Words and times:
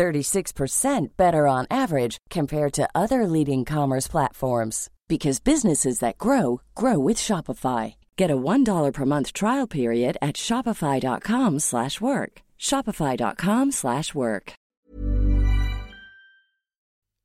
36% 0.00 1.16
better 1.16 1.46
on 1.46 1.66
average 1.70 2.16
compared 2.30 2.72
to 2.72 2.88
other 2.94 3.26
leading 3.26 3.66
commerce 3.66 4.08
platforms 4.08 4.88
because 5.08 5.40
businesses 5.40 5.98
that 5.98 6.16
grow 6.16 6.62
grow 6.74 6.98
with 6.98 7.18
Shopify. 7.18 7.94
Get 8.16 8.30
a 8.30 8.36
$1 8.36 8.92
per 8.94 9.04
month 9.04 9.32
trial 9.32 9.66
period 9.66 10.16
at 10.22 10.36
shopify.com/work. 10.36 12.32
shopify.com/work. 12.58 14.54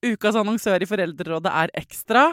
Ukas 0.05 0.35
annonsør 0.35 0.83
i 0.83 0.85
Foreldrerådet 0.85 1.51
er 1.51 1.71
Ekstra. 1.81 2.25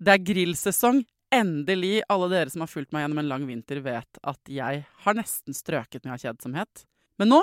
Det 0.00 0.12
er 0.14 0.22
grillsesong. 0.24 1.02
Endelig. 1.34 2.02
Alle 2.08 2.28
dere 2.32 2.50
som 2.50 2.62
har 2.64 2.70
fulgt 2.72 2.92
meg 2.92 3.02
gjennom 3.04 3.18
en 3.20 3.28
lang 3.28 3.44
vinter, 3.48 3.80
vet 3.84 4.18
at 4.22 4.40
jeg 4.48 4.84
har 5.04 5.14
nesten 5.18 5.52
strøket 5.56 6.04
med 6.04 6.24
av. 6.24 6.84
Men 7.18 7.28
nå 7.28 7.42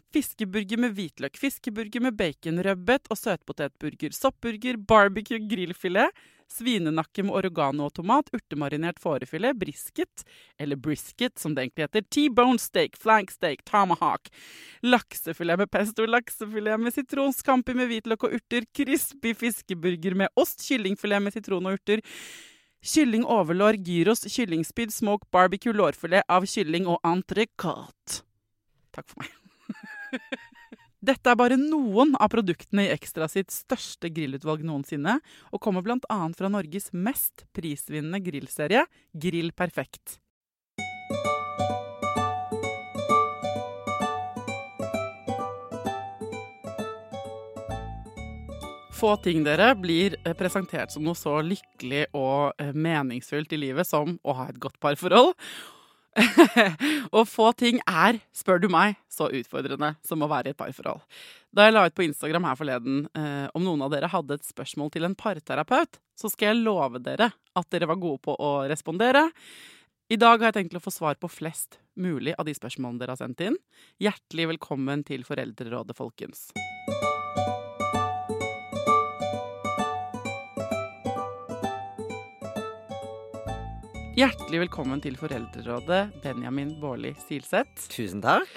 fiskeburger 0.11 0.79
med 0.81 0.95
hvitløk, 0.97 1.39
fiskeburger 1.39 2.03
med 2.03 2.17
bacon, 2.19 2.59
rødbet 2.63 3.09
og 3.11 3.19
søtpotetburger, 3.19 4.13
soppburger, 4.15 4.79
barbecue, 4.87 5.39
grillfilet, 5.49 6.11
svinenakke 6.51 7.23
med 7.23 7.35
oregano 7.39 7.87
og 7.87 7.95
tomat, 7.95 8.29
urtemarinert 8.35 8.99
fårefilet, 9.01 9.55
brisket, 9.59 10.25
eller 10.59 10.79
brisket 10.79 11.39
som 11.39 11.55
det 11.55 11.65
egentlig 11.65 11.87
heter, 11.87 12.05
T-bone 12.11 12.59
steak, 12.59 12.97
flank 12.99 13.31
steak, 13.31 13.63
tomahawk, 13.67 14.31
laksefilet 14.83 15.61
med 15.63 15.71
pesto, 15.71 16.07
laksefilet 16.09 16.81
med 16.81 16.95
sitron, 16.95 17.35
scampi 17.35 17.75
med 17.77 17.91
hvitløk 17.91 18.27
og 18.27 18.39
urter, 18.39 18.67
crispy 18.75 19.35
fiskeburger 19.37 20.17
med 20.23 20.31
ost, 20.35 20.63
kyllingfilet 20.67 21.23
med 21.23 21.37
sitron 21.37 21.69
og 21.71 21.79
urter, 21.79 22.03
kylling 22.81 23.23
overlår, 23.29 23.79
gyros, 23.85 24.25
kyllingspyd, 24.27 24.91
smoke, 24.93 25.29
barbecue, 25.31 25.75
lårfilet 25.75 26.27
av 26.27 26.49
kylling 26.49 26.89
og 26.89 26.99
entrecôte. 27.07 28.25
Takk 28.91 29.07
for 29.07 29.23
meg. 29.23 29.40
Dette 31.01 31.31
er 31.31 31.37
bare 31.39 31.57
noen 31.57 32.13
av 32.21 32.29
produktene 32.29 32.85
i 32.85 32.91
Ekstra 32.93 33.25
sitt 33.31 33.49
største 33.49 34.11
grillutvalg 34.13 34.61
noensinne, 34.67 35.17
og 35.49 35.61
kommer 35.63 35.81
bl.a. 35.81 36.19
fra 36.37 36.51
Norges 36.53 36.91
mest 36.93 37.47
prisvinnende 37.57 38.21
grillserie, 38.21 38.85
Grill 39.17 39.49
Perfekt. 39.57 40.19
Få 49.01 49.15
ting 49.25 49.41
dere 49.41 49.71
blir 49.73 50.13
eh, 50.21 50.35
presentert 50.37 50.93
som 50.93 51.01
noe 51.01 51.17
så 51.17 51.39
lykkelig 51.41 52.03
og 52.13 52.53
meningsfylt 52.61 52.75
meningsfullt 52.77 53.55
i 53.55 53.57
livet 53.57 53.89
som 53.89 54.19
å 54.21 54.35
ha 54.37 54.51
et 54.51 54.61
godt 54.61 54.77
parforhold. 54.83 55.33
og 57.15 57.27
få 57.29 57.51
ting 57.55 57.79
er, 57.87 58.19
spør 58.35 58.61
du 58.61 58.67
meg, 58.71 58.97
så 59.11 59.29
utfordrende 59.31 59.93
som 60.05 60.23
å 60.23 60.29
være 60.31 60.51
i 60.51 60.55
et 60.55 60.59
parforhold. 60.59 61.03
Da 61.55 61.67
jeg 61.67 61.75
la 61.75 61.85
ut 61.87 61.95
på 61.95 62.05
Instagram 62.05 62.47
her 62.49 62.59
forleden 62.59 63.03
eh, 63.17 63.47
om 63.55 63.63
noen 63.65 63.85
av 63.85 63.93
dere 63.93 64.11
hadde 64.11 64.39
et 64.39 64.47
spørsmål 64.47 64.91
til 64.93 65.07
en 65.07 65.17
parterapeut, 65.17 65.99
så 66.19 66.31
skal 66.31 66.51
jeg 66.51 66.63
love 66.65 67.01
dere 67.03 67.31
at 67.31 67.69
dere 67.73 67.89
var 67.91 68.01
gode 68.01 68.21
på 68.27 68.35
å 68.35 68.51
respondere. 68.71 69.29
I 70.11 70.19
dag 70.19 70.41
har 70.41 70.51
jeg 70.51 70.59
tenkt 70.59 70.75
å 70.75 70.83
få 70.83 70.91
svar 70.91 71.15
på 71.19 71.31
flest 71.31 71.79
mulig 71.95 72.35
av 72.35 72.47
de 72.47 72.55
spørsmålene 72.55 72.99
dere 72.99 73.15
har 73.15 73.21
sendt 73.23 73.43
inn. 73.47 73.55
Hjertelig 74.03 74.51
velkommen 74.55 75.05
til 75.07 75.23
Foreldrerådet, 75.27 75.95
folkens. 75.95 76.49
Hjertelig 84.21 84.59
velkommen 84.67 84.99
til 85.01 85.15
Foreldrerådet, 85.17 86.19
Benjamin 86.21 86.75
Baarli 86.77 87.09
Silseth. 87.23 87.87
Tusen 87.89 88.19
takk. 88.21 88.49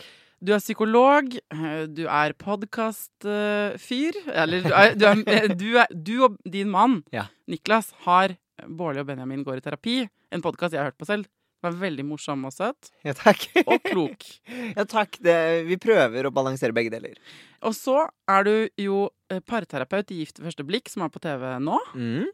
Du 0.44 0.50
er 0.52 0.60
psykolog, 0.60 1.30
eh, 1.54 1.86
du 1.88 2.02
er 2.04 2.34
podkastfyr. 2.36 4.18
Eller 4.42 4.60
du, 4.60 4.68
er, 4.68 4.92
du, 4.98 5.06
er, 5.06 5.46
du, 5.62 5.70
er, 5.80 5.94
du, 5.94 6.12
og 6.26 6.36
din 6.44 6.68
mann, 6.68 6.98
Ja. 7.16 7.30
Niklas, 7.48 7.94
har 8.04 8.34
Bårli 8.68 9.00
og 9.00 9.08
Benjamin 9.08 9.46
går 9.46 9.62
i 9.62 9.64
terapi. 9.64 9.94
En 10.28 10.44
podkast 10.44 10.76
jeg 10.76 10.82
har 10.82 10.90
hørt 10.90 11.00
på 11.00 11.08
selv. 11.08 11.30
Den 11.30 11.70
var 11.70 11.80
veldig 11.86 12.04
morsom 12.10 12.44
og 12.44 12.52
søt. 12.52 12.92
Ja, 13.06 13.16
takk. 13.16 13.46
Og 13.64 13.80
klok. 13.88 14.28
ja, 14.76 14.84
takk. 14.84 15.16
Det, 15.24 15.38
vi 15.70 15.80
prøver 15.80 16.28
å 16.28 16.34
balansere 16.34 16.76
begge 16.76 16.92
deler. 16.92 17.16
Og 17.64 17.72
så 17.78 18.02
er 18.28 18.44
du 18.44 18.54
jo 18.84 19.06
eh, 19.32 19.40
parterapeut 19.40 20.12
i 20.12 20.20
Gift 20.20 20.42
ved 20.42 20.50
første 20.50 20.68
blikk, 20.68 20.92
som 20.92 21.08
er 21.08 21.14
på 21.14 21.24
TV 21.24 21.54
nå. 21.56 21.80
Mm. 21.96 22.28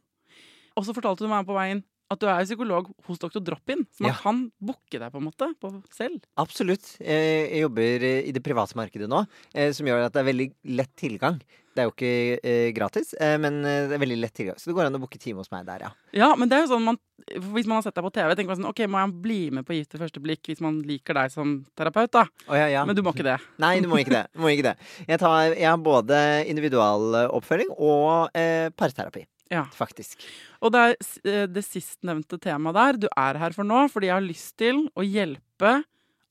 Og 0.74 0.88
så 0.88 0.98
fortalte 0.98 1.22
du 1.22 1.30
meg 1.30 1.46
på 1.46 1.54
veien 1.54 1.86
at 2.10 2.19
du 2.19 2.26
er 2.26 2.43
psykolog 2.43 2.88
hos 3.06 3.21
Dr. 3.22 3.38
Drop-In, 3.38 3.84
så 3.94 4.03
man 4.03 4.10
Ja. 4.10 4.19
kan 4.19 4.43
booke 4.60 4.98
deg 4.98 5.12
på 5.12 5.21
en 5.21 5.28
måte 5.28 5.47
på 5.62 5.71
selv. 5.94 6.19
Absolutt. 6.37 6.97
Jeg, 6.98 7.60
jobber 7.62 8.03
eh, 8.03 8.26
i 8.26 8.32
det 8.34 8.43
private 8.43 8.75
markedet 8.75 9.09
nå, 9.09 9.25
eh, 9.54 9.71
som 9.72 9.87
gjør 9.87 10.06
at 10.09 10.12
det 10.16 10.20
er 10.25 10.32
veldig 10.32 10.49
lett 10.76 10.94
tilgang. 10.99 11.38
Det 11.70 11.84
er 11.84 11.87
jo 11.87 11.93
ikke 11.94 12.41
eh, 12.43 12.72
gratis, 12.75 13.12
men 13.38 13.60
det 13.62 13.94
er 13.94 14.00
veldig 14.03 14.16
lett 14.19 14.34
tilgang. 14.34 14.56
Så 14.59 14.66
det 14.66 14.75
går 14.75 14.88
an 14.88 14.99
å 14.99 15.00
booke 15.04 15.20
time 15.22 15.38
hos 15.38 15.53
meg 15.54 15.62
der, 15.69 15.84
ja. 15.87 15.91
Ja, 16.12 16.32
men 16.34 16.50
det 16.50 16.59
er 16.59 16.65
jo 16.66 16.72
sånn 16.75 16.82
man, 16.82 16.99
Hvis 17.31 17.69
man 17.70 17.76
har 17.78 17.84
sett 17.87 17.94
deg 17.94 18.03
på 18.03 18.10
TV, 18.12 18.34
tenker 18.34 18.50
man 18.50 18.59
sånn 18.59 18.70
OK, 18.72 18.81
må 18.91 18.99
jeg 19.04 19.15
bli 19.22 19.38
med 19.54 19.65
på 19.69 19.76
Gift 19.76 19.94
ved 19.94 20.03
første 20.03 20.20
blikk 20.25 20.43
hvis 20.50 20.60
man 20.65 20.81
liker 20.82 21.15
deg 21.15 21.31
som 21.31 21.60
terapeut, 21.78 22.10
da? 22.10 22.25
Oh, 22.49 22.56
ja, 22.59 22.66
ja. 22.72 22.82
Men 22.84 22.97
du 22.99 23.03
må 23.06 23.15
ikke 23.15 23.22
det. 23.28 23.38
Nei, 23.62 23.76
du 23.81 23.87
må 23.87 24.00
ikke 24.03 24.16
det. 24.16 24.25
Du 24.34 24.43
må 24.43 24.50
ikke 24.50 24.66
det. 24.72 24.76
Jeg, 25.06 25.20
tar, 25.22 25.54
jeg 25.54 25.69
har 25.70 25.78
både 25.78 26.19
individualoppfølging 26.50 27.70
og 27.78 28.34
eh, 28.34 28.69
parterapi, 28.75 29.22
Ja. 29.50 29.65
faktisk. 29.75 30.22
Og 30.62 30.72
det 30.72 30.81
er 30.81 30.97
eh, 31.27 31.47
det 31.50 31.65
sistnevnte 31.66 32.38
temaet 32.41 32.75
der 32.78 33.00
du 33.05 33.09
er 33.16 33.38
her 33.43 33.50
for 33.56 33.66
nå, 33.66 33.84
fordi 33.91 34.06
jeg 34.11 34.15
har 34.16 34.27
lyst 34.28 34.56
til 34.62 34.84
å 34.94 35.03
hjelpe 35.06 35.81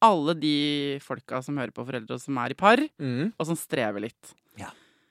alle 0.01 0.33
de 0.39 0.99
folka 1.03 1.41
som 1.43 1.57
hører 1.59 1.73
på 1.75 1.83
foreldre 1.83 2.15
og 2.15 2.21
som 2.23 2.37
er 2.39 2.53
i 2.55 2.59
par, 2.59 2.79
Mm. 2.99 3.33
og 3.37 3.45
som 3.45 3.55
strever 3.59 3.99
litt. 4.05 4.33
Ja. 4.57 4.69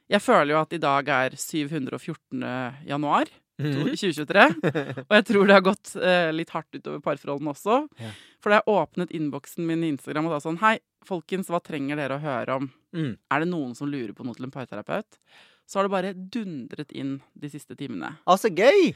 Jeg 0.09 0.23
føler 0.25 0.55
jo 0.55 0.61
at 0.63 0.73
i 0.73 0.79
dag 0.81 1.09
er 1.13 1.37
714. 1.37 2.41
januar 2.89 3.29
Mm. 3.59 3.75
2023. 3.75 4.43
Og 5.11 5.15
jeg 5.17 5.25
tror 5.27 5.47
det 5.49 5.55
har 5.57 5.63
gått 5.67 5.91
eh, 5.99 6.29
litt 6.31 6.51
hardt 6.55 6.77
utover 6.79 7.01
parforholdene 7.03 7.51
også. 7.51 7.89
Ja. 7.99 8.13
For 8.41 8.51
da 8.55 8.61
jeg 8.61 8.71
åpnet 8.71 9.11
innboksen 9.19 9.67
min 9.67 9.83
i 9.83 9.89
Instagram 9.91 10.29
og 10.29 10.37
sa 10.37 10.45
sånn 10.47 10.61
Hei, 10.63 10.77
folkens, 11.05 11.49
hva 11.51 11.59
trenger 11.61 11.99
dere 11.99 12.21
å 12.21 12.23
høre 12.23 12.55
om? 12.61 12.69
Mm. 12.95 13.17
Er 13.35 13.43
det 13.43 13.49
noen 13.51 13.75
som 13.75 13.91
lurer 13.91 14.15
på 14.15 14.23
noe 14.25 14.39
til 14.39 14.47
en 14.47 14.55
parterapeut? 14.55 15.19
Så 15.69 15.77
har 15.79 15.85
det 15.85 15.93
bare 15.93 16.15
dundret 16.17 16.93
inn 16.97 17.19
de 17.37 17.49
siste 17.53 17.77
timene. 17.77 18.15
Altså, 18.25 18.49
gøy! 18.49 18.95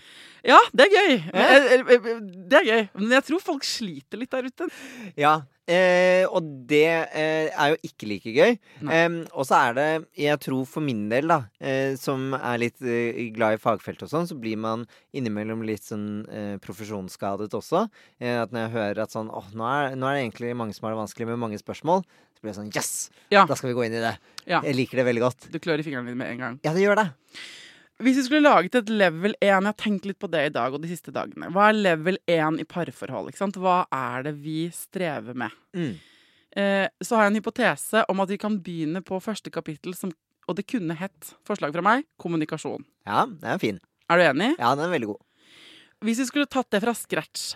Ja, 0.48 0.56
det 0.72 0.86
er 0.88 0.94
gøy! 0.96 1.16
Eh, 1.28 1.56
eh, 1.76 1.82
eh, 1.98 2.12
Det 2.48 2.62
er 2.62 2.68
gøy. 2.70 2.84
Men 2.96 3.16
jeg 3.18 3.26
tror 3.28 3.42
folk 3.44 3.66
sliter 3.68 4.16
litt 4.22 4.32
der 4.32 4.48
ute. 4.48 4.68
Ja, 5.20 5.34
eh, 5.68 6.24
og 6.32 6.48
det 6.70 6.86
eh, 7.12 7.52
er 7.52 7.74
jo 7.74 7.78
ikke 7.90 8.08
like 8.08 8.32
gøy. 8.32 8.56
Eh, 8.88 9.18
og 9.36 9.44
så 9.50 9.58
er 9.68 9.76
det, 9.76 9.86
jeg 10.24 10.40
tror 10.46 10.64
for 10.72 10.88
min 10.88 11.04
del, 11.12 11.28
da, 11.28 11.42
eh, 11.60 11.92
som 12.00 12.32
er 12.40 12.64
litt 12.64 12.80
eh, 12.80 13.20
glad 13.36 13.58
i 13.58 13.62
fagfelt 13.62 14.06
og 14.08 14.14
sånn, 14.14 14.30
så 14.32 14.40
blir 14.40 14.56
man 14.64 14.88
innimellom 15.12 15.68
litt 15.68 15.84
sånn 15.84 16.08
eh, 16.32 16.56
profesjonsskadet 16.64 17.52
også. 17.60 17.84
Eh, 18.16 18.38
at 18.46 18.48
når 18.48 18.64
jeg 18.64 18.76
hører 18.78 19.04
at 19.04 19.12
sånn 19.12 19.28
åh, 19.28 19.52
nå 19.52 19.68
er, 19.68 19.92
nå 20.00 20.08
er 20.08 20.16
det 20.16 20.24
egentlig 20.24 20.56
mange 20.56 20.72
som 20.72 20.88
har 20.88 20.96
det 20.96 21.04
vanskelig 21.04 21.34
med 21.34 21.44
mange 21.44 21.60
spørsmål, 21.60 22.06
jeg 22.50 22.58
sånn 22.58 22.70
yes! 22.74 22.92
Ja. 23.32 23.44
Da 23.48 23.56
skal 23.58 23.70
vi 23.70 23.76
gå 23.78 23.84
inn 23.86 23.96
i 23.96 24.02
det. 24.02 24.16
Ja. 24.48 24.62
Jeg 24.66 24.74
liker 24.78 25.00
det 25.00 25.08
veldig 25.10 25.22
godt. 25.22 25.50
Du 25.52 25.58
klør 25.62 25.82
i 25.82 25.86
fingrene 25.86 26.10
dine 26.10 26.18
med 26.18 26.32
en 26.34 26.42
gang. 26.42 26.56
Ja, 26.66 26.72
det 26.74 26.82
gjør 26.82 26.98
det. 26.98 27.08
Hvis 28.02 28.16
vi 28.18 28.24
skulle 28.26 28.48
laget 28.48 28.74
et 28.80 28.88
level 28.90 29.36
1 29.36 29.44
Jeg 29.46 29.66
har 29.68 29.76
tenkt 29.78 30.06
litt 30.08 30.18
på 30.18 30.30
det 30.30 30.46
i 30.48 30.54
dag 30.54 30.74
og 30.74 30.82
de 30.82 30.90
siste 30.90 31.12
dagene. 31.14 31.52
Hva 31.54 31.68
er 31.70 31.78
level 31.78 32.18
1 32.26 32.58
i 32.62 32.66
parforhold? 32.66 33.30
Hva 33.62 33.76
er 33.94 34.26
det 34.26 34.34
vi 34.42 34.64
strever 34.74 35.38
med? 35.38 35.54
Mm. 35.76 35.92
Eh, 36.58 36.88
så 37.00 37.16
har 37.16 37.28
jeg 37.28 37.32
en 37.32 37.38
hypotese 37.38 38.02
om 38.12 38.20
at 38.24 38.32
vi 38.32 38.40
kan 38.42 38.58
begynne 38.60 39.04
på 39.06 39.20
første 39.22 39.52
kapittel 39.54 39.94
som 39.96 40.12
Og 40.50 40.56
det 40.58 40.64
kunne 40.66 40.96
hett, 40.98 41.36
forslag 41.46 41.70
fra 41.70 41.84
meg, 41.86 42.02
kommunikasjon. 42.18 42.82
Ja, 43.06 43.22
den 43.30 43.46
er 43.46 43.60
fin. 43.62 43.76
Er 44.10 44.18
du 44.18 44.24
enig? 44.26 44.48
Ja, 44.58 44.72
den 44.74 44.88
er 44.88 44.90
veldig 44.90 45.12
god. 45.12 45.20
Hvis 46.02 46.18
vi 46.18 46.26
skulle 46.26 46.50
tatt 46.50 46.66
det 46.74 46.80
fra 46.82 46.92
scratch, 46.98 47.52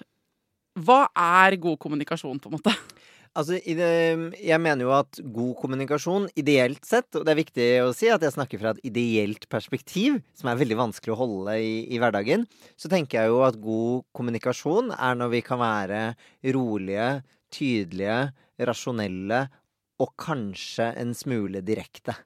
hva 0.78 1.08
er 1.10 1.56
god 1.58 1.80
kommunikasjon, 1.82 2.38
på 2.38 2.46
en 2.46 2.54
måte? 2.54 2.70
Altså, 3.36 3.58
det, 3.60 3.88
jeg 4.40 4.60
mener 4.64 4.86
jo 4.86 4.94
at 4.96 5.18
god 5.20 5.52
kommunikasjon, 5.60 6.30
ideelt 6.40 6.86
sett, 6.88 7.10
og 7.18 7.26
det 7.26 7.34
er 7.34 7.40
viktig 7.42 7.66
å 7.84 7.90
si 7.96 8.08
at 8.08 8.22
jeg 8.24 8.32
snakker 8.32 8.62
fra 8.62 8.72
et 8.72 8.86
ideelt 8.88 9.44
perspektiv, 9.52 10.22
som 10.36 10.48
er 10.48 10.60
veldig 10.60 10.78
vanskelig 10.80 11.12
å 11.12 11.18
holde 11.20 11.58
i, 11.60 11.74
i 11.92 12.00
hverdagen, 12.00 12.46
så 12.80 12.88
tenker 12.92 13.20
jeg 13.20 13.34
jo 13.34 13.42
at 13.44 13.58
god 13.60 14.06
kommunikasjon 14.16 14.94
er 14.96 15.18
når 15.20 15.34
vi 15.34 15.42
kan 15.44 15.60
være 15.60 16.00
rolige, 16.56 17.10
tydelige, 17.52 18.22
rasjonelle 18.56 19.42
og 20.00 20.14
kanskje 20.20 20.88
en 20.96 21.12
smule 21.16 21.60
direkte. 21.64 22.16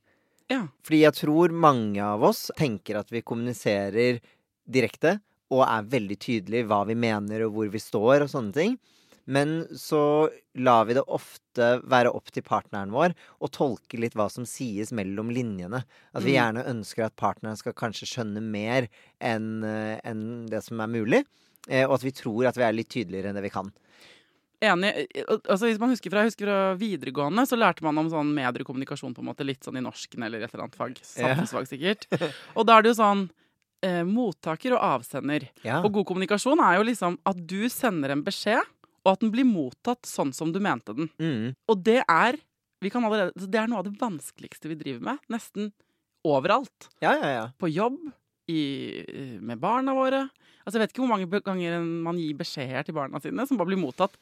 Ja. 0.50 0.64
Fordi 0.86 1.02
jeg 1.04 1.18
tror 1.18 1.54
mange 1.54 2.02
av 2.02 2.22
oss 2.26 2.48
tenker 2.58 2.98
at 3.02 3.10
vi 3.10 3.22
kommuniserer 3.26 4.22
direkte 4.70 5.18
og 5.50 5.64
er 5.66 5.90
veldig 5.90 6.18
tydelige 6.22 6.70
hva 6.70 6.84
vi 6.86 6.96
mener 6.98 7.46
og 7.46 7.54
hvor 7.56 7.70
vi 7.70 7.82
står 7.82 8.26
og 8.26 8.32
sånne 8.32 8.54
ting. 8.54 8.78
Men 9.30 9.52
så 9.78 10.00
lar 10.58 10.88
vi 10.88 10.96
det 10.98 11.04
ofte 11.06 11.68
være 11.86 12.10
opp 12.18 12.32
til 12.34 12.42
partneren 12.42 12.90
vår 12.90 13.14
å 13.38 13.50
tolke 13.54 14.00
litt 14.02 14.16
hva 14.18 14.26
som 14.32 14.46
sies 14.48 14.90
mellom 14.96 15.30
linjene. 15.30 15.84
At 16.14 16.24
vi 16.26 16.32
Mm. 16.34 16.38
gjerne 16.40 16.64
ønsker 16.72 17.04
at 17.06 17.14
partneren 17.20 17.56
skal 17.60 17.72
kanskje 17.78 18.08
skjønne 18.10 18.42
mer 18.42 18.88
enn 19.20 19.62
en 19.62 20.46
det 20.50 20.64
som 20.66 20.80
er 20.82 20.90
mulig. 20.90 21.24
eh, 21.68 21.84
Og 21.86 21.94
at 22.00 22.02
vi 22.02 22.10
tror 22.16 22.48
at 22.48 22.56
vi 22.56 22.62
er 22.64 22.72
litt 22.72 22.88
tydeligere 22.88 23.28
enn 23.30 23.36
det 23.38 23.42
vi 23.44 23.50
kan. 23.54 23.70
Enig. 24.60 25.06
Altså, 25.48 25.68
hvis 25.70 25.78
man 25.80 25.88
husker 25.94 26.10
fra, 26.12 26.22
husker 26.26 26.44
fra 26.48 26.74
videregående, 26.76 27.46
så 27.48 27.56
lærte 27.56 27.80
man 27.86 27.96
om 28.02 28.10
sånn 28.12 28.32
mediekommunikasjon 28.36 29.14
på 29.16 29.22
en 29.22 29.28
måte 29.30 29.46
litt 29.46 29.64
sånn 29.64 29.78
i 29.80 29.84
norsken 29.84 30.22
eller 30.26 30.42
et 30.44 30.52
eller 30.52 30.66
annet 30.66 30.76
fag. 30.76 30.98
Samfunnsfag, 31.00 31.68
sikkert. 31.70 32.04
Og 32.56 32.66
da 32.68 32.76
er 32.76 32.82
det 32.84 32.90
jo 32.92 32.98
sånn 33.00 33.22
eh, 33.82 34.02
mottaker 34.04 34.74
og 34.76 34.82
avsender. 35.00 35.46
Ja. 35.64 35.78
Og 35.80 35.94
god 35.96 36.04
kommunikasjon 36.10 36.60
er 36.60 36.76
jo 36.76 36.84
liksom 36.90 37.16
at 37.24 37.38
du 37.48 37.62
sender 37.72 38.12
en 38.12 38.22
beskjed, 38.26 38.60
og 39.04 39.12
at 39.14 39.24
den 39.24 39.32
blir 39.32 39.48
mottatt 39.48 40.08
sånn 40.08 40.32
som 40.36 40.52
du 40.52 40.60
mente 40.62 40.94
den. 40.96 41.10
Mm. 41.20 41.52
Og 41.70 41.84
det 41.86 42.00
er 42.04 42.40
vi 42.80 42.88
kan 42.88 43.04
allerede, 43.04 43.36
det 43.36 43.58
er 43.60 43.68
noe 43.68 43.82
av 43.82 43.88
det 43.90 43.98
vanskeligste 44.00 44.70
vi 44.70 44.78
driver 44.80 45.02
med. 45.10 45.24
Nesten 45.32 45.68
overalt. 46.24 46.88
ja, 47.04 47.12
ja, 47.12 47.28
ja. 47.34 47.44
På 47.60 47.68
jobb, 47.68 47.98
i, 48.50 48.62
med 49.40 49.60
barna 49.60 49.94
våre. 49.94 50.24
Altså, 50.64 50.76
jeg 50.76 50.82
vet 50.82 50.94
ikke 50.94 51.04
hvor 51.04 51.12
mange 51.12 51.40
ganger 51.44 51.80
man 51.80 52.18
gir 52.20 52.36
beskjeder 52.38 52.86
til 52.86 52.96
barna 52.96 53.20
sine 53.22 53.46
som 53.48 53.60
bare 53.60 53.70
blir 53.70 53.80
mottatt 53.80 54.16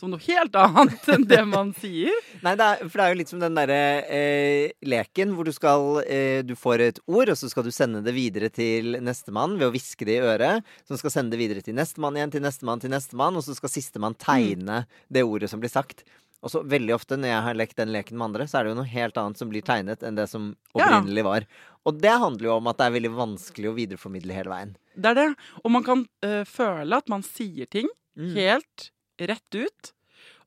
som 0.00 0.10
noe 0.10 0.22
helt 0.24 0.56
annet 0.58 1.08
enn 1.14 1.26
det 1.30 1.40
man 1.46 1.72
sier. 1.78 2.14
Nei, 2.44 2.54
det 2.58 2.66
er, 2.66 2.80
for 2.88 2.98
det 2.98 3.04
er 3.04 3.12
jo 3.12 3.18
litt 3.20 3.32
som 3.32 3.42
den 3.42 3.58
derre 3.58 3.80
eh, 4.10 4.72
leken 4.88 5.34
hvor 5.36 5.46
du 5.46 5.52
skal 5.54 6.00
eh, 6.06 6.40
Du 6.46 6.56
får 6.58 6.82
et 6.86 6.98
ord, 7.06 7.30
og 7.30 7.38
så 7.38 7.50
skal 7.52 7.66
du 7.66 7.70
sende 7.74 8.00
det 8.02 8.14
videre 8.16 8.50
til 8.50 8.96
nestemann 9.04 9.54
ved 9.60 9.68
å 9.68 9.74
hviske 9.74 10.08
det 10.08 10.18
i 10.18 10.24
øret. 10.32 10.66
Som 10.88 10.98
skal 10.98 11.14
sende 11.14 11.36
det 11.36 11.42
videre 11.44 11.62
til 11.62 11.76
nestemann 11.78 12.18
igjen, 12.18 12.34
til 12.34 12.42
nestemann, 12.42 12.82
til 12.82 12.90
nestemann, 12.94 13.38
og 13.38 13.46
så 13.46 13.54
skal 13.58 13.70
sistemann 13.72 14.18
tegne 14.18 14.82
det 15.12 15.22
ordet 15.28 15.52
som 15.52 15.62
blir 15.62 15.72
sagt. 15.72 16.02
Og 16.42 16.50
så 16.50 16.64
veldig 16.66 16.96
ofte 16.96 17.14
når 17.14 17.30
jeg 17.30 17.42
har 17.46 17.54
lekt 17.54 17.78
den 17.78 17.92
leken 17.94 18.18
med 18.18 18.32
andre, 18.32 18.48
så 18.50 18.58
er 18.58 18.64
det 18.66 18.72
jo 18.72 18.78
noe 18.80 18.90
helt 18.90 19.18
annet 19.20 19.38
som 19.38 19.50
blir 19.52 19.62
tegnet 19.62 20.02
enn 20.02 20.16
det 20.18 20.24
som 20.26 20.48
opprinnelig 20.74 21.22
var. 21.22 21.46
Og 21.86 22.00
det 22.02 22.16
handler 22.18 22.48
jo 22.48 22.56
om 22.56 22.70
at 22.72 22.80
det 22.80 22.88
er 22.88 22.96
veldig 22.96 23.12
vanskelig 23.14 23.70
å 23.70 23.76
videreformidle 23.76 24.34
hele 24.34 24.50
veien. 24.50 24.72
Det 24.98 25.12
er 25.12 25.20
det. 25.20 25.28
Og 25.62 25.70
man 25.76 25.86
kan 25.86 26.02
øh, 26.26 26.42
føle 26.50 26.98
at 26.98 27.12
man 27.12 27.22
sier 27.26 27.70
ting 27.70 27.86
Mm. 28.12 28.34
helt 28.36 28.90
rett 29.30 29.58
ut. 29.58 29.92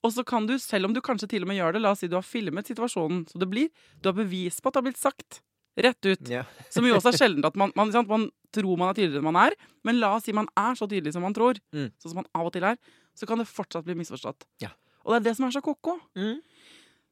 Og 0.05 0.13
så 0.13 0.23
kan 0.27 0.45
du, 0.45 0.57
selv 0.61 0.85
om 0.89 0.93
du 0.93 1.01
kanskje 1.01 1.29
til 1.31 1.45
og 1.45 1.49
med 1.49 1.57
gjør 1.57 1.73
det, 1.75 1.81
la 1.81 1.91
oss 1.95 2.03
si 2.03 2.09
du 2.11 2.17
har 2.17 2.25
filmet 2.25 2.67
situasjonen, 2.69 3.23
så 3.31 3.41
det 3.41 3.47
blir, 3.49 3.71
du 4.01 4.09
har 4.11 4.17
bevis 4.17 4.59
på 4.61 4.69
at 4.69 4.75
det 4.75 4.81
har 4.83 4.87
blitt 4.89 5.01
sagt 5.01 5.39
rett 5.81 6.07
ut. 6.07 6.29
Ja. 6.31 6.43
Som 6.71 6.85
jo 6.87 6.95
også 6.95 7.11
er 7.11 7.17
sjelden 7.19 7.47
at 7.47 7.57
man, 7.59 7.73
man, 7.75 7.91
sant, 7.91 8.07
man 8.11 8.29
tror 8.55 8.77
man 8.79 8.93
er 8.93 8.99
tydeligere 8.99 9.23
enn 9.23 9.27
man 9.27 9.41
er. 9.47 9.57
Men 9.83 9.99
la 9.99 10.13
oss 10.15 10.27
si 10.29 10.35
man 10.35 10.47
er 10.55 10.77
så 10.79 10.87
tydelig 10.87 11.15
som 11.15 11.25
man 11.25 11.35
tror, 11.35 11.59
Mm. 11.75 11.89
sånn 11.99 12.13
som 12.13 12.21
man 12.21 12.29
av 12.37 12.47
og 12.47 12.53
til 12.55 12.63
er, 12.63 12.77
så 13.17 13.27
kan 13.27 13.41
det 13.41 13.49
fortsatt 13.49 13.83
bli 13.87 13.97
misforstått. 13.97 14.45
Ja. 14.63 14.71
Og 15.03 15.13
det 15.13 15.17
er 15.19 15.25
det 15.29 15.35
som 15.37 15.47
er 15.49 15.55
så 15.57 15.61
ko-ko. 15.65 15.97
Mm. 16.15 16.39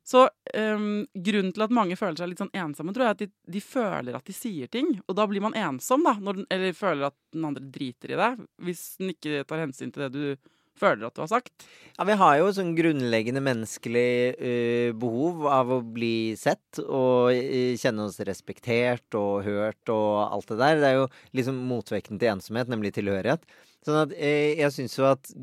Så 0.03 0.25
um, 0.27 1.05
grunnen 1.15 1.53
til 1.55 1.63
at 1.63 1.71
mange 1.75 1.95
føler 1.95 2.17
seg 2.19 2.27
litt 2.31 2.41
sånn 2.41 2.51
ensomme, 2.59 2.91
tror 2.95 3.05
jeg 3.05 3.11
er 3.13 3.17
at 3.17 3.21
de, 3.23 3.29
de 3.55 3.61
føler 3.63 4.17
at 4.17 4.25
de 4.27 4.35
sier 4.35 4.67
ting. 4.71 4.89
Og 5.07 5.15
da 5.15 5.27
blir 5.31 5.43
man 5.43 5.55
ensom, 5.55 6.03
da. 6.03 6.15
Når 6.19 6.41
den, 6.41 6.47
eller 6.51 6.75
føler 6.75 7.07
at 7.07 7.15
den 7.35 7.45
andre 7.47 7.63
driter 7.71 8.11
i 8.11 8.19
deg. 8.19 8.41
Hvis 8.67 8.81
den 8.99 9.13
ikke 9.15 9.45
tar 9.47 9.63
hensyn 9.63 9.93
til 9.95 10.03
det 10.07 10.11
du 10.15 10.49
føler 10.79 11.07
at 11.07 11.15
du 11.15 11.21
har 11.23 11.31
sagt. 11.31 11.65
Ja, 11.93 12.05
vi 12.09 12.17
har 12.17 12.37
jo 12.39 12.49
sånn 12.55 12.73
grunnleggende 12.77 13.43
menneskelig 13.45 14.09
uh, 14.39 14.89
behov 14.97 15.45
av 15.51 15.71
å 15.75 15.79
bli 15.85 16.33
sett 16.39 16.81
og 16.83 17.29
uh, 17.35 17.75
kjenne 17.79 18.07
oss 18.07 18.19
respektert 18.25 19.19
og 19.19 19.45
hørt 19.47 19.93
og 19.93 20.17
alt 20.25 20.49
det 20.51 20.59
der. 20.63 20.81
Det 20.81 20.89
er 20.89 20.99
jo 21.01 21.07
liksom 21.39 21.61
motvekten 21.69 22.21
til 22.21 22.33
ensomhet, 22.33 22.71
nemlig 22.71 22.95
tilhørighet. 22.97 23.45
Sånn 23.85 24.01
at 24.05 24.17
uh, 24.17 24.51
jeg 24.57 24.75
syns 24.75 24.99
jo 24.99 25.09
at 25.11 25.33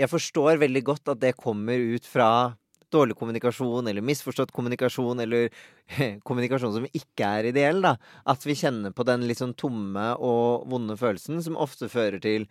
Jeg 0.00 0.08
forstår 0.08 0.56
veldig 0.56 0.80
godt 0.88 1.10
at 1.12 1.20
det 1.20 1.34
kommer 1.36 1.76
ut 1.76 2.06
fra 2.08 2.56
dårlig 2.92 3.16
kommunikasjon 3.16 3.88
eller 3.88 4.04
misforstått 4.04 4.52
kommunikasjon 4.56 5.20
eller 5.24 5.48
kommunikasjon 6.26 6.74
som 6.76 6.88
ikke 6.88 7.28
er 7.38 7.50
ideell, 7.50 7.82
da. 7.84 7.96
At 8.28 8.44
vi 8.46 8.56
kjenner 8.58 8.94
på 8.94 9.06
den 9.08 9.26
litt 9.28 9.40
sånn 9.42 9.56
tomme 9.58 10.12
og 10.16 10.66
vonde 10.70 10.96
følelsen 11.00 11.42
som 11.44 11.60
ofte 11.60 11.90
fører 11.92 12.22
til 12.24 12.48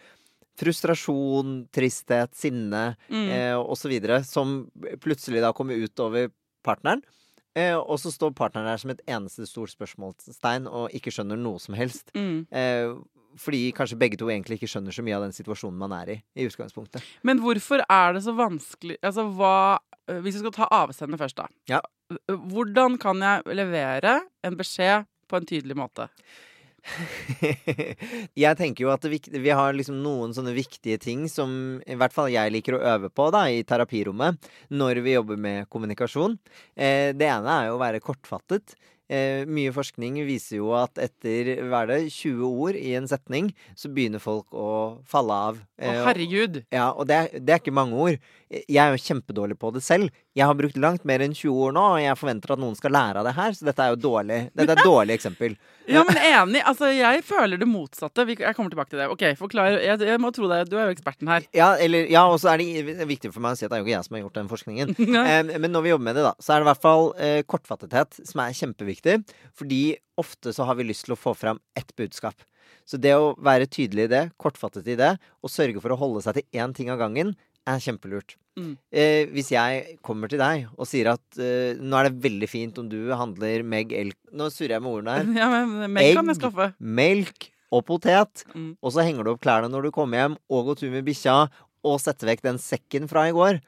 frustrasjon, 0.62 1.68
tristhet, 1.74 2.34
sinne 2.38 2.96
Mm. 3.10 3.30
eh, 3.30 3.58
osv. 3.58 3.98
Som 4.24 4.69
plutselig 5.02 5.42
da 5.42 5.52
kommer 5.54 5.75
ut 5.81 6.00
over 6.00 6.30
partneren. 6.63 7.02
Eh, 7.56 7.75
og 7.75 7.98
så 8.00 8.12
står 8.13 8.31
partneren 8.38 8.69
der 8.69 8.78
som 8.80 8.92
et 8.94 9.02
eneste 9.12 9.44
stort 9.50 9.74
spørsmålstegn 9.74 10.69
og 10.72 10.92
ikke 10.96 11.12
skjønner 11.12 11.38
noe 11.38 11.60
som 11.60 11.75
helst. 11.75 12.13
Mm. 12.16 12.46
Eh, 12.52 12.94
fordi 13.38 13.72
kanskje 13.75 13.98
begge 14.00 14.18
to 14.19 14.28
egentlig 14.28 14.58
ikke 14.60 14.68
skjønner 14.72 14.92
så 14.96 15.04
mye 15.04 15.16
av 15.16 15.24
den 15.24 15.31
situasjonen 15.36 15.78
man 15.80 15.92
er 15.96 16.10
i. 16.10 16.24
i 16.36 16.48
utgangspunktet. 16.48 17.02
Men 17.24 17.40
hvorfor 17.40 17.84
er 17.90 18.13
det 18.13 18.24
så 18.24 18.34
vanskelig 18.36 18.98
Altså 19.02 19.24
hva 19.36 19.80
øh, 20.10 20.22
Hvis 20.22 20.36
vi 20.36 20.40
skal 20.44 20.52
ta 20.52 20.68
avsender 20.72 21.18
først, 21.18 21.36
da. 21.40 21.48
Ja. 21.69 21.80
Hvordan 22.28 22.98
kan 23.00 23.19
jeg 23.24 23.44
levere 23.56 24.22
en 24.44 24.58
beskjed 24.60 25.06
på 25.30 25.38
en 25.40 25.46
tydelig 25.48 25.75
måte? 25.80 26.10
jeg 28.44 28.57
tenker 28.60 28.86
jo 28.86 28.92
at 28.94 29.06
vi 29.06 29.54
har 29.54 29.75
liksom 29.78 30.00
noen 30.04 30.33
sånne 30.36 30.54
viktige 30.56 31.00
ting 31.01 31.28
som 31.31 31.81
i 31.86 31.98
hvert 32.00 32.16
fall 32.16 32.31
jeg 32.33 32.54
liker 32.54 32.78
å 32.78 32.83
øve 32.95 33.12
på 33.13 33.30
da, 33.33 33.45
i 33.50 33.63
terapirommet 33.68 34.51
når 34.74 35.04
vi 35.06 35.18
jobber 35.18 35.42
med 35.42 35.69
kommunikasjon. 35.72 36.38
Eh, 36.75 37.12
det 37.18 37.30
ene 37.30 37.60
er 37.60 37.69
jo 37.69 37.78
å 37.78 37.83
være 37.83 38.04
kortfattet. 38.04 38.75
Eh, 39.12 39.44
mye 39.44 39.74
forskning 39.75 40.22
viser 40.24 40.62
jo 40.62 40.69
at 40.80 40.95
etter 41.04 41.57
hva 41.68 41.81
er 41.83 41.89
det, 41.89 41.98
20 42.16 42.45
ord 42.48 42.78
i 42.80 42.94
en 42.95 43.10
setning, 43.12 43.50
så 43.75 43.92
begynner 43.92 44.24
folk 44.24 44.56
å 44.56 45.01
falle 45.10 45.39
av. 45.51 45.60
Å, 45.60 45.81
Eh, 45.84 46.04
herregud! 46.06 46.62
Ja, 46.72 46.94
og 46.95 47.10
det, 47.12 47.25
det 47.44 47.57
er 47.57 47.60
ikke 47.60 47.75
mange 47.75 48.00
ord. 48.00 48.30
Jeg 48.51 48.81
er 48.83 48.92
jo 48.92 49.00
kjempedårlig 49.00 49.56
på 49.59 49.69
det 49.71 49.80
selv. 49.83 50.09
Jeg 50.36 50.44
har 50.48 50.56
brukt 50.59 50.75
langt 50.80 51.06
mer 51.07 51.21
enn 51.24 51.31
20 51.31 51.55
år 51.67 51.75
nå, 51.75 51.84
og 51.93 52.01
jeg 52.03 52.17
forventer 52.20 52.51
at 52.51 52.60
noen 52.60 52.75
skal 52.75 52.91
lære 52.91 53.22
av 53.22 53.27
det 53.27 53.34
her, 53.38 53.53
så 53.55 53.67
dette 53.67 53.86
er 53.86 53.93
jo 53.93 54.00
dårlig. 54.03 54.39
Dette 54.51 54.75
er 54.75 54.81
et 54.81 54.89
dårlig 54.89 55.15
eksempel. 55.15 55.55
Ja, 55.88 56.03
men 56.08 56.20
enig. 56.20 56.63
Altså, 56.67 56.89
jeg 56.91 57.24
føler 57.27 57.62
det 57.62 57.70
motsatte. 57.70 58.25
Jeg 58.27 58.55
kommer 58.58 58.74
tilbake 58.74 58.91
til 58.91 59.00
det. 59.00 59.08
Ok, 59.13 59.24
forklar. 59.39 59.77
Jeg, 59.79 60.01
jeg 60.12 60.22
må 60.24 60.34
tro 60.36 60.50
deg. 60.51 60.67
Du 60.67 60.75
er 60.75 60.89
jo 60.89 60.98
eksperten 60.98 61.31
her. 61.31 61.48
Ja, 61.55 61.72
eller, 61.79 62.10
ja 62.12 62.25
og 62.27 62.41
så 62.43 62.51
er 62.51 62.63
det 62.63 63.08
viktig 63.08 63.31
for 63.31 63.43
meg 63.43 63.55
å 63.55 63.60
si 63.60 63.67
at 63.67 63.72
det 63.72 63.79
er 63.79 63.86
jo 63.86 63.88
ikke 63.88 63.96
jeg 63.96 64.10
som 64.10 64.17
har 64.17 64.25
gjort 64.25 64.39
den 64.41 64.51
forskningen. 64.51 64.96
Eh, 65.22 65.43
men 65.62 65.70
når 65.70 65.84
vi 65.86 65.91
jobber 65.91 66.05
med 66.08 66.15
det, 66.17 66.24
da, 66.25 66.31
så 66.41 66.53
er 66.53 66.62
det 66.62 66.65
i 66.65 66.70
hvert 66.72 66.81
fall 66.81 67.03
eh, 67.22 67.39
kortfattethet 67.48 68.22
som 68.25 68.41
er 68.41 68.55
kjempeviktig. 68.58 69.17
Fordi 69.60 69.81
ofte 70.20 70.53
så 70.55 70.65
har 70.65 70.79
vi 70.79 70.88
lyst 70.88 71.05
til 71.05 71.13
å 71.13 71.20
få 71.20 71.36
fram 71.38 71.60
ett 71.77 71.93
budskap. 72.00 72.41
Så 72.89 72.98
det 73.01 73.13
å 73.15 73.34
være 73.43 73.70
tydelig 73.70 74.08
i 74.08 74.12
det, 74.12 74.24
kortfattet 74.41 74.88
i 74.89 74.98
det, 75.00 75.13
og 75.43 75.53
sørge 75.53 75.84
for 75.84 75.93
å 75.93 76.00
holde 76.00 76.24
seg 76.25 76.39
til 76.39 76.63
én 76.63 76.74
ting 76.75 76.89
av 76.91 77.00
gangen, 77.03 77.36
er 77.70 77.84
kjempelurt. 77.84 78.38
Mm. 78.60 78.74
Eh, 78.91 79.29
hvis 79.31 79.53
jeg 79.53 79.98
kommer 80.03 80.31
til 80.31 80.41
deg 80.41 80.65
og 80.75 80.88
sier 80.89 81.13
at 81.13 81.39
eh, 81.39 81.79
nå 81.79 81.96
er 81.96 82.10
det 82.10 82.24
veldig 82.25 82.50
fint 82.51 82.81
om 82.81 82.89
du 82.91 83.13
handler 83.15 83.63
Meg 83.63 83.93
Elk 83.96 84.17
Nå 84.36 84.50
surrer 84.51 84.75
jeg 84.75 84.84
med 84.84 84.91
ordene 84.91 85.15
her. 85.15 85.31
Ja, 85.41 85.48
men 85.53 85.96
Meg 85.96 86.15
kan 86.17 86.27
jeg 86.31 86.39
skaffe. 86.41 86.72
Melk 86.79 87.51
og 87.72 87.86
potet. 87.88 88.43
Mm. 88.51 88.74
Og 88.84 88.93
så 88.93 89.05
henger 89.08 89.24
du 89.24 89.34
opp 89.34 89.43
klærne 89.43 89.72
når 89.72 89.88
du 89.88 89.96
kommer 89.96 90.20
hjem, 90.20 90.39
og 90.51 90.70
går 90.70 90.81
tur 90.81 90.91
med 90.93 91.08
bikkja, 91.08 91.36
og 91.88 92.01
setter 92.03 92.29
vekk 92.29 92.43
den 92.46 92.60
sekken 92.62 93.08
fra 93.12 93.29
i 93.29 93.36
går. 93.36 93.62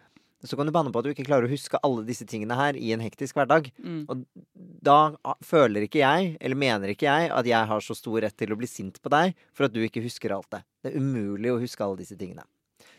Så 0.44 0.58
kan 0.60 0.68
du 0.68 0.74
banne 0.76 0.92
på 0.92 1.00
at 1.00 1.08
du 1.08 1.14
ikke 1.14 1.24
klarer 1.24 1.48
å 1.48 1.52
huske 1.52 1.80
alle 1.88 2.04
disse 2.04 2.26
tingene 2.28 2.56
her 2.60 2.76
i 2.76 2.92
en 2.92 3.04
hektisk 3.04 3.38
hverdag. 3.40 3.70
Mm. 3.80 4.02
Og 4.12 4.26
da 4.84 5.16
føler 5.46 5.86
ikke 5.86 6.02
jeg, 6.02 6.34
eller 6.44 6.60
mener 6.60 6.92
ikke 6.92 7.08
jeg, 7.08 7.30
at 7.32 7.48
jeg 7.48 7.70
har 7.70 7.86
så 7.86 7.96
stor 7.96 8.20
rett 8.26 8.36
til 8.40 8.52
å 8.52 8.60
bli 8.60 8.68
sint 8.68 9.00
på 9.00 9.12
deg 9.14 9.38
for 9.56 9.70
at 9.70 9.76
du 9.76 9.80
ikke 9.86 10.04
husker 10.04 10.36
alt 10.36 10.50
det. 10.52 10.64
Det 10.84 10.92
er 10.92 11.00
umulig 11.00 11.54
å 11.54 11.62
huske 11.64 11.86
alle 11.86 12.02
disse 12.02 12.20
tingene. 12.20 12.44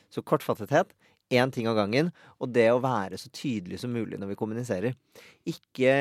Så 0.08 0.24
kortfattethet, 0.24 0.94
én 1.34 1.52
ting 1.54 1.68
av 1.70 1.78
gangen, 1.78 2.12
og 2.40 2.52
det 2.54 2.68
å 2.72 2.82
være 2.82 3.18
så 3.20 3.30
tydelig 3.34 3.80
som 3.82 3.92
mulig 3.94 4.20
når 4.20 4.32
vi 4.32 4.38
kommuniserer. 4.38 4.96
Ikke 5.50 5.96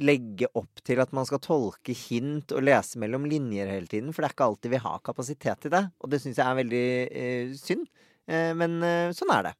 legge 0.00 0.48
opp 0.56 0.80
til 0.86 1.00
at 1.02 1.12
man 1.16 1.26
skal 1.28 1.42
tolke 1.44 1.94
hint 1.96 2.54
og 2.56 2.64
lese 2.64 3.00
mellom 3.00 3.26
linjer 3.28 3.68
hele 3.68 3.90
tiden, 3.90 4.14
for 4.14 4.22
det 4.22 4.30
er 4.30 4.36
ikke 4.36 4.48
alltid 4.48 4.74
vi 4.74 4.84
har 4.86 5.02
kapasitet 5.04 5.64
til 5.64 5.74
det. 5.74 5.82
Og 6.00 6.12
det 6.12 6.22
syns 6.22 6.40
jeg 6.40 6.46
er 6.46 6.60
veldig 6.60 6.86
eh, 7.22 7.52
synd. 7.60 7.90
Eh, 8.30 8.52
men 8.56 8.78
eh, 8.86 9.10
sånn 9.16 9.32
er 9.34 9.50
det. 9.50 9.54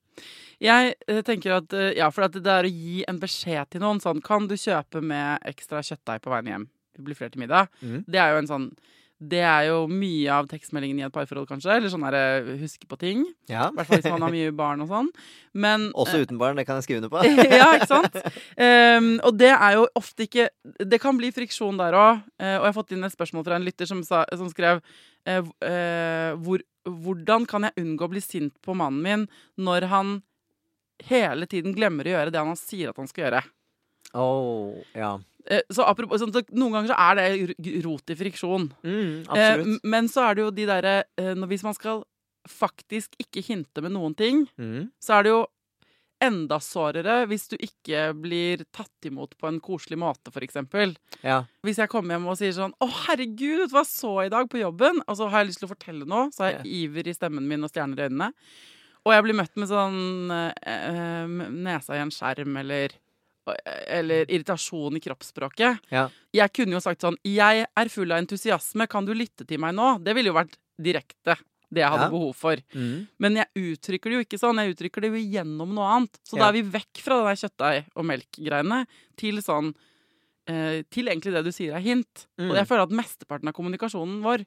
Jeg 0.60 0.94
eh, 1.08 1.22
tenker 1.26 1.56
at 1.56 1.76
eh, 1.76 1.92
ja, 1.98 2.10
for 2.12 2.26
at 2.26 2.36
det 2.36 2.52
er 2.52 2.68
å 2.68 2.72
gi 2.72 3.02
en 3.08 3.20
beskjed 3.20 3.72
til 3.72 3.84
noen 3.84 4.00
sånn 4.02 4.20
Kan 4.24 4.48
du 4.50 4.56
kjøpe 4.60 5.00
med 5.04 5.44
ekstra 5.48 5.80
kjøttdeig 5.84 6.24
på 6.24 6.32
veien 6.32 6.50
hjem? 6.52 6.66
Det 6.96 7.04
blir 7.06 7.16
flere 7.16 7.32
til 7.32 7.44
middag. 7.44 7.70
Mm. 7.80 8.02
Det 8.08 8.20
er 8.20 8.34
jo 8.34 8.40
en 8.42 8.50
sånn 8.50 8.66
Det 9.20 9.42
er 9.44 9.66
jo 9.68 9.82
mye 9.92 10.32
av 10.32 10.46
tekstmeldingen 10.48 11.02
i 11.02 11.04
et 11.04 11.12
parforhold, 11.12 11.44
kanskje. 11.48 11.74
Eller 11.74 11.92
sånn 11.92 12.06
derre 12.06 12.54
huske 12.56 12.88
på 12.88 12.96
ting. 13.00 13.26
Ja. 13.52 13.66
Hvert 13.76 13.90
fall 13.90 14.00
hvis 14.00 14.14
man 14.14 14.24
har 14.24 14.32
mye 14.32 14.54
barn 14.56 14.80
og 14.80 14.88
sånn. 14.88 15.10
Men 15.52 15.90
Også 16.00 16.22
uten 16.22 16.40
barn, 16.40 16.56
det 16.56 16.64
kan 16.68 16.80
jeg 16.80 16.86
skrive 16.86 17.02
under 17.02 17.12
på. 17.12 17.24
ja, 17.60 17.68
ikke 17.76 17.90
sant? 17.90 18.16
Um, 18.56 19.10
og 19.28 19.36
det 19.36 19.52
er 19.52 19.76
jo 19.76 19.84
ofte 19.98 20.24
ikke 20.24 20.48
Det 20.88 21.00
kan 21.02 21.18
bli 21.20 21.32
friksjon 21.36 21.78
der 21.80 21.96
òg. 21.98 22.24
og 22.40 22.48
jeg 22.48 22.64
har 22.64 22.76
fått 22.76 22.96
inn 22.96 23.04
et 23.04 23.16
spørsmål 23.16 23.44
fra 23.44 23.60
en 23.60 23.68
lytter 23.68 23.90
som, 23.90 24.00
sa, 24.06 24.24
som 24.32 24.48
skrev 24.52 24.80
uh, 24.80 25.44
uh, 25.44 26.32
hvor, 26.40 26.64
Hvordan 26.88 27.44
kan 27.50 27.68
jeg 27.68 27.84
unngå 27.84 28.08
å 28.08 28.12
bli 28.14 28.24
sint 28.24 28.56
på 28.64 28.76
mannen 28.78 29.04
min 29.04 29.28
når 29.60 29.90
han 29.92 30.20
hele 31.08 31.48
tiden 31.48 31.76
glemmer 31.76 32.08
å 32.08 32.16
gjøre 32.16 32.32
det 32.32 32.40
han 32.40 32.58
sier 32.58 32.92
at 32.92 33.00
han 33.00 33.08
skal 33.08 33.26
gjøre? 33.26 33.44
Oh, 34.16 34.80
ja. 34.96 35.18
Eh, 35.50 35.62
så 35.74 35.82
apropos, 35.82 36.20
sånn, 36.22 36.30
så 36.32 36.44
Noen 36.54 36.72
ganger 36.76 36.92
så 36.92 36.98
er 37.10 37.18
det 37.18 37.84
rot 37.84 38.10
i 38.12 38.14
friksjon. 38.14 38.68
Mm, 38.86 39.26
Eh, 39.34 39.64
men 39.82 40.06
så 40.08 40.28
er 40.30 40.34
det 40.38 40.44
jo 40.44 40.50
de 40.54 40.66
derre 40.70 40.92
eh, 41.18 41.34
Hvis 41.50 41.64
man 41.66 41.74
skal 41.74 42.04
faktisk 42.48 43.16
ikke 43.20 43.42
hinte 43.44 43.82
med 43.82 43.92
noen 43.92 44.14
ting, 44.16 44.46
Mm. 44.58 44.90
så 45.02 45.18
er 45.18 45.22
det 45.26 45.30
jo 45.34 45.46
enda 46.22 46.58
sårere 46.60 47.26
hvis 47.26 47.48
du 47.48 47.56
ikke 47.56 48.12
blir 48.20 48.62
tatt 48.76 49.06
imot 49.08 49.32
på 49.40 49.48
en 49.48 49.58
koselig 49.60 49.96
måte, 49.98 50.28
f.eks. 50.32 50.56
Ja. 51.24 51.44
Hvis 51.64 51.78
jeg 51.80 51.88
kommer 51.88 52.14
hjem 52.16 52.26
og 52.28 52.36
sier 52.36 52.52
sånn 52.52 52.74
'Å, 52.80 52.88
herregud, 53.06 53.58
vet 53.60 53.70
du 53.70 53.74
hva 53.76 53.84
jeg 53.84 53.92
så 53.92 54.26
i 54.26 54.28
dag 54.28 54.48
på 54.48 54.60
jobben?' 54.60 55.00
Og 55.08 55.16
så 55.16 55.28
har 55.30 55.40
jeg 55.44 55.48
lyst 55.48 55.60
til 55.60 55.68
å 55.68 55.74
fortelle 55.74 56.06
noe, 56.06 56.28
så 56.30 56.44
har 56.44 56.50
jeg 56.52 56.66
iver 56.66 57.08
i 57.08 57.14
stemmen 57.16 57.48
min 57.48 57.64
og 57.64 57.70
stjerner 57.72 57.98
i 57.98 58.08
øynene. 58.08 58.32
Og 59.06 59.12
jeg 59.14 59.22
blir 59.24 59.34
møtt 59.34 59.56
med 59.56 59.68
sånn 59.68 60.30
eh, 60.66 61.26
nesa 61.50 61.94
i 61.96 62.02
en 62.04 62.10
skjerm 62.12 62.56
eller 62.60 62.90
eller 63.86 64.24
irritasjon 64.30 64.96
i 64.96 65.02
kroppsspråket. 65.04 65.78
Ja. 65.90 66.08
Jeg 66.34 66.52
kunne 66.56 66.76
jo 66.76 66.80
sagt 66.80 67.02
sånn 67.02 67.16
'Jeg 67.24 67.66
er 67.76 67.88
full 67.88 68.12
av 68.12 68.18
entusiasme, 68.22 68.88
kan 68.88 69.04
du 69.04 69.12
lytte 69.14 69.46
til 69.46 69.58
meg 69.58 69.74
nå?' 69.74 70.02
Det 70.02 70.14
ville 70.14 70.30
jo 70.30 70.38
vært 70.38 70.56
direkte. 70.80 71.36
Det 71.72 71.82
jeg 71.82 71.90
hadde 71.90 72.08
Ja. 72.08 72.10
behov 72.10 72.34
for. 72.34 72.56
Mm. 72.74 73.06
Men 73.18 73.36
jeg 73.36 73.46
uttrykker 73.54 74.10
det 74.10 74.16
jo 74.18 74.24
ikke 74.24 74.40
sånn. 74.42 74.58
Jeg 74.58 74.74
uttrykker 74.74 75.00
det 75.02 75.10
jo 75.12 75.22
gjennom 75.22 75.72
noe 75.72 75.86
annet. 75.86 76.18
Så 76.26 76.36
da 76.36 76.48
er 76.48 76.52
vi 76.52 76.62
vekk 76.62 76.98
fra 76.98 77.14
det 77.22 77.26
der 77.30 77.48
kjøttdeig 77.48 77.84
og 77.94 78.04
melk-greiene 78.04 78.86
til 79.16 79.36
sånn 79.38 79.74
eh, 80.48 80.82
Til 80.90 81.06
egentlig 81.06 81.32
det 81.32 81.44
du 81.44 81.52
sier 81.52 81.76
er 81.76 81.80
hint. 81.80 82.26
Mm. 82.36 82.50
Og 82.50 82.56
jeg 82.56 82.66
føler 82.66 82.82
at 82.82 82.90
mesteparten 82.90 83.46
av 83.46 83.54
kommunikasjonen 83.54 84.20
vår, 84.20 84.44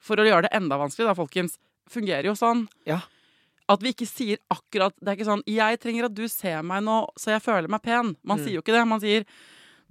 for 0.00 0.16
å 0.16 0.26
gjøre 0.26 0.42
det 0.48 0.52
enda 0.52 0.76
vanskelig, 0.76 1.06
da, 1.06 1.14
folkens, 1.14 1.56
fungerer 1.88 2.24
jo 2.24 2.32
sånn. 2.34 2.66
Ja. 2.84 3.02
At 3.68 3.80
vi 3.80 3.92
ikke 3.94 4.06
sier 4.06 4.36
akkurat 4.52 4.92
Det 5.00 5.08
er 5.08 5.16
ikke 5.16 5.30
sånn 5.30 5.42
'Jeg 5.46 5.80
trenger 5.80 6.04
at 6.04 6.14
du 6.14 6.28
ser 6.28 6.62
meg 6.62 6.82
nå, 6.84 7.08
så 7.18 7.32
jeg 7.32 7.42
føler 7.42 7.68
meg 7.68 7.82
pen'. 7.82 8.16
Man 8.22 8.38
Mm. 8.38 8.44
sier 8.44 8.54
jo 8.54 8.60
ikke 8.62 8.72
det. 8.76 8.86
Man 8.86 9.00
sier 9.00 9.24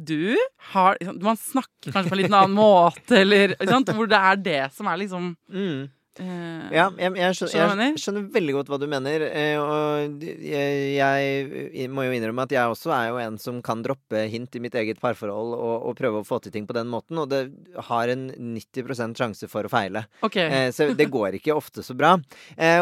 du 0.04 0.36
har 0.74 0.98
Man 1.02 1.38
snakker 1.38 1.92
kanskje 1.92 2.10
på 2.10 2.14
en 2.14 2.18
litt 2.18 2.32
annen 2.32 2.56
måte, 2.56 3.12
eller? 3.18 3.56
Hvor 3.60 4.08
det 4.08 4.18
er 4.18 4.36
det 4.36 4.74
som 4.74 4.88
er 4.88 4.98
liksom 4.98 5.36
Mm. 5.52 5.90
Eh, 6.20 6.70
Ja, 6.74 6.90
jeg, 6.98 7.14
jeg, 7.18 7.36
skjønner, 7.38 7.80
jeg 7.94 8.02
skjønner 8.04 8.28
veldig 8.34 8.54
godt 8.58 8.70
hva 8.72 8.80
du 8.82 8.86
mener. 8.92 9.24
eh, 9.30 9.58
Og 9.60 10.24
jeg, 10.24 11.70
jeg 11.74 11.90
må 11.94 12.06
jo 12.06 12.14
innrømme 12.16 12.46
at 12.46 12.54
jeg 12.54 12.74
også 12.74 12.92
er 12.96 13.08
jo 13.12 13.20
en 13.24 13.38
som 13.42 13.62
kan 13.66 13.82
droppe 13.86 14.26
hint 14.32 14.56
i 14.56 14.62
mitt 14.64 14.76
eget 14.78 15.00
parforhold 15.02 15.56
og, 15.58 15.88
og 15.90 15.96
prøve 16.00 16.22
å 16.22 16.28
få 16.28 16.40
til 16.44 16.54
ting 16.54 16.68
på 16.70 16.76
den 16.78 16.90
måten, 16.92 17.18
og 17.22 17.30
det 17.32 17.42
har 17.90 18.12
en 18.14 18.28
90 18.38 19.16
sjanse 19.18 19.50
for 19.52 19.66
å 19.66 19.72
feile. 19.74 20.06
Okay. 20.26 20.48
Eh, 20.50 20.70
Så 20.76 20.92
det 20.98 21.10
går 21.14 21.40
ikke 21.40 21.56
ofte 21.56 21.84
så 21.86 21.96
bra. 21.98 22.14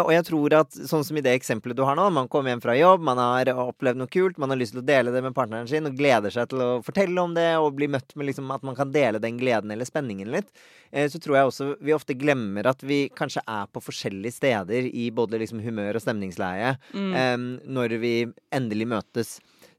Og 0.01 0.11
jeg 0.13 0.25
tror 0.27 0.53
at 0.61 0.75
sånn 0.75 1.03
som 1.07 1.17
i 1.17 1.23
det 1.23 1.33
eksempelet 1.37 1.77
du 1.77 1.83
har 1.87 1.95
nå, 1.99 2.09
man 2.13 2.27
kommer 2.31 2.51
hjem 2.51 2.61
fra 2.63 2.75
jobb, 2.77 3.03
man 3.05 3.19
har 3.21 3.51
opplevd 3.53 3.99
noe 4.01 4.11
kult, 4.11 4.37
man 4.41 4.51
har 4.53 4.59
lyst 4.59 4.75
til 4.75 4.81
å 4.83 4.87
dele 4.87 5.13
det 5.13 5.21
med 5.23 5.35
partneren 5.37 5.67
sin 5.69 5.87
og 5.87 5.95
gleder 5.97 6.33
seg 6.33 6.49
til 6.51 6.61
å 6.63 6.69
fortelle 6.85 7.21
om 7.21 7.33
det 7.35 7.49
og 7.59 7.75
bli 7.77 7.87
møtt 7.91 8.15
med 8.17 8.27
liksom 8.29 8.51
at 8.53 8.63
man 8.67 8.75
kan 8.77 8.91
dele 8.93 9.21
den 9.23 9.37
gleden 9.39 9.71
eller 9.73 9.87
spenningen 9.87 10.31
litt, 10.33 10.49
så 10.91 11.19
tror 11.23 11.37
jeg 11.37 11.47
også 11.47 11.67
vi 11.79 11.93
ofte 11.95 12.15
glemmer 12.19 12.67
at 12.67 12.81
vi 12.83 13.05
kanskje 13.21 13.43
er 13.45 13.69
på 13.71 13.83
forskjellige 13.85 14.35
steder 14.41 14.89
i 14.89 15.07
både 15.15 15.39
liksom 15.41 15.61
humør 15.63 15.99
og 15.99 16.03
stemningsleie 16.03 16.75
Mm. 16.91 17.11
um, 17.15 17.47
når 17.77 17.97
vi 18.01 18.13
endelig 18.53 18.87
møtes. 18.89 19.35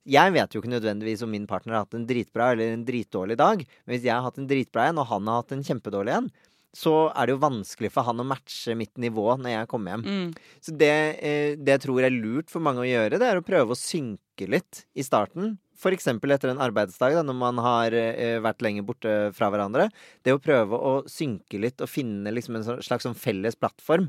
Jeg 0.08 0.32
vet 0.34 0.54
jo 0.54 0.62
ikke 0.62 0.72
nødvendigvis 0.72 1.22
om 1.22 1.30
min 1.30 1.46
partner 1.46 1.76
har 1.76 1.84
hatt 1.84 1.94
en 1.94 2.06
dritbra 2.08 2.52
eller 2.52 2.72
en 2.72 2.86
dritdårlig 2.86 3.36
dag, 3.38 3.60
men 3.62 3.94
hvis 3.94 4.06
jeg 4.08 4.14
har 4.14 4.24
hatt 4.24 4.40
en 4.40 4.48
dritbra 4.50 4.88
en, 4.90 4.98
og 4.98 5.06
han 5.12 5.28
har 5.30 5.42
hatt 5.42 5.54
en 5.54 5.62
kjempedårlig 5.62 6.16
en, 6.16 6.30
så 6.72 7.12
er 7.12 7.28
det 7.28 7.34
jo 7.34 7.42
vanskelig 7.42 7.90
for 7.92 8.06
han 8.08 8.22
å 8.22 8.26
matche 8.26 8.74
mitt 8.78 8.96
nivå 8.96 9.26
når 9.36 9.52
jeg 9.52 9.68
kommer 9.70 9.92
hjem. 9.92 10.04
Mm. 10.08 10.30
Så 10.64 10.74
det, 10.80 10.94
eh, 11.20 11.54
det 11.60 11.76
jeg 11.76 11.82
tror 11.84 12.06
er 12.06 12.14
lurt 12.16 12.50
for 12.50 12.64
mange 12.64 12.80
å 12.82 12.88
gjøre, 12.88 13.20
det 13.20 13.28
er 13.28 13.38
å 13.38 13.44
prøve 13.44 13.76
å 13.76 13.78
synke 13.78 14.48
litt 14.48 14.86
i 14.96 15.04
starten. 15.04 15.58
F.eks. 15.82 16.06
etter 16.06 16.52
en 16.52 16.62
arbeidsdag, 16.62 17.16
da, 17.18 17.24
når 17.26 17.38
man 17.38 17.58
har 17.62 17.96
eh, 17.98 18.38
vært 18.42 18.62
lenge 18.62 18.84
borte 18.86 19.32
fra 19.34 19.50
hverandre. 19.50 19.88
Det 20.22 20.34
å 20.34 20.42
prøve 20.42 20.78
å 20.78 20.92
synke 21.10 21.58
litt 21.58 21.82
og 21.82 21.90
finne 21.90 22.30
liksom 22.30 22.60
en 22.60 22.68
slags 22.86 23.08
sånn 23.08 23.18
felles 23.18 23.58
plattform. 23.58 24.06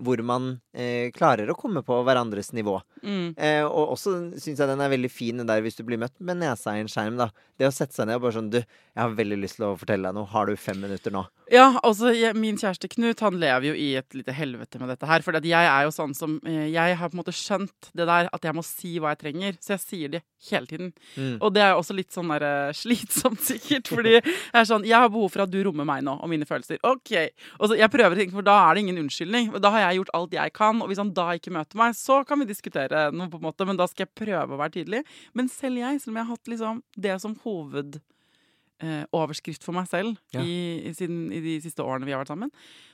Hvor 0.00 0.22
man 0.24 0.60
eh, 0.72 1.10
klarer 1.12 1.50
å 1.52 1.56
komme 1.58 1.82
på 1.84 1.98
hverandres 2.06 2.52
nivå. 2.56 2.78
Mm. 3.02 3.34
Eh, 3.36 3.64
og 3.66 3.94
også 3.96 4.14
syns 4.40 4.60
jeg 4.60 4.70
den 4.70 4.80
er 4.80 4.92
veldig 4.92 5.10
fin 5.12 5.42
den 5.42 5.48
der 5.48 5.62
hvis 5.64 5.76
du 5.78 5.84
blir 5.86 6.00
møtt 6.00 6.14
med 6.22 6.40
nesa 6.40 6.76
i 6.76 6.82
en 6.84 6.90
skjerm. 6.90 7.18
da 7.20 7.28
Det 7.58 7.68
å 7.68 7.74
sette 7.74 7.96
seg 7.96 8.08
ned 8.08 8.20
og 8.20 8.26
bare 8.26 8.36
sånn 8.38 8.50
Du, 8.52 8.60
jeg 8.62 9.02
har 9.02 9.16
veldig 9.18 9.38
lyst 9.42 9.58
til 9.58 9.68
å 9.68 9.76
fortelle 9.78 10.08
deg 10.08 10.16
noe. 10.16 10.30
Har 10.32 10.48
du 10.48 10.56
fem 10.56 10.80
minutter 10.80 11.14
nå? 11.14 11.26
Ja, 11.52 11.66
altså 11.84 12.14
jeg, 12.16 12.32
min 12.38 12.56
kjæreste 12.56 12.88
Knut 12.92 13.20
han 13.20 13.36
lever 13.40 13.72
jo 13.72 13.74
i 13.76 13.90
et 14.00 14.16
lite 14.16 14.32
helvete 14.32 14.80
med 14.80 14.88
dette 14.92 15.08
her. 15.08 15.24
For 15.24 15.36
jeg 15.36 15.52
er 15.68 15.86
jo 15.86 15.92
sånn 15.94 16.14
som 16.16 16.38
eh, 16.48 16.70
Jeg 16.72 16.96
har 17.00 17.12
på 17.12 17.18
en 17.18 17.22
måte 17.22 17.36
skjønt 17.36 17.90
det 17.92 18.06
der 18.08 18.30
at 18.32 18.48
jeg 18.48 18.56
må 18.56 18.64
si 18.66 18.94
hva 18.96 19.12
jeg 19.12 19.22
trenger. 19.26 19.58
Så 19.60 19.74
jeg 19.76 19.84
sier 19.84 20.14
det 20.14 20.22
hele 20.48 20.70
tiden. 20.70 20.92
Mm. 21.16 21.36
Og 21.40 21.52
det 21.54 21.64
er 21.64 21.74
jo 21.74 21.82
også 21.82 21.96
litt 21.98 22.14
sånn 22.14 22.32
der, 22.32 22.46
eh, 22.48 22.76
slitsomt, 22.76 23.42
sikkert. 23.50 23.92
Fordi 23.92 24.16
jeg 24.16 24.24
er 24.62 24.68
sånn 24.68 24.86
Jeg 24.88 24.96
har 24.96 25.12
behov 25.12 25.34
for 25.34 25.44
at 25.44 25.52
du 25.52 25.60
rommer 25.66 25.88
meg 25.88 26.06
nå 26.06 26.16
og 26.16 26.32
mine 26.32 26.48
følelser. 26.48 26.80
OK. 26.88 27.12
Og 27.58 27.68
så 27.68 27.78
jeg 27.78 27.92
prøver 27.92 28.16
å 28.16 28.20
tenke, 28.22 28.36
for 28.38 28.46
da 28.46 28.56
er 28.64 28.74
det 28.74 28.86
ingen 28.86 29.02
unnskyldning. 29.04 29.52
Da 29.62 29.74
har 29.74 29.81
jeg 29.82 29.98
gjort 30.00 30.12
alt 30.18 30.36
jeg 30.36 30.52
kan. 30.56 30.80
Og 30.82 30.90
hvis 30.90 31.00
han 31.02 31.12
da 31.16 31.26
ikke 31.36 31.52
møter 31.54 31.76
meg, 31.80 31.96
så 31.98 32.20
kan 32.28 32.40
vi 32.42 32.48
diskutere 32.48 33.08
noe, 33.14 33.28
på 33.32 33.40
en 33.40 33.46
måte. 33.48 33.66
Men 33.68 33.78
da 33.80 33.86
skal 33.90 34.06
jeg 34.06 34.14
prøve 34.22 34.56
å 34.56 34.60
være 34.60 34.76
tydelig. 34.78 35.02
Men 35.34 35.48
selv 35.52 35.76
jeg, 35.82 36.00
selv 36.02 36.12
om 36.14 36.18
jeg 36.20 36.26
har 36.28 36.36
hatt 36.36 36.52
liksom 36.54 36.82
det 37.06 37.16
som 37.22 37.36
hovedoverskrift 37.44 39.62
eh, 39.62 39.66
for 39.66 39.74
meg 39.76 39.86
selv 39.90 40.16
Ja. 40.34 40.40
i, 40.42 40.54
i, 40.88 40.94
siden, 40.96 41.26
i 41.32 41.40
de 41.44 41.58
siste 41.64 41.84
årene 41.84 42.06
vi 42.08 42.12
har 42.14 42.22
vært 42.24 42.32
sammen, 42.34 42.52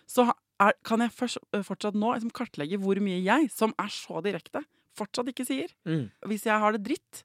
så 0.09 0.29
er, 0.61 0.73
kan 0.87 1.01
jeg 1.05 1.13
først, 1.15 1.39
eh, 1.55 1.63
fortsatt 1.67 1.95
nå 1.99 2.15
liksom, 2.17 2.33
kartlegge 2.35 2.81
hvor 2.83 2.99
mye 3.05 3.21
jeg, 3.23 3.51
som 3.55 3.75
er 3.79 3.91
så 3.95 4.23
direkte, 4.25 4.65
fortsatt 4.99 5.29
ikke 5.31 5.47
sier. 5.47 5.71
Mm. 5.87 6.09
Hvis 6.27 6.47
jeg 6.49 6.59
har 6.59 6.75
det 6.75 6.83
dritt, 6.89 7.23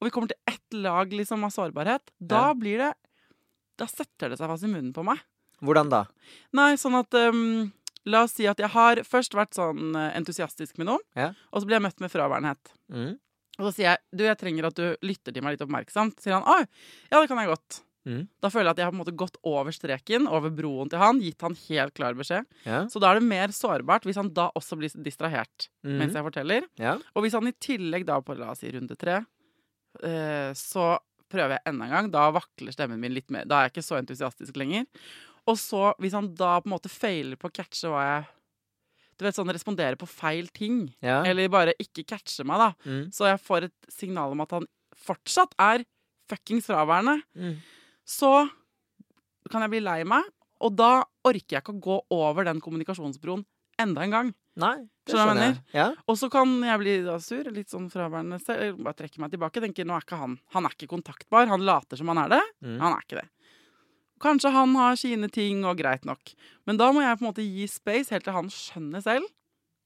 og 0.00 0.06
vi 0.08 0.12
kommer 0.14 0.28
til 0.32 0.40
ett 0.48 0.72
lag 0.80 1.12
liksom, 1.12 1.44
av 1.44 1.52
sårbarhet, 1.52 2.04
da 2.18 2.46
Ja. 2.50 2.54
blir 2.54 2.78
det 2.86 2.92
Da 3.80 3.86
setter 3.88 4.28
det 4.28 4.36
seg 4.36 4.48
fast 4.50 4.64
i 4.64 4.68
munnen 4.68 4.92
på 4.92 5.00
meg. 5.02 5.16
Hvordan 5.64 5.88
da? 5.88 6.02
Nei, 6.52 6.74
sånn 6.76 6.98
at 6.98 7.14
um, 7.32 7.72
La 8.08 8.22
oss 8.24 8.32
si 8.38 8.46
at 8.48 8.58
jeg 8.62 8.70
har 8.72 9.02
først 9.04 9.34
vært 9.36 9.52
sånn 9.58 9.94
eh, 9.98 10.14
entusiastisk 10.16 10.78
med 10.80 10.88
noe, 10.88 11.02
Ja. 11.18 11.32
og 11.52 11.60
så 11.60 11.66
blir 11.68 11.76
jeg 11.76 11.84
møtt 11.88 12.00
med 12.00 12.10
fraværenhet. 12.12 12.72
Mm. 12.88 13.18
Og 13.58 13.66
så 13.68 13.72
sier 13.76 13.90
jeg 13.90 13.98
du, 14.16 14.24
jeg 14.24 14.38
trenger 14.40 14.70
at 14.70 14.78
du 14.78 14.86
lytter 15.04 15.34
til 15.36 15.44
meg 15.44 15.56
litt 15.56 15.64
oppmerksomt. 15.66 16.16
Sier 16.22 16.38
han 16.38 16.46
oi, 16.48 16.62
ja, 17.10 17.20
det 17.20 17.28
kan 17.28 17.40
jeg 17.42 17.50
godt. 17.52 17.82
Mm. 18.08 18.22
Da 18.40 18.48
føler 18.48 18.70
jeg 18.70 18.72
at 18.72 18.78
jeg 18.80 18.86
har 18.88 18.92
på 18.94 18.96
en 18.96 19.02
måte 19.02 19.16
gått 19.20 19.36
over 19.44 19.74
streken, 19.76 20.24
over 20.32 20.48
broen 20.56 20.88
til 20.88 21.02
han, 21.02 21.20
gitt 21.20 21.44
han 21.44 21.58
helt 21.66 21.92
klar 21.98 22.16
beskjed. 22.16 22.48
Ja. 22.64 22.86
Så 22.88 23.02
da 23.02 23.10
er 23.12 23.20
det 23.20 23.28
mer 23.28 23.52
sårbart 23.52 24.08
hvis 24.08 24.16
han 24.16 24.32
da 24.32 24.48
også 24.56 24.78
blir 24.80 24.94
distrahert 25.04 25.68
mm. 25.84 25.98
mens 26.00 26.16
jeg 26.16 26.24
forteller. 26.24 26.64
ja. 26.80 26.96
Og 27.12 27.26
hvis 27.26 27.36
han 27.36 27.50
i 27.50 27.52
tillegg 27.60 28.08
da 28.08 28.16
på 28.24 28.38
la 28.40 28.54
oss 28.54 28.64
si 28.64 28.72
runde 28.72 28.96
tre, 28.96 29.20
eh, 30.02 30.50
så 30.56 30.94
prøver 31.30 31.58
jeg 31.58 31.66
enda 31.70 31.86
en 31.86 31.94
gang. 31.94 32.08
Da 32.10 32.24
vakler 32.34 32.74
stemmen 32.74 32.98
min 33.02 33.14
litt 33.14 33.28
mer. 33.30 33.44
Da 33.46 33.60
er 33.60 33.68
jeg 33.68 33.76
ikke 33.76 33.86
så 33.86 34.00
entusiastisk 34.00 34.56
lenger. 34.58 34.88
Og 35.48 35.56
så, 35.58 35.94
hvis 36.02 36.14
han 36.16 36.32
da 36.36 36.58
på 36.60 36.68
en 36.68 36.74
måte 36.74 36.92
feiler 36.92 37.38
på 37.40 37.48
å 37.48 37.54
catche 37.54 37.88
hva 37.90 38.02
jeg 38.06 38.28
Du 39.20 39.26
vet, 39.26 39.36
sånn 39.36 39.52
responderer 39.52 39.98
på 40.00 40.08
feil 40.08 40.46
ting. 40.48 40.94
ja. 41.04 41.18
Eller 41.28 41.50
bare 41.52 41.74
ikke 41.78 42.06
catcher 42.08 42.46
meg, 42.48 42.56
da. 42.56 42.70
Mm. 42.88 43.02
Så 43.12 43.26
jeg 43.28 43.40
får 43.44 43.66
et 43.68 43.90
signal 43.92 44.32
om 44.32 44.40
at 44.40 44.54
han 44.56 44.64
fortsatt 44.96 45.52
er 45.60 45.84
fuckings 46.30 46.64
fraværende. 46.70 47.18
Mm. 47.36 47.58
Så 48.08 48.30
kan 49.50 49.60
jeg 49.60 49.74
bli 49.74 49.80
lei 49.84 49.98
meg, 50.08 50.24
og 50.64 50.72
da 50.76 51.04
orker 51.26 51.56
jeg 51.58 51.60
ikke 51.60 51.74
å 51.76 51.82
gå 51.84 51.98
over 52.16 52.48
den 52.48 52.60
kommunikasjonsbroen 52.64 53.44
enda 53.80 54.06
en 54.06 54.14
gang. 54.14 54.30
Nei, 54.60 54.74
det 55.06 55.14
Skjønner 55.14 55.30
skjønner 55.30 55.46
jeg. 55.46 55.58
Ja. 55.76 55.86
Og 56.10 56.16
så 56.20 56.28
kan 56.32 56.56
jeg 56.66 56.80
bli 56.82 56.94
da 57.06 57.18
sur, 57.22 57.48
litt 57.54 57.70
sånn 57.72 57.88
fraværende 57.92 58.40
selv, 58.42 58.80
bare 58.84 58.98
trekke 58.98 59.22
meg 59.22 59.32
tilbake. 59.32 59.62
Tenker 59.64 59.86
nå 59.88 59.96
er 59.96 60.04
ikke 60.04 60.18
han 60.20 60.38
Han 60.56 60.66
er 60.66 60.74
ikke 60.74 60.90
kontaktbar. 60.90 61.48
Han 61.52 61.64
later 61.64 62.00
som 62.00 62.10
han 62.12 62.24
er 62.24 62.34
det. 62.34 62.42
Mm. 62.64 62.76
Han 62.82 62.96
er 62.96 63.04
ikke 63.06 63.20
det. 63.22 63.28
Kanskje 64.20 64.50
han 64.52 64.74
har 64.76 64.98
sine 65.00 65.30
ting, 65.32 65.62
og 65.64 65.78
greit 65.80 66.04
nok. 66.08 66.34
Men 66.68 66.76
da 66.80 66.90
må 66.92 67.00
jeg 67.04 67.16
på 67.18 67.24
en 67.24 67.30
måte 67.30 67.44
gi 67.46 67.66
space 67.70 68.12
helt 68.14 68.26
til 68.26 68.36
han 68.36 68.50
skjønner 68.52 69.02
selv. 69.04 69.28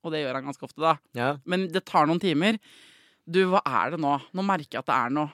Og 0.05 0.13
det 0.13 0.25
gjør 0.25 0.37
han 0.41 0.49
ganske 0.51 0.67
ofte, 0.67 0.81
da. 0.83 0.97
Ja. 1.17 1.29
Men 1.49 1.69
det 1.73 1.85
tar 1.89 2.09
noen 2.11 2.21
timer. 2.21 2.59
Du, 3.25 3.41
hva 3.49 3.63
er 3.65 3.95
det 3.95 4.01
nå? 4.03 4.19
Nå 4.37 4.43
merker 4.45 4.77
jeg 4.77 4.83
at 4.85 4.91
det 4.91 4.97
er 4.99 5.15
noe. 5.17 5.31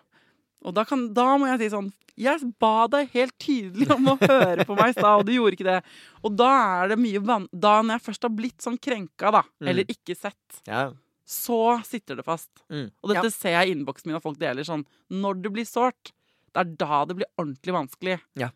Og 0.60 0.74
da, 0.76 0.84
kan, 0.84 1.06
da 1.16 1.24
må 1.40 1.48
jeg 1.48 1.56
si 1.62 1.68
sånn 1.72 1.86
Jeg 2.20 2.50
ba 2.60 2.84
deg 2.92 3.08
helt 3.14 3.32
tydelig 3.40 3.86
om 3.94 4.10
å 4.12 4.16
høre 4.20 4.66
på 4.68 4.74
meg 4.76 4.90
i 4.92 4.96
stad, 4.98 5.22
og 5.22 5.24
du 5.24 5.32
gjorde 5.32 5.56
ikke 5.56 5.66
det. 5.70 5.78
Og 6.20 6.34
da 6.36 6.50
er 6.82 6.92
det 6.92 6.98
mye 7.00 7.22
van... 7.24 7.46
Da 7.50 7.78
når 7.80 7.96
jeg 7.96 8.04
først 8.10 8.26
har 8.28 8.34
blitt 8.36 8.60
sånn 8.60 8.76
krenka, 8.76 9.32
da, 9.32 9.40
Mm. 9.60 9.68
eller 9.72 9.88
ikke 9.96 10.14
sett, 10.20 10.60
ja. 10.68 10.90
så 11.24 11.80
sitter 11.88 12.20
det 12.20 12.26
fast. 12.28 12.50
Mm. 12.68 12.90
Og 13.00 13.14
dette 13.14 13.32
ser 13.32 13.56
jeg 13.56 13.70
i 13.70 13.74
innboksen 13.78 14.10
min 14.12 14.18
at 14.20 14.24
folk 14.26 14.36
deler 14.40 14.68
sånn 14.68 14.84
Når 15.10 15.40
det 15.46 15.52
blir 15.56 15.64
sårt, 15.68 16.12
det 16.52 16.60
er 16.66 16.70
da 16.84 17.00
det 17.08 17.16
blir 17.22 17.30
ordentlig 17.40 17.74
vanskelig. 17.80 18.18
Ja. 18.38 18.50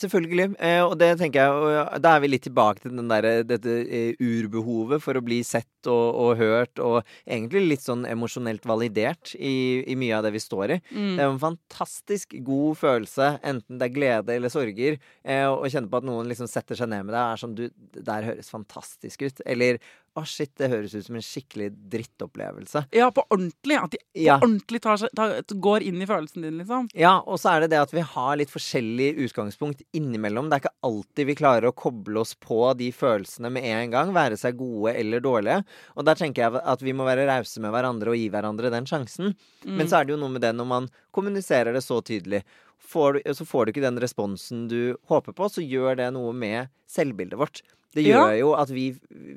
Selvfølgelig. 0.00 0.54
Eh, 0.58 0.80
og 0.84 0.96
det 1.00 1.10
tenker 1.20 1.44
jeg 1.44 2.02
Da 2.02 2.14
er 2.14 2.22
vi 2.24 2.30
litt 2.32 2.44
tilbake 2.46 2.82
til 2.82 2.94
den 2.96 3.10
der, 3.10 3.44
dette 3.46 3.76
eh, 3.84 4.18
urbehovet 4.18 5.02
for 5.04 5.18
å 5.18 5.24
bli 5.24 5.40
sett 5.46 5.68
og, 5.90 6.16
og 6.24 6.40
hørt, 6.40 6.80
og 6.80 7.02
egentlig 7.26 7.64
litt 7.66 7.84
sånn 7.84 8.06
emosjonelt 8.08 8.64
validert 8.68 9.34
i, 9.36 9.84
i, 9.84 9.96
mye 10.00 10.16
av 10.16 10.24
det 10.26 10.34
vi 10.34 10.42
står 10.42 10.76
i. 10.76 10.78
Mm. 10.90 11.10
Det 11.10 11.24
er 11.24 11.28
en 11.28 11.42
fantastisk 11.42 12.36
god 12.46 12.80
følelse, 12.80 13.30
enten 13.44 13.80
det 13.80 13.88
er 13.90 13.96
glede 13.98 14.38
eller 14.38 14.52
sorger, 14.52 14.98
eh, 15.22 15.44
å 15.48 15.68
kjenne 15.68 15.92
på 15.92 16.00
at 16.00 16.08
noen 16.08 16.30
liksom 16.30 16.48
setter 16.50 16.78
seg 16.78 16.90
ned 16.92 17.04
med 17.06 17.14
deg 17.14 17.20
og 17.20 17.34
er 17.34 17.44
sånn 17.44 17.54
Du, 17.54 17.66
det 17.94 18.02
der 18.08 18.24
høres 18.26 18.50
fantastisk 18.50 19.22
ut. 19.22 19.44
Eller 19.46 19.78
å, 20.14 20.22
oh 20.22 20.26
shit, 20.28 20.52
det 20.60 20.68
høres 20.70 20.92
ut 20.94 21.06
som 21.08 21.16
en 21.18 21.24
skikkelig 21.24 21.72
drittopplevelse. 21.90 22.84
Ja, 22.94 23.08
på 23.10 23.24
ordentlig. 23.34 23.78
At 23.80 23.94
de 23.96 23.98
på 23.98 24.36
ordentlig 24.36 24.80
tar 24.84 25.02
tar, 25.10 25.32
går 25.66 25.82
inn 25.88 25.98
i 26.02 26.06
følelsen 26.06 26.44
din, 26.46 26.60
liksom. 26.60 26.86
Ja, 26.94 27.16
og 27.26 27.40
så 27.42 27.54
er 27.54 27.64
det 27.64 27.72
det 27.72 27.80
at 27.82 27.94
vi 27.94 28.04
har 28.06 28.38
litt 28.38 28.52
forskjellig 28.52 29.08
utgangspunkt 29.26 29.82
innimellom. 29.96 30.46
Det 30.50 30.60
er 30.60 30.64
ikke 30.64 30.86
alltid 30.86 31.30
vi 31.30 31.36
klarer 31.40 31.66
å 31.70 31.74
koble 31.74 32.22
oss 32.22 32.36
på 32.38 32.60
de 32.78 32.92
følelsene 32.94 33.50
med 33.56 33.66
en 33.72 33.94
gang, 33.96 34.14
være 34.14 34.38
seg 34.38 34.58
gode 34.60 34.94
eller 34.94 35.24
dårlige. 35.24 35.64
Og 35.98 36.06
der 36.06 36.20
tenker 36.20 36.46
jeg 36.46 36.62
at 36.62 36.86
vi 36.86 36.94
må 36.94 37.08
være 37.08 37.26
rause 37.30 37.62
med 37.64 37.74
hverandre 37.74 38.14
og 38.14 38.20
gi 38.20 38.28
hverandre 38.30 38.70
den 38.74 38.86
sjansen. 38.86 39.34
Mm. 39.64 39.74
Men 39.80 39.90
så 39.90 39.98
er 39.98 40.06
det 40.06 40.14
jo 40.14 40.20
noe 40.22 40.36
med 40.36 40.46
det 40.46 40.54
når 40.54 40.70
man 40.70 40.88
kommuniserer 41.14 41.74
det 41.74 41.82
så 41.82 41.98
tydelig. 42.06 42.44
Får 42.84 43.12
du, 43.16 43.34
så 43.34 43.44
får 43.48 43.66
du 43.66 43.72
ikke 43.72 43.82
den 43.84 43.98
responsen 44.02 44.66
du 44.68 44.96
håper 45.08 45.32
på, 45.32 45.48
så 45.50 45.62
gjør 45.64 45.96
det 46.02 46.10
noe 46.14 46.32
med 46.36 46.68
selvbildet 46.90 47.38
vårt. 47.40 47.62
Det 47.94 48.02
Ja. 48.02 48.24
gjør 48.26 48.38
jo 48.40 48.48
at 48.58 48.68
vi, 48.74 48.84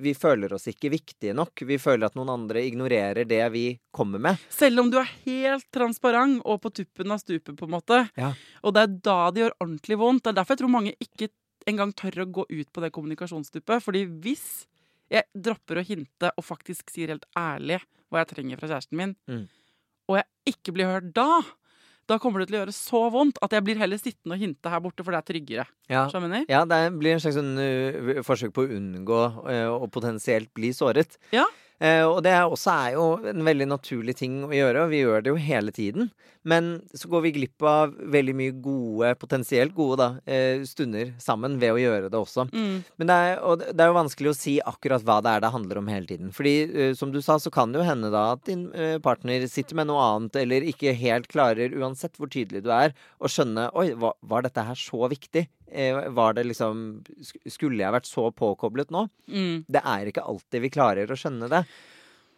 vi 0.01 0.13
føler 0.17 0.51
oss 0.53 0.65
ikke 0.67 0.89
viktige 0.89 1.33
nok. 1.37 1.61
Vi 1.61 1.77
føler 1.77 2.07
at 2.09 2.15
noen 2.17 2.29
andre 2.33 2.63
ignorerer 2.65 3.27
det 3.29 3.51
vi 3.53 3.79
kommer 3.93 4.19
med. 4.19 4.37
Selv 4.49 4.79
om 4.81 4.89
du 4.89 4.97
er 4.97 5.09
helt 5.25 5.65
transparent 5.71 6.41
og 6.43 6.61
på 6.63 6.71
tuppen 6.73 7.11
av 7.13 7.19
stupet, 7.21 7.55
på 7.55 7.65
en 7.69 7.75
måte. 7.75 7.99
Ja. 8.17 8.33
Og 8.63 8.73
det 8.73 8.81
er 8.83 8.95
da 9.05 9.17
det 9.31 9.43
gjør 9.45 9.55
ordentlig 9.61 9.97
vondt. 10.01 10.23
Det 10.25 10.31
er 10.33 10.39
derfor 10.41 10.55
jeg 10.57 10.63
tror 10.63 10.73
mange 10.73 10.95
ikke 10.99 11.29
engang 11.67 11.93
tør 11.93 12.23
å 12.25 12.31
gå 12.31 12.45
ut 12.49 12.73
på 12.73 12.81
det 12.81 12.91
kommunikasjonsstupet. 12.97 13.83
Fordi 13.85 14.05
hvis 14.25 14.65
jeg 15.13 15.23
dropper 15.37 15.77
å 15.77 15.85
hinte 15.87 16.31
og 16.35 16.43
faktisk 16.43 16.89
sier 16.89 17.13
helt 17.13 17.25
ærlig 17.37 17.79
hva 18.09 18.23
jeg 18.25 18.33
trenger 18.33 18.57
fra 18.59 18.67
kjæresten 18.73 18.97
min, 18.97 19.15
Mm. 19.29 19.47
og 20.09 20.17
jeg 20.17 20.25
ikke 20.55 20.73
blir 20.73 20.85
hørt 20.89 21.13
da, 21.13 21.41
da 22.07 22.17
kommer 22.21 22.41
det 22.41 22.49
til 22.49 22.57
å 22.57 22.61
gjøre 22.63 22.75
så 22.75 23.01
vondt 23.11 23.39
at 23.43 23.53
jeg 23.55 23.65
blir 23.67 23.79
heller 23.81 23.99
sittende 23.99 24.37
og 24.37 24.41
hinte 24.41 24.71
her 24.71 24.83
borte, 24.83 25.03
for 25.03 25.13
det 25.13 25.19
er 25.19 25.27
tryggere. 25.27 25.65
Ja. 25.91 26.05
Ja, 26.47 26.63
det 26.69 26.81
blir 26.95 27.15
en 27.15 27.23
slags 27.23 27.37
sånn, 27.39 27.53
uh, 27.59 28.21
forsøk 28.27 28.53
på 28.55 28.65
å 28.65 28.75
unngå 28.77 29.21
uh, 29.43 29.69
å 29.75 29.89
potensielt 29.91 30.53
bli 30.55 30.71
såret. 30.75 31.19
Ja. 31.35 31.45
Eh, 31.77 32.01
og 32.01 32.23
det 32.25 32.33
også 32.41 32.73
er 32.73 32.95
jo 32.95 33.03
en 33.29 33.43
veldig 33.45 33.67
naturlig 33.69 34.15
ting 34.17 34.39
å 34.47 34.53
gjøre, 34.53 34.85
og 34.85 34.93
vi 34.93 35.03
gjør 35.03 35.23
det 35.23 35.33
jo 35.33 35.41
hele 35.41 35.73
tiden. 35.73 36.09
Men 36.47 36.77
så 36.95 37.09
går 37.11 37.25
vi 37.25 37.33
glipp 37.35 37.65
av 37.67 37.93
veldig 38.13 38.35
mye 38.39 38.53
gode, 38.63 39.11
potensielt 39.19 39.75
gode 39.75 39.97
da, 39.99 40.07
eh, 40.25 40.63
stunder 40.65 41.11
sammen 41.21 41.59
ved 41.61 41.75
å 41.75 41.81
gjøre 41.81 42.11
det 42.13 42.17
også. 42.17 42.47
Mm. 42.53 42.85
Men 42.97 43.11
det 43.11 43.17
er, 43.27 43.33
og 43.43 43.65
det 43.65 43.83
er 43.83 43.91
jo 43.91 43.99
vanskelig 43.99 44.31
å 44.31 44.37
si 44.37 44.55
akkurat 44.73 45.05
hva 45.05 45.19
det 45.21 45.35
er 45.35 45.43
det 45.43 45.53
handler 45.53 45.81
om 45.81 45.91
hele 45.91 46.09
tiden. 46.09 46.31
Fordi 46.33 46.55
eh, 46.65 46.93
som 46.97 47.11
du 47.13 47.21
sa, 47.21 47.37
så 47.37 47.53
kan 47.53 47.73
det 47.73 47.81
jo 47.81 47.89
hende 47.89 48.13
da 48.13 48.31
at 48.37 48.45
din 48.47 48.67
partner 49.03 49.45
sitter 49.49 49.77
med 49.77 49.89
noe 49.89 50.01
annet, 50.01 50.35
eller 50.41 50.65
ikke 50.65 50.95
helt 50.97 51.27
klarer, 51.31 51.75
uansett 51.77 52.17
hvor 52.17 52.31
tydelig 52.31 52.63
du 52.65 52.71
er, 52.73 52.95
å 53.19 53.29
skjønne 53.29 53.69
Oi, 53.77 53.91
var 53.97 54.45
dette 54.45 54.63
her 54.63 54.77
så 54.79 55.07
viktig? 55.11 55.45
Eh, 55.71 56.09
var 56.15 56.33
det 56.37 56.45
liksom 56.47 57.03
Skulle 57.51 57.83
jeg 57.83 57.91
vært 57.91 58.07
så 58.07 58.29
påkoblet 58.31 58.91
nå? 58.93 59.07
Mm. 59.27 59.65
Det 59.67 59.81
er 59.83 60.07
ikke 60.11 60.23
alltid 60.23 60.63
vi 60.63 60.69
klarer 60.73 61.11
å 61.11 61.17
skjønne 61.19 61.49
det. 61.51 61.63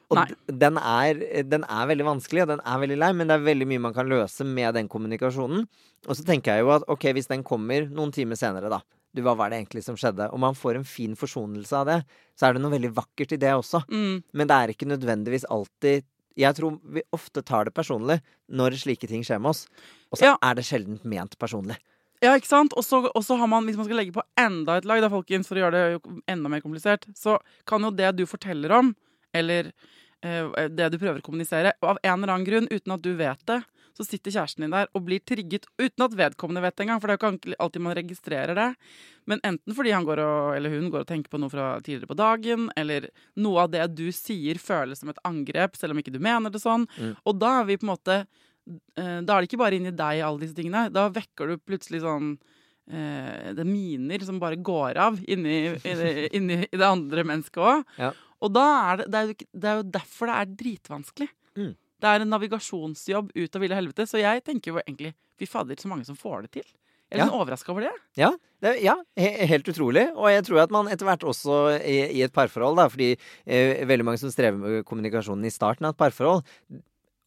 Og 0.09 0.31
den 0.50 0.77
er, 0.81 1.19
den 1.45 1.65
er 1.69 1.89
veldig 1.91 2.05
vanskelig, 2.07 2.41
og 2.41 2.53
den 2.55 2.62
er 2.65 2.79
veldig 2.81 2.95
lei, 2.98 3.09
men 3.13 3.29
det 3.29 3.36
er 3.38 3.43
veldig 3.45 3.67
mye 3.69 3.83
man 3.83 3.93
kan 3.93 4.09
løse 4.09 4.41
med 4.48 4.74
den 4.74 4.88
kommunikasjonen. 4.89 5.67
Og 6.07 6.17
så 6.17 6.25
tenker 6.25 6.55
jeg 6.57 6.65
jo 6.65 6.71
at 6.74 6.88
ok, 6.89 7.12
hvis 7.13 7.29
den 7.29 7.43
kommer 7.45 7.86
noen 7.86 8.09
timer 8.15 8.39
senere, 8.39 8.71
da. 8.74 8.79
Du, 9.13 9.21
hva 9.25 9.36
var 9.38 9.50
det 9.53 9.59
egentlig 9.59 9.83
som 9.86 9.98
skjedde? 9.98 10.31
Og 10.33 10.41
man 10.41 10.57
får 10.57 10.79
en 10.79 10.88
fin 10.88 11.13
forsonelse 11.17 11.77
av 11.77 11.86
det, 11.89 12.00
så 12.38 12.48
er 12.50 12.57
det 12.57 12.63
noe 12.63 12.74
veldig 12.74 12.91
vakkert 12.98 13.33
i 13.38 13.39
det 13.41 13.53
også. 13.57 13.83
Mm. 13.89 14.24
Men 14.33 14.50
det 14.50 14.57
er 14.57 14.74
ikke 14.74 14.89
nødvendigvis 14.89 15.45
alltid 15.50 16.05
Jeg 16.39 16.55
tror 16.55 16.77
vi 16.88 17.01
ofte 17.12 17.41
tar 17.43 17.65
det 17.67 17.74
personlig 17.75 18.19
når 18.48 18.77
slike 18.79 19.07
ting 19.09 19.25
skjer 19.27 19.41
med 19.41 19.50
oss. 19.50 19.65
Og 20.09 20.17
så 20.17 20.29
Ja. 20.29 20.38
er 20.41 20.55
det 20.55 20.63
sjelden 20.63 21.01
ment 21.03 21.38
personlig. 21.38 21.75
Ja, 22.19 22.34
ikke 22.36 22.49
sant? 22.49 22.75
Og 22.75 22.84
så 22.84 23.36
har 23.39 23.47
man, 23.47 23.67
hvis 23.67 23.77
man 23.79 23.88
skal 23.88 24.01
legge 24.01 24.15
på 24.15 24.25
enda 24.39 24.79
et 24.79 24.88
lag, 24.88 24.99
da, 25.03 25.12
folkens, 25.12 25.47
for 25.47 25.55
å 25.55 25.63
gjøre 25.63 25.75
det 25.77 25.93
jo 25.93 26.17
enda 26.27 26.51
mer 26.51 26.63
komplisert, 26.63 27.08
så 27.15 27.38
kan 27.69 27.86
jo 27.88 27.93
det 27.95 28.12
du 28.17 28.25
forteller 28.27 28.73
om, 28.75 28.91
eller 29.36 29.71
eh, 30.25 30.67
det 30.67 30.89
du 30.91 30.97
prøver 30.99 31.21
å 31.21 31.25
kommunisere, 31.25 31.75
av 31.79 32.01
en 32.03 32.17
eller 32.17 32.34
annen 32.34 32.47
grunn, 32.47 32.67
uten 32.71 32.95
at 32.95 33.05
du 33.05 33.13
vet 33.19 33.45
det, 33.47 33.62
så 33.99 34.05
sitter 34.08 34.32
kjæresten 34.32 34.63
din 34.63 34.71
der 34.71 34.88
og 34.95 35.03
blir 35.08 35.19
trigget 35.27 35.65
uten 35.79 36.05
at 36.05 36.13
vedkommende 36.15 36.63
vet 36.63 36.75
det 36.77 36.86
engang. 36.86 37.01
For 37.01 37.12
det 37.12 37.15
er 37.15 37.19
jo 37.19 37.36
ikke 37.36 37.58
alltid 37.65 37.84
man 37.84 37.95
registrerer 37.97 38.55
det. 38.55 38.67
Men 39.27 39.41
enten 39.43 39.75
fordi 39.75 39.91
han 39.91 40.08
går 40.08 40.21
og, 40.23 40.51
eller 40.55 40.71
hun 40.71 40.88
går 40.93 41.03
og 41.03 41.10
tenker 41.10 41.34
på 41.34 41.41
noe 41.41 41.51
fra 41.51 41.73
tidligere 41.84 42.08
på 42.08 42.19
dagen, 42.19 42.69
eller 42.79 43.10
noe 43.43 43.65
av 43.65 43.73
det 43.73 43.89
du 43.97 44.05
sier 44.15 44.62
føles 44.62 45.03
som 45.03 45.12
et 45.12 45.19
angrep, 45.27 45.75
selv 45.75 45.95
om 45.95 45.99
ikke 45.99 46.15
du 46.15 46.21
mener 46.23 46.53
det 46.53 46.63
sånn. 46.63 46.88
Mm. 46.95 47.17
Og 47.27 47.41
da 47.41 47.58
er 47.60 47.67
vi 47.67 47.79
på 47.82 47.89
en 47.89 47.91
måte 47.91 48.21
Da 48.95 49.36
er 49.36 49.41
det 49.41 49.47
ikke 49.49 49.60
bare 49.63 49.77
inni 49.79 49.91
deg, 49.95 50.21
alle 50.25 50.41
disse 50.43 50.55
tingene. 50.58 50.88
Da 50.93 51.08
vekker 51.10 51.49
du 51.53 51.58
plutselig 51.65 52.01
sånn 52.03 52.34
eh, 52.91 53.51
Det 53.55 53.63
er 53.63 53.69
miner 53.69 54.25
som 54.27 54.39
bare 54.41 54.60
går 54.62 54.99
av 55.01 55.19
inni, 55.25 55.75
inni, 55.88 56.12
inni 56.38 56.58
det 56.69 56.86
andre 56.86 57.23
mennesket 57.27 57.62
òg. 57.63 57.86
Ja. 58.01 58.12
Og 58.39 58.53
da 58.55 58.65
er 58.93 59.01
det, 59.01 59.08
det, 59.12 59.19
er 59.19 59.29
jo, 59.32 59.38
det 59.63 59.69
er 59.71 59.79
jo 59.82 59.88
derfor 59.99 60.29
det 60.32 60.36
er 60.39 60.51
dritvanskelig. 60.63 61.29
Mm. 61.60 61.71
Det 61.99 62.08
er 62.13 62.23
en 62.23 62.29
navigasjonsjobb 62.32 63.34
ut 63.36 63.55
av 63.58 63.63
ville 63.65 63.75
helvete. 63.75 64.05
Så 64.08 64.21
jeg 64.21 64.43
tenker 64.47 64.71
jo 64.75 64.84
egentlig 64.86 65.15
Fy 65.39 65.47
fader, 65.47 65.79
så 65.79 65.88
mange 65.91 66.03
som 66.08 66.17
får 66.19 66.45
det 66.45 66.49
til. 66.60 66.69
Jeg 67.10 67.17
er 67.17 67.21
Ja. 67.23 67.25
litt 67.25 67.36
overraska 67.39 67.71
over 67.73 67.82
det. 67.88 67.91
Ja, 68.19 68.27
det, 68.62 68.73
ja 68.84 68.93
he, 69.17 69.29
helt 69.49 69.67
utrolig. 69.71 70.03
Og 70.13 70.27
jeg 70.29 70.43
tror 70.45 70.60
at 70.62 70.73
man 70.75 70.88
etter 70.91 71.08
hvert 71.08 71.23
også 71.25 71.55
i, 71.79 71.95
i 72.19 72.21
et 72.25 72.34
parforhold, 72.36 72.75
da, 72.77 72.86
fordi 72.91 73.08
eh, 73.47 73.82
veldig 73.89 74.05
mange 74.05 74.19
som 74.21 74.29
strever 74.29 74.60
med 74.60 74.86
kommunikasjonen 74.86 75.47
i 75.47 75.51
starten 75.53 75.88
av 75.88 75.95
et 75.95 76.01
parforhold, 76.03 76.43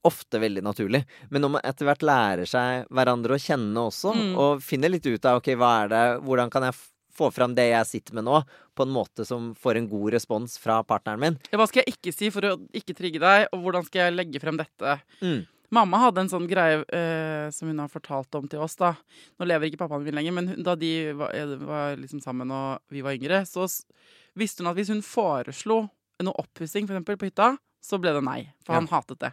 ofte 0.05 0.41
veldig 0.43 0.62
naturlig. 0.67 1.05
Men 1.31 1.43
når 1.45 1.51
man 1.57 1.62
etter 1.69 1.87
hvert 1.87 2.03
lærer 2.07 2.49
seg 2.49 2.88
hverandre 2.91 3.37
å 3.37 3.43
kjenne 3.43 3.85
også, 3.87 4.15
Mm. 4.17 4.33
og 4.38 4.62
finner 4.62 4.91
litt 4.91 5.07
ut 5.07 5.25
av 5.25 5.38
ok, 5.38 5.53
hva 5.55 5.85
er 5.85 5.88
det, 5.93 6.03
hvordan 6.27 6.51
kan 6.51 6.62
jeg 6.67 6.75
få 7.12 7.31
fram 7.31 7.55
det 7.55 7.69
jeg 7.71 7.87
sitter 7.87 8.15
med 8.15 8.25
nå, 8.25 8.43
på 8.75 8.83
en 8.87 8.93
måte 8.93 9.25
som 9.29 9.51
får 9.55 9.77
en 9.77 9.88
god 9.88 10.12
respons 10.15 10.57
fra 10.59 10.83
partneren 10.83 11.21
min. 11.21 11.38
Ja, 11.53 11.59
Hva 11.59 11.67
skal 11.69 11.85
jeg 11.85 11.95
ikke 11.95 12.12
si 12.15 12.31
for 12.31 12.41
å 12.49 12.55
ikke 12.73 12.97
trigge 12.97 13.21
deg, 13.21 13.49
og 13.53 13.61
hvordan 13.62 13.85
skal 13.85 14.07
jeg 14.09 14.17
legge 14.17 14.41
frem 14.41 14.57
dette? 14.57 14.95
Mm. 15.21 15.47
Mamma 15.73 15.99
hadde 15.99 16.21
en 16.21 16.29
sånn 16.29 16.49
greie 16.49 16.83
eh, 16.93 17.51
som 17.51 17.69
hun 17.69 17.79
har 17.81 17.88
fortalt 17.88 18.35
om 18.35 18.49
til 18.49 18.61
oss. 18.61 18.77
da. 18.77 18.95
Nå 19.41 19.47
lever 19.47 19.71
ikke 19.71 19.79
pappaen 19.85 20.03
min 20.05 20.15
lenger, 20.15 20.33
men 20.33 20.62
da 20.62 20.75
de 20.75 21.12
var, 21.17 21.31
eh, 21.37 21.55
var 21.57 21.97
liksom 21.97 22.21
sammen 22.25 22.51
og 22.53 22.81
vi 22.91 23.01
var 23.05 23.12
yngre, 23.17 23.45
så 23.49 23.65
visste 24.37 24.61
hun 24.65 24.69
at 24.73 24.77
hvis 24.77 24.88
hun 24.93 25.01
foreslo 25.05 25.91
noe 26.23 26.35
oppussing 26.38 26.87
for 26.88 27.01
på 27.01 27.29
hytta, 27.29 27.59
så 27.83 27.99
ble 28.01 28.12
det 28.16 28.23
nei. 28.25 28.40
For 28.66 28.75
han 28.79 28.87
hatet 28.90 29.18
det. 29.23 29.33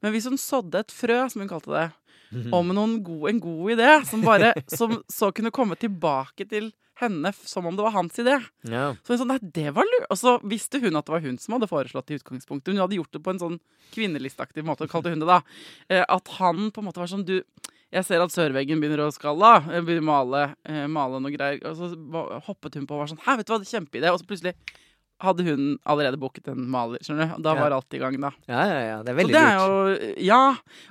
Men 0.00 0.14
hvis 0.14 0.28
hun 0.30 0.38
sådde 0.40 0.84
et 0.84 0.94
frø, 0.94 1.24
som 1.30 1.42
hun 1.44 1.50
kalte 1.50 1.74
det, 1.74 1.88
Mhm. 2.30 2.52
om 2.54 3.02
god, 3.02 3.28
en 3.28 3.40
god 3.42 3.70
idé, 3.74 4.06
som, 4.06 4.20
bare, 4.22 4.52
som 4.70 5.02
så 5.10 5.32
kunne 5.34 5.50
komme 5.50 5.74
tilbake 5.74 6.46
til 6.48 6.68
henne 7.00 7.32
som 7.34 7.66
om 7.66 7.74
det 7.74 7.82
var 7.82 7.90
hans 7.96 8.14
idé. 8.22 8.36
Ja. 8.70 8.92
Så 9.02 9.16
hun 9.16 9.18
sånn, 9.18 9.32
nei, 9.32 9.38
det 9.42 9.72
var 9.74 9.82
lurt. 9.88 10.06
Og 10.12 10.16
så 10.20 10.36
visste 10.46 10.78
hun 10.80 10.94
at 10.94 11.06
det 11.08 11.10
var 11.16 11.24
hun 11.24 11.38
som 11.42 11.56
hadde 11.56 11.66
foreslått 11.66 12.06
det 12.06 12.14
i 12.14 12.20
utgangspunktet. 12.20 12.70
Hun 12.70 12.78
hadde 12.84 12.94
gjort 13.00 13.10
det 13.16 13.22
på 13.24 13.32
en 13.34 13.40
sånn 13.42 13.58
kvinnelisteaktig 13.90 14.62
måte, 14.62 14.86
kalte 14.88 15.10
hun 15.10 15.18
det 15.18 15.26
da. 15.26 15.40
Eh, 15.88 16.04
At 16.08 16.28
han 16.38 16.70
på 16.70 16.78
en 16.78 16.86
måte 16.86 17.00
var 17.02 17.10
sånn, 17.10 17.24
du, 17.26 17.42
jeg 17.90 18.04
ser 18.06 18.22
at 18.22 18.30
sørveggen 18.30 18.78
begynner 18.78 19.02
å 19.08 19.10
skalle 19.16 19.50
begynner 19.82 20.04
å 20.04 20.10
male, 20.12 20.42
eh, 20.64 20.86
male 20.86 21.18
noe 21.24 21.32
greier. 21.34 21.58
Og 21.66 21.74
så 21.80 21.90
hoppet 22.46 22.74
hun 22.78 22.86
på 22.86 22.94
og 22.94 23.02
var 23.02 23.10
sånn, 23.10 23.24
hæ, 23.26 23.38
vet 23.40 23.46
du 23.50 23.54
hva, 23.56 23.64
kjempeidé. 23.66 24.12
Og 24.12 24.20
så 24.20 24.28
plutselig 24.30 24.54
hadde 25.20 25.44
hun 25.46 25.64
allerede 25.84 26.18
booket 26.20 26.48
en 26.52 26.62
maler, 26.72 26.98
skjønner 27.04 27.28
du. 27.30 27.34
Og 27.38 27.42
Da 27.44 27.54
var 27.58 27.74
alt 27.76 27.96
i 27.96 28.00
gang 28.02 28.16
da. 28.22 28.30
ja, 28.48 28.62
ja, 28.70 28.80
ja. 28.90 28.96
Det 29.04 29.12
er 29.12 29.18
veldig 29.20 29.34
lurt. 29.36 30.06
ja. 30.26 30.40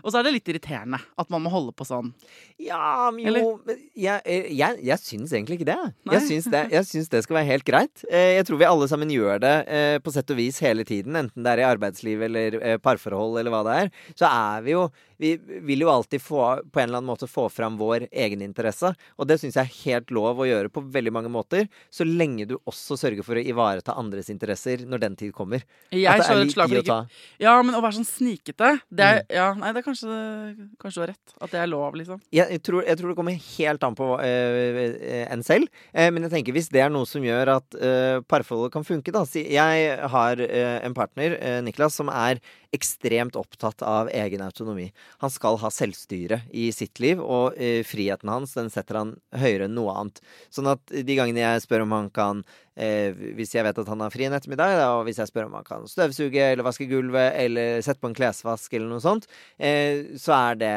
Og 0.03 0.11
så 0.13 0.19
er 0.19 0.27
det 0.29 0.33
litt 0.37 0.51
irriterende 0.53 0.99
at 1.19 1.29
man 1.33 1.43
må 1.45 1.49
holde 1.53 1.73
på 1.75 1.87
sånn. 1.87 2.13
Ja, 2.59 3.09
men 3.15 3.29
jo 3.39 3.51
men 3.65 3.77
jeg, 3.95 4.21
jeg, 4.51 4.79
jeg 4.83 4.99
syns 4.99 5.31
egentlig 5.33 5.59
ikke 5.61 5.69
det. 5.71 5.77
Nei. 6.05 6.15
Jeg 6.17 6.25
syns 6.27 6.49
det, 6.51 6.63
jeg 6.75 6.87
syns 6.89 7.09
det 7.13 7.23
skal 7.25 7.39
være 7.39 7.49
helt 7.53 7.67
greit. 7.67 8.05
Eh, 8.11 8.35
Jeg 8.39 8.45
tror 8.49 8.59
vi 8.61 8.67
alle 8.67 8.87
sammen 8.91 9.11
gjør 9.13 9.39
det 9.43 9.53
eh, 9.67 9.97
på 10.03 10.11
sett 10.13 10.29
og 10.33 10.37
vis 10.39 10.59
hele 10.63 10.83
tiden, 10.87 11.15
enten 11.15 11.43
det 11.45 11.53
er 11.55 11.63
i 11.63 11.69
arbeidsliv 11.69 12.21
eller 12.27 12.59
eh, 12.61 12.77
parforhold 12.83 13.39
eller 13.39 13.53
hva 13.53 13.63
det 13.67 13.77
er. 13.85 13.93
Så 14.19 14.27
er 14.29 14.65
vi 14.67 14.75
jo 14.77 14.89
Vi 15.19 15.33
vil 15.67 15.81
jo 15.83 15.89
alltid 15.91 16.21
få, 16.23 16.39
på 16.71 16.79
en 16.79 16.85
eller 16.87 17.01
annen 17.01 17.09
måte 17.11 17.27
få 17.27 17.49
fram 17.51 17.75
vår 17.75 18.05
egeninteresse, 18.07 18.93
og 19.19 19.27
det 19.27 19.35
syns 19.41 19.57
jeg 19.59 19.67
er 19.67 19.73
helt 19.83 20.13
lov 20.15 20.39
å 20.39 20.45
gjøre 20.47 20.71
på 20.71 20.79
veldig 20.95 21.11
mange 21.11 21.31
måter, 21.33 21.65
så 21.91 22.07
lenge 22.07 22.45
du 22.47 22.53
også 22.63 22.95
sørger 23.01 23.25
for 23.27 23.35
å 23.35 23.43
ivareta 23.43 23.97
andres 24.19 24.29
interesser 24.31 24.83
når 24.85 24.99
den 25.03 25.15
tid 25.15 25.33
kommer. 25.33 25.63
Jeg 25.91 26.07
At 26.09 26.25
det 26.27 26.35
er 26.35 26.43
litt 26.43 26.53
slag 26.53 26.73
å 26.75 26.83
ta. 26.85 26.97
Ja, 27.39 27.61
men 27.63 27.75
å 27.75 27.81
være 27.81 27.99
sånn 27.99 28.07
snikete, 28.07 28.81
det 28.91 29.05
Mm. 29.05 29.15
er, 29.15 29.23
ja, 29.29 29.53
nei, 29.53 29.71
det 29.73 29.79
er 29.79 29.87
kanskje, 29.87 30.69
kanskje 30.79 30.93
du 30.95 31.01
har 31.01 31.07
rett. 31.13 31.33
At 31.41 31.51
det 31.51 31.59
er 31.59 31.67
lov, 31.67 31.93
liksom. 31.95 32.21
Jeg 32.31 32.61
tror, 32.61 32.83
jeg 32.85 32.97
tror 32.97 33.09
det 33.09 33.15
kommer 33.15 33.37
helt 33.57 33.83
an 33.83 33.95
på 33.95 34.19
øh, 34.19 35.31
en 35.31 35.43
selv. 35.43 35.67
Eh, 35.93 36.09
men 36.11 36.23
jeg 36.23 36.31
tenker 36.31 36.53
hvis 36.53 36.69
det 36.69 36.81
er 36.81 36.89
noe 36.89 37.05
som 37.05 37.21
gjør 37.23 37.55
at 37.57 37.75
øh, 37.79 38.21
parforholdet 38.27 38.73
kan 38.73 38.83
funke, 38.83 39.11
da. 39.11 39.23
Si, 39.25 39.45
jeg 39.49 39.99
har 40.09 40.37
øh, 40.37 40.85
en 40.85 40.93
partner, 40.93 41.61
Niklas, 41.63 41.95
som 41.95 42.09
er 42.09 42.39
ekstremt 42.71 43.35
opptatt 43.35 43.81
av 43.81 44.09
egen 44.13 44.41
autonomi. 44.45 44.91
Han 45.23 45.29
skal 45.33 45.57
ha 45.57 45.69
selvstyre 45.73 46.43
i 46.53 46.69
sitt 46.71 46.99
liv, 47.01 47.17
og 47.19 47.57
friheten 47.89 48.29
hans 48.29 48.53
den 48.53 48.69
setter 48.69 48.99
han 48.99 49.15
høyere 49.33 49.65
enn 49.65 49.73
noe 49.73 49.95
annet. 49.97 50.21
Sånn 50.53 50.69
at 50.69 50.83
de 50.85 51.15
gangene 51.17 51.41
jeg 51.41 51.63
spør 51.65 51.87
om 51.87 51.95
han 51.97 52.11
kan 52.13 52.43
eh, 52.79 53.15
Hvis 53.37 53.53
jeg 53.55 53.65
vet 53.67 53.81
at 53.81 53.91
han 53.91 54.03
har 54.03 54.13
fri 54.13 54.25
en 54.27 54.35
ettermiddag, 54.37 54.77
da, 54.79 54.89
og 54.97 55.05
hvis 55.07 55.19
jeg 55.21 55.29
spør 55.31 55.49
om 55.49 55.57
han 55.59 55.67
kan 55.67 55.87
støvsuge 55.89 56.51
eller 56.53 56.65
vaske 56.65 56.87
gulvet 56.89 57.35
eller 57.43 57.83
sette 57.85 58.01
på 58.01 58.11
en 58.11 58.17
klesvask 58.17 58.73
eller 58.73 58.89
noe 58.91 59.03
sånt, 59.03 59.27
eh, 59.59 60.15
så 60.19 60.35
er 60.37 60.61
det 60.63 60.75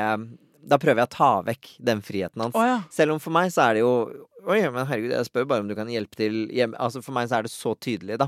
da 0.63 0.79
prøver 0.79 1.03
jeg 1.03 1.11
å 1.11 1.17
ta 1.17 1.31
vekk 1.47 1.73
den 1.83 2.03
friheten 2.07 2.45
hans. 2.45 2.55
Oh, 2.55 2.67
ja. 2.67 2.77
Selv 2.95 3.17
om 3.17 3.23
for 3.23 3.35
meg 3.35 3.51
så 3.55 3.65
er 3.69 3.79
det 3.79 3.83
jo 3.83 3.95
Oi, 4.43 4.59
men 4.75 4.89
herregud, 4.89 5.13
jeg 5.15 5.27
spør 5.29 5.45
bare 5.47 5.63
om 5.63 5.69
du 5.71 5.75
kan 5.79 5.91
hjelpe 5.91 6.19
til 6.19 6.49
hjemme. 6.51 6.75
Altså 6.83 6.99
For 6.99 7.15
meg 7.15 7.29
så 7.31 7.37
er 7.39 7.47
det 7.47 7.53
så 7.53 7.77
tydelig, 7.79 8.17
da. 8.19 8.27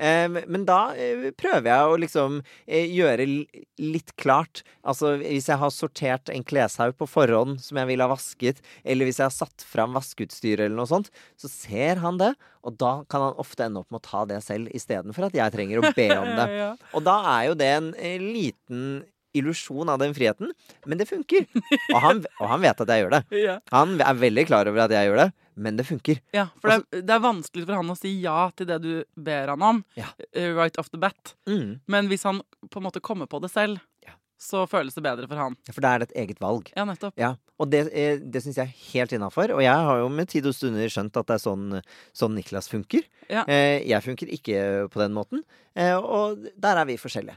Eh, 0.00 0.28
men 0.28 0.64
da 0.68 0.94
eh, 0.96 1.28
prøver 1.36 1.68
jeg 1.68 1.88
å 1.88 1.98
liksom 2.00 2.38
eh, 2.64 2.88
gjøre 2.88 3.26
litt 3.28 4.14
klart. 4.20 4.62
Altså 4.80 5.16
hvis 5.20 5.50
jeg 5.50 5.60
har 5.60 5.74
sortert 5.74 6.32
en 6.32 6.46
kleshaug 6.46 6.96
på 7.00 7.08
forhånd 7.10 7.60
som 7.60 7.80
jeg 7.80 7.90
vil 7.92 8.04
ha 8.04 8.08
vasket, 8.10 8.62
eller 8.82 9.08
hvis 9.08 9.20
jeg 9.20 9.28
har 9.28 9.36
satt 9.36 9.66
fram 9.68 9.92
vaskeutstyr 9.98 10.64
eller 10.64 10.78
noe 10.78 10.88
sånt, 10.88 11.12
så 11.36 11.52
ser 11.52 12.00
han 12.00 12.20
det, 12.20 12.32
og 12.64 12.80
da 12.80 12.94
kan 13.12 13.28
han 13.28 13.40
ofte 13.40 13.66
ende 13.66 13.84
opp 13.84 13.92
med 13.92 14.00
å 14.00 14.08
ta 14.08 14.24
det 14.28 14.40
selv 14.46 14.72
istedenfor 14.76 15.28
at 15.28 15.36
jeg 15.36 15.56
trenger 15.56 15.82
å 15.82 15.92
be 15.96 16.10
om 16.16 16.32
det. 16.40 16.50
Og 16.96 17.04
da 17.04 17.20
er 17.36 17.50
jo 17.50 17.58
det 17.60 17.72
en 17.76 17.92
liten 18.30 18.84
illusjon 19.36 19.88
av 19.92 19.98
den 20.02 20.14
friheten, 20.16 20.50
men 20.86 20.98
det 20.98 21.06
funker. 21.10 21.46
Og 21.94 22.00
han, 22.02 22.24
og 22.40 22.48
han 22.50 22.60
vet 22.64 22.80
at 22.82 22.88
jeg 22.94 23.04
gjør 23.04 23.14
det. 23.18 23.22
Han 23.76 23.96
er 24.02 24.18
veldig 24.18 24.46
klar 24.48 24.66
over 24.70 24.84
at 24.86 24.90
jeg 24.94 25.06
gjør 25.10 25.20
det, 25.24 25.28
men 25.60 25.76
det 25.78 25.84
funker. 25.86 26.18
Ja, 26.34 26.48
for 26.60 26.72
det, 26.72 26.78
er, 26.80 27.02
det 27.06 27.14
er 27.14 27.22
vanskelig 27.22 27.66
for 27.68 27.76
han 27.76 27.92
å 27.92 27.96
si 27.98 28.14
ja 28.22 28.46
til 28.56 28.66
det 28.70 28.78
du 28.82 28.90
ber 29.16 29.52
han 29.52 29.62
om, 29.66 29.82
Ja. 29.98 30.08
eh, 30.32 30.50
right 30.56 30.78
off 30.80 30.88
the 30.90 30.98
bat. 30.98 31.34
Mm. 31.50 31.80
Men 31.90 32.08
hvis 32.10 32.24
han 32.26 32.40
på 32.70 32.80
en 32.80 32.86
måte 32.88 33.02
kommer 33.04 33.28
på 33.30 33.40
det 33.44 33.50
selv, 33.52 33.78
Ja. 34.06 34.14
så 34.40 34.64
føles 34.70 34.94
det 34.96 35.04
bedre 35.04 35.28
for 35.28 35.36
han. 35.36 35.56
For 35.70 35.84
da 35.84 35.92
er 35.94 36.02
det 36.02 36.08
et 36.10 36.16
eget 36.24 36.40
valg. 36.40 36.70
Ja, 36.76 36.86
nettopp. 36.88 37.12
Ja, 37.20 37.34
og 37.60 37.68
det, 37.70 37.82
eh, 37.92 38.16
det 38.24 38.40
syns 38.42 38.56
jeg 38.56 38.70
er 38.70 38.78
helt 38.94 39.12
innafor. 39.18 39.52
Og 39.58 39.60
jeg 39.62 39.74
har 39.90 40.00
jo 40.00 40.08
med 40.08 40.30
tid 40.32 40.46
og 40.48 40.56
stunder 40.56 40.88
skjønt 40.90 41.14
at 41.20 41.28
det 41.28 41.36
er 41.36 41.44
sånn, 41.44 41.82
sånn 42.16 42.34
Niklas 42.38 42.70
funker. 42.72 43.04
Ja. 43.28 43.44
Eh, 43.46 43.84
jeg 43.86 44.02
funker 44.06 44.32
ikke 44.32 44.88
på 44.90 45.02
den 45.04 45.12
måten. 45.14 45.44
Og 45.76 46.48
der 46.58 46.80
er 46.80 46.88
vi 46.88 46.96
forskjellige. 46.98 47.36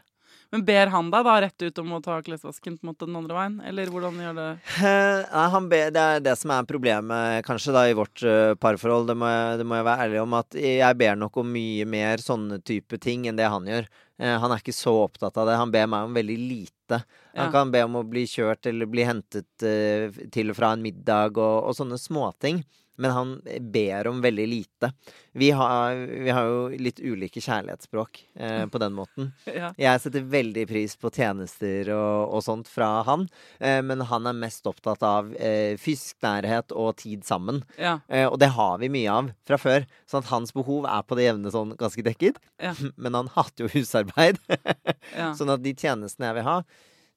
Men 0.53 0.63
ber 0.67 0.91
han 0.93 1.07
deg 1.09 1.25
da 1.25 1.33
rett 1.41 1.63
ut 1.65 1.79
om 1.81 1.95
å 1.97 2.01
ta 2.05 2.19
klesvasken 2.21 2.75
på 2.77 2.85
en 2.85 2.91
måte 2.91 3.07
den 3.09 3.17
andre 3.17 3.33
veien? 3.33 3.55
Eller 3.65 3.89
hvordan 3.89 4.19
gjør 4.21 4.35
det 4.37 4.47
Eh, 4.85 5.23
nei, 5.33 5.45
han 5.55 5.69
be, 5.71 5.79
det 5.95 6.03
er 6.13 6.23
det 6.27 6.35
som 6.37 6.53
er 6.53 6.67
problemet 6.69 7.41
kanskje 7.47 7.73
da 7.73 7.87
i 7.89 7.95
vårt 7.97 8.21
uh, 8.21 8.53
parforhold. 8.61 9.09
Det 9.09 9.15
må, 9.17 9.31
jeg, 9.33 9.57
det 9.63 9.65
må 9.65 9.79
jeg 9.79 9.87
være 9.89 10.05
ærlig 10.07 10.21
om. 10.21 10.37
At 10.37 10.59
jeg 10.61 10.99
ber 11.01 11.17
nok 11.23 11.41
om 11.41 11.49
mye 11.55 11.87
mer 11.89 12.21
sånne 12.21 12.61
type 12.61 13.01
ting 13.01 13.25
enn 13.31 13.39
det 13.41 13.49
han 13.49 13.65
gjør. 13.69 13.89
Eh, 14.21 14.35
han 14.45 14.53
er 14.53 14.61
ikke 14.61 14.75
så 14.77 14.93
opptatt 15.07 15.41
av 15.41 15.49
det. 15.49 15.57
Han 15.57 15.73
ber 15.73 15.89
meg 15.89 16.05
om 16.11 16.13
veldig 16.21 16.37
lite. 16.37 17.01
Han 17.33 17.47
Ja. 17.47 17.51
kan 17.51 17.71
be 17.73 17.81
om 17.81 17.95
å 17.97 18.05
bli 18.05 18.27
kjørt 18.29 18.69
eller 18.69 18.85
bli 18.85 19.07
hentet 19.09 19.65
uh, 19.65 20.13
til 20.29 20.53
og 20.53 20.59
fra 20.59 20.75
en 20.77 20.85
middag 20.85 21.33
og, 21.41 21.63
og 21.71 21.73
sånne 21.81 21.97
småting. 21.97 22.61
Men 22.95 23.11
han 23.11 23.31
ber 23.73 24.07
om 24.07 24.21
veldig 24.21 24.45
lite. 24.47 24.91
Vi 25.33 25.49
har, 25.51 25.95
vi 25.95 26.29
har 26.29 26.45
jo 26.45 26.67
litt 26.77 26.99
ulike 27.01 27.41
kjærlighetsspråk 27.41 28.19
eh, 28.35 28.65
på 28.69 28.81
den 28.81 28.93
måten. 28.97 29.31
Ja. 29.53 29.69
Jeg 29.77 30.01
setter 30.01 30.23
veldig 30.27 30.63
pris 30.67 30.95
på 30.97 31.11
tjenester 31.13 31.91
og, 31.93 32.33
og 32.33 32.41
sånt 32.45 32.69
fra 32.71 33.03
han, 33.05 33.27
eh, 33.61 33.79
men 33.85 34.01
han 34.09 34.25
er 34.29 34.37
mest 34.37 34.65
opptatt 34.69 35.03
av 35.05 35.29
eh, 35.35 35.75
fysisk 35.79 36.17
nærhet 36.25 36.73
og 36.73 36.95
tid 37.01 37.21
sammen. 37.27 37.61
Ja. 37.77 37.99
Eh, 38.09 38.25
og 38.25 38.39
det 38.41 38.49
har 38.55 38.79
vi 38.81 38.89
mye 38.93 39.13
av 39.13 39.29
fra 39.47 39.59
før, 39.61 39.85
sånn 40.09 40.25
at 40.25 40.31
hans 40.31 40.55
behov 40.55 40.87
er 40.89 41.05
på 41.05 41.19
det 41.19 41.27
jevne 41.27 41.53
sånn 41.53 41.75
ganske 41.79 42.05
dekket. 42.05 42.41
Ja. 42.61 42.73
Men 43.03 43.19
han 43.19 43.29
hater 43.35 43.67
jo 43.67 43.73
husarbeid, 43.75 44.41
ja. 45.19 45.31
sånn 45.37 45.53
at 45.53 45.63
de 45.63 45.75
tjenestene 45.77 46.31
jeg 46.31 46.39
vil 46.39 46.49
ha, 46.49 46.57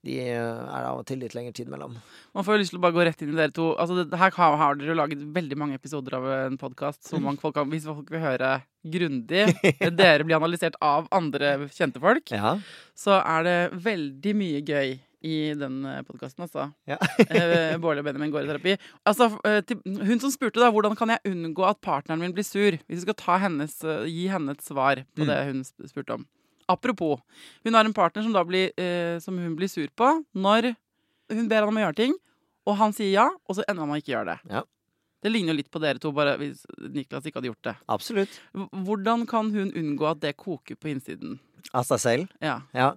de 0.06 0.16
eh, 0.22 0.36
er 0.38 0.86
av 0.88 1.00
og 1.02 1.06
til 1.08 1.18
litt 1.22 1.34
lengre 1.36 1.52
tid 1.56 1.68
mellom. 1.72 1.96
Man 2.36 2.46
får 2.46 2.56
jo 2.56 2.62
lyst 2.62 2.72
til 2.74 2.78
å 2.80 2.84
bare 2.86 2.96
gå 2.96 3.04
rett 3.08 3.22
inn 3.26 3.32
i 3.34 3.38
dere 3.38 3.54
to. 3.56 3.72
Altså, 3.80 3.98
det, 4.04 4.16
her 4.20 4.30
har, 4.38 4.56
har 4.60 4.78
dere 4.78 4.92
jo 4.94 4.98
laget 5.00 5.24
veldig 5.34 5.58
mange 5.58 5.78
episoder 5.80 6.16
av 6.20 6.28
en 6.36 6.56
podkast. 6.60 7.02
Så 7.10 7.18
man, 7.22 7.36
folk 7.42 7.56
kan, 7.58 7.68
hvis 7.72 7.88
folk 7.88 8.10
vil 8.14 8.22
høre 8.22 8.54
grundig 8.86 9.48
dere 9.98 10.24
blir 10.26 10.38
analysert 10.38 10.78
av 10.84 11.08
andre 11.14 11.56
kjente 11.74 12.00
folk, 12.02 12.30
Ja. 12.32 12.56
så 12.96 13.18
er 13.20 13.46
det 13.48 13.58
veldig 13.84 14.36
mye 14.38 14.62
gøy 14.62 14.94
i 15.26 15.36
den 15.58 15.80
podkasten, 16.06 16.44
altså. 16.44 16.68
Ja. 16.86 17.00
Eh, 17.26 17.74
Bårli 17.82 17.98
og 17.98 18.06
Benjamin 18.06 18.30
går 18.30 18.44
i 18.44 18.50
terapi. 18.52 18.74
Altså, 19.08 19.26
eh, 19.48 19.74
hun 20.06 20.20
som 20.22 20.30
spurte 20.30 20.60
da, 20.62 20.68
hvordan 20.70 20.94
kan 20.96 21.10
jeg 21.16 21.32
unngå 21.32 21.64
at 21.66 21.80
partneren 21.82 22.22
min 22.22 22.34
blir 22.36 22.46
sur? 22.46 22.76
Hvis 22.86 23.00
du 23.02 23.08
skal 23.08 23.16
ta 23.18 23.38
hennes, 23.42 23.74
eh, 23.82 24.04
gi 24.06 24.28
henne 24.30 24.54
et 24.54 24.62
svar 24.62 25.02
på 25.16 25.24
Mm. 25.24 25.30
det 25.32 25.38
hun 25.48 25.64
spurte 25.90 26.14
om. 26.20 26.26
Apropos, 26.68 27.20
hun 27.64 27.76
har 27.78 27.86
en 27.86 27.94
partner 27.94 28.24
som, 28.26 28.34
blir, 28.48 28.72
eh, 28.80 29.18
som 29.22 29.36
hun 29.38 29.54
blir 29.58 29.70
sur 29.70 29.86
på 29.94 30.08
når 30.34 30.72
hun 31.32 31.46
ber 31.50 31.62
han 31.62 31.70
om 31.70 31.78
å 31.78 31.84
gjøre 31.84 31.98
ting, 31.98 32.16
og 32.66 32.78
han 32.80 32.94
sier 32.94 33.12
ja, 33.12 33.26
og 33.46 33.58
så 33.58 33.64
ender 33.66 33.84
han 33.84 33.90
med 33.90 34.00
å 34.00 34.02
ikke 34.02 34.14
gjøre 34.14 34.34
det. 34.34 34.54
Ja. 34.56 34.62
Det 35.26 35.32
ligner 35.34 35.54
jo 35.54 35.58
litt 35.58 35.72
på 35.74 35.82
dere 35.82 35.98
to, 35.98 36.12
bare 36.14 36.36
hvis 36.38 36.62
Niklas 36.78 37.26
ikke 37.26 37.40
hadde 37.40 37.50
gjort 37.50 37.66
det. 37.66 37.74
Absolutt. 37.90 38.38
Hvordan 38.86 39.26
kan 39.26 39.50
hun 39.50 39.74
unngå 39.74 40.06
at 40.12 40.22
det 40.22 40.36
koker 40.38 40.78
på 40.78 40.92
innsiden? 40.94 41.40
Av 41.74 41.82
seg 41.82 41.98
selv. 41.98 42.28
Ja. 42.38 42.60
Ja. 42.76 42.92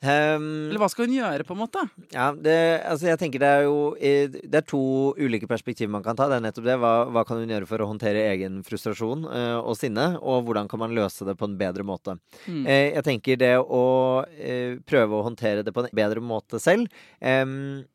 Um, 0.00 0.70
Eller 0.70 0.80
hva 0.80 0.88
skal 0.92 1.06
hun 1.06 1.14
gjøre, 1.16 1.44
på 1.44 1.54
en 1.56 1.60
måte? 1.60 1.82
Ja, 2.12 2.30
det, 2.32 2.56
altså 2.88 3.10
jeg 3.10 3.20
tenker 3.20 3.42
det 3.42 3.50
er 3.52 3.66
jo 3.66 3.74
eh, 4.00 4.32
Det 4.32 4.62
er 4.62 4.64
to 4.64 4.80
ulike 5.20 5.48
perspektiver 5.48 5.92
man 5.92 6.04
kan 6.04 6.16
ta. 6.16 6.28
Det 6.28 6.38
er 6.38 6.44
nettopp 6.46 6.68
det. 6.68 6.76
Hva, 6.80 6.92
hva 7.12 7.24
kan 7.28 7.40
hun 7.40 7.52
gjøre 7.52 7.68
for 7.68 7.84
å 7.84 7.88
håndtere 7.90 8.26
egen 8.32 8.60
frustrasjon 8.66 9.24
uh, 9.28 9.60
og 9.60 9.76
sinne? 9.80 10.12
Og 10.20 10.44
hvordan 10.48 10.68
kan 10.72 10.82
man 10.84 10.96
løse 10.96 11.28
det 11.28 11.36
på 11.40 11.48
en 11.48 11.56
bedre 11.60 11.86
måte? 11.86 12.16
Mm. 12.46 12.64
Uh, 12.64 12.88
jeg 12.98 13.06
tenker 13.08 13.40
det 13.40 13.54
å 13.60 13.86
uh, 14.24 14.74
prøve 14.88 15.16
å 15.16 15.24
håndtere 15.28 15.64
det 15.64 15.76
på 15.76 15.84
en 15.84 15.96
bedre 16.02 16.24
måte 16.24 16.60
selv. 16.60 16.92
em, 17.20 17.86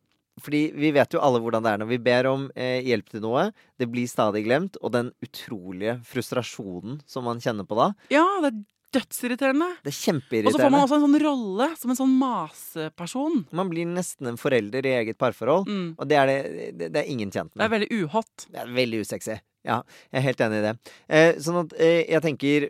fordi 0.42 0.62
vi 0.76 0.92
vet 0.96 1.16
jo 1.16 1.22
alle 1.24 1.40
hvordan 1.44 1.64
det 1.64 1.72
er 1.74 1.82
når 1.82 1.90
vi 1.94 2.00
ber 2.04 2.28
om 2.30 2.48
eh, 2.60 2.82
hjelp 2.84 3.10
til 3.14 3.24
noe. 3.24 3.50
Det 3.80 3.88
blir 3.92 4.08
stadig 4.12 4.44
glemt. 4.48 4.80
Og 4.84 4.92
den 4.96 5.12
utrolige 5.24 5.98
frustrasjonen 6.08 7.00
som 7.10 7.28
man 7.28 7.40
kjenner 7.44 7.68
på 7.68 7.78
da, 7.80 7.92
Ja, 8.14 8.26
det 8.44 8.52
er 8.52 8.64
dødsirriterende. 8.96 9.68
det 9.84 9.92
er 9.92 9.98
kjempeirriterende. 9.98 10.52
Og 10.52 10.56
så 10.56 10.64
får 10.64 10.74
man 10.74 10.84
også 10.86 10.98
en 11.00 11.06
sånn 11.06 11.22
rolle 11.24 11.70
som 11.80 11.92
en 11.92 12.00
sånn 12.00 12.14
maseperson. 12.20 13.42
Man 13.56 13.72
blir 13.72 13.88
nesten 13.90 14.30
en 14.32 14.40
forelder 14.40 14.88
i 14.88 14.94
eget 15.02 15.20
parforhold. 15.22 15.68
Mm. 15.68 15.90
Og 15.98 16.08
det 16.12 16.20
er, 16.20 16.32
det, 16.32 16.70
det, 16.80 16.92
det 16.96 17.04
er 17.04 17.12
ingen 17.12 17.32
tjent 17.32 17.52
med. 17.54 17.60
Det 17.64 17.68
er 17.68 17.76
veldig 17.76 18.04
uhot. 18.04 18.48
Det 18.52 18.64
er 18.64 18.76
veldig 18.80 19.02
usexy. 19.04 19.40
Ja, 19.66 19.80
jeg 20.14 20.20
er 20.20 20.28
helt 20.28 20.44
enig 20.46 20.60
i 20.60 20.66
det. 20.68 20.76
Eh, 21.10 21.32
sånn 21.42 21.64
at 21.64 21.72
eh, 21.82 22.04
jeg 22.06 22.22
tenker 22.22 22.68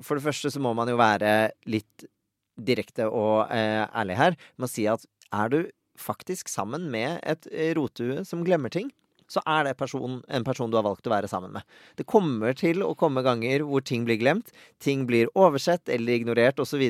For 0.00 0.16
det 0.16 0.24
første 0.24 0.48
så 0.54 0.62
må 0.64 0.72
man 0.78 0.88
jo 0.88 0.96
være 0.96 1.50
litt 1.68 2.06
direkte 2.60 3.06
og 3.08 3.50
eh, 3.52 3.84
ærlig 3.96 4.16
her 4.18 4.38
med 4.56 4.66
å 4.66 4.70
si 4.72 4.86
at 4.90 5.04
er 5.36 5.52
du 5.52 5.60
faktisk 6.00 6.50
sammen 6.50 6.88
med 6.92 7.20
et 7.22 7.46
rotehue 7.78 8.24
som 8.28 8.44
glemmer 8.46 8.72
ting, 8.72 8.90
så 9.30 9.42
er 9.46 9.68
det 9.68 9.76
person, 9.78 10.18
en 10.26 10.44
person 10.46 10.70
du 10.70 10.76
har 10.78 10.86
valgt 10.86 11.06
å 11.06 11.12
være 11.12 11.30
sammen 11.30 11.52
med. 11.54 11.66
Det 11.98 12.06
kommer 12.08 12.54
til 12.58 12.82
å 12.82 12.94
komme 12.98 13.22
ganger 13.22 13.62
hvor 13.66 13.84
ting 13.86 14.04
blir 14.08 14.18
glemt, 14.18 14.50
ting 14.82 15.04
blir 15.06 15.30
oversett 15.38 15.88
eller 15.92 16.18
ignorert 16.18 16.58
osv. 16.62 16.82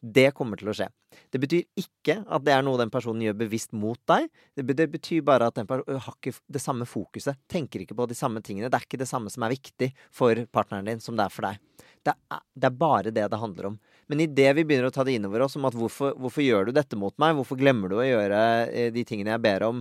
Det 0.00 0.30
kommer 0.34 0.58
til 0.58 0.72
å 0.72 0.76
skje. 0.76 0.88
Det 1.32 1.40
betyr 1.40 1.62
ikke 1.80 2.18
at 2.26 2.44
det 2.44 2.52
er 2.56 2.64
noe 2.66 2.80
den 2.80 2.90
personen 2.92 3.22
gjør 3.24 3.38
bevisst 3.44 3.72
mot 3.76 4.00
deg. 4.10 4.26
Det, 4.58 4.88
betyr 4.90 5.22
bare 5.26 5.48
at 5.48 5.56
den 5.58 5.68
personen 5.68 6.02
har 6.02 6.18
ikke 6.18 6.34
det 6.52 6.62
samme 6.62 6.88
fokuset. 6.90 7.38
Tenker 7.50 7.84
ikke 7.84 7.96
på 7.96 8.08
de 8.10 8.18
samme 8.18 8.42
tingene. 8.44 8.70
Det 8.72 8.80
er 8.80 8.88
ikke 8.88 9.00
det 9.00 9.10
samme 9.10 9.32
som 9.32 9.46
er 9.46 9.54
viktig 9.54 9.92
for 10.14 10.42
partneren 10.52 10.90
din, 10.90 11.02
som 11.02 11.16
det 11.16 11.28
er 11.28 11.36
for 11.36 11.48
deg. 11.48 11.62
Det 12.06 12.14
er, 12.14 12.42
det 12.54 12.68
er 12.68 12.80
bare 12.82 13.14
det 13.14 13.30
det 13.30 13.40
handler 13.40 13.72
om. 13.72 13.78
Men 14.08 14.20
idet 14.22 14.52
vi 14.54 14.64
begynner 14.64 14.86
å 14.88 14.94
ta 14.94 15.02
det 15.06 15.16
innover 15.18 15.42
oss 15.46 15.56
om 15.58 15.64
at 15.66 15.74
hvorfor, 15.74 16.14
hvorfor 16.20 16.44
gjør 16.44 16.68
du 16.68 16.72
dette 16.76 16.98
mot 16.98 17.14
meg, 17.18 17.34
hvorfor 17.38 17.58
glemmer 17.58 17.90
du 17.90 17.96
å 17.98 18.06
gjøre 18.06 18.40
eh, 18.70 18.90
de 18.94 19.02
tingene 19.08 19.32
jeg 19.34 19.42
ber 19.42 19.64
om, 19.66 19.80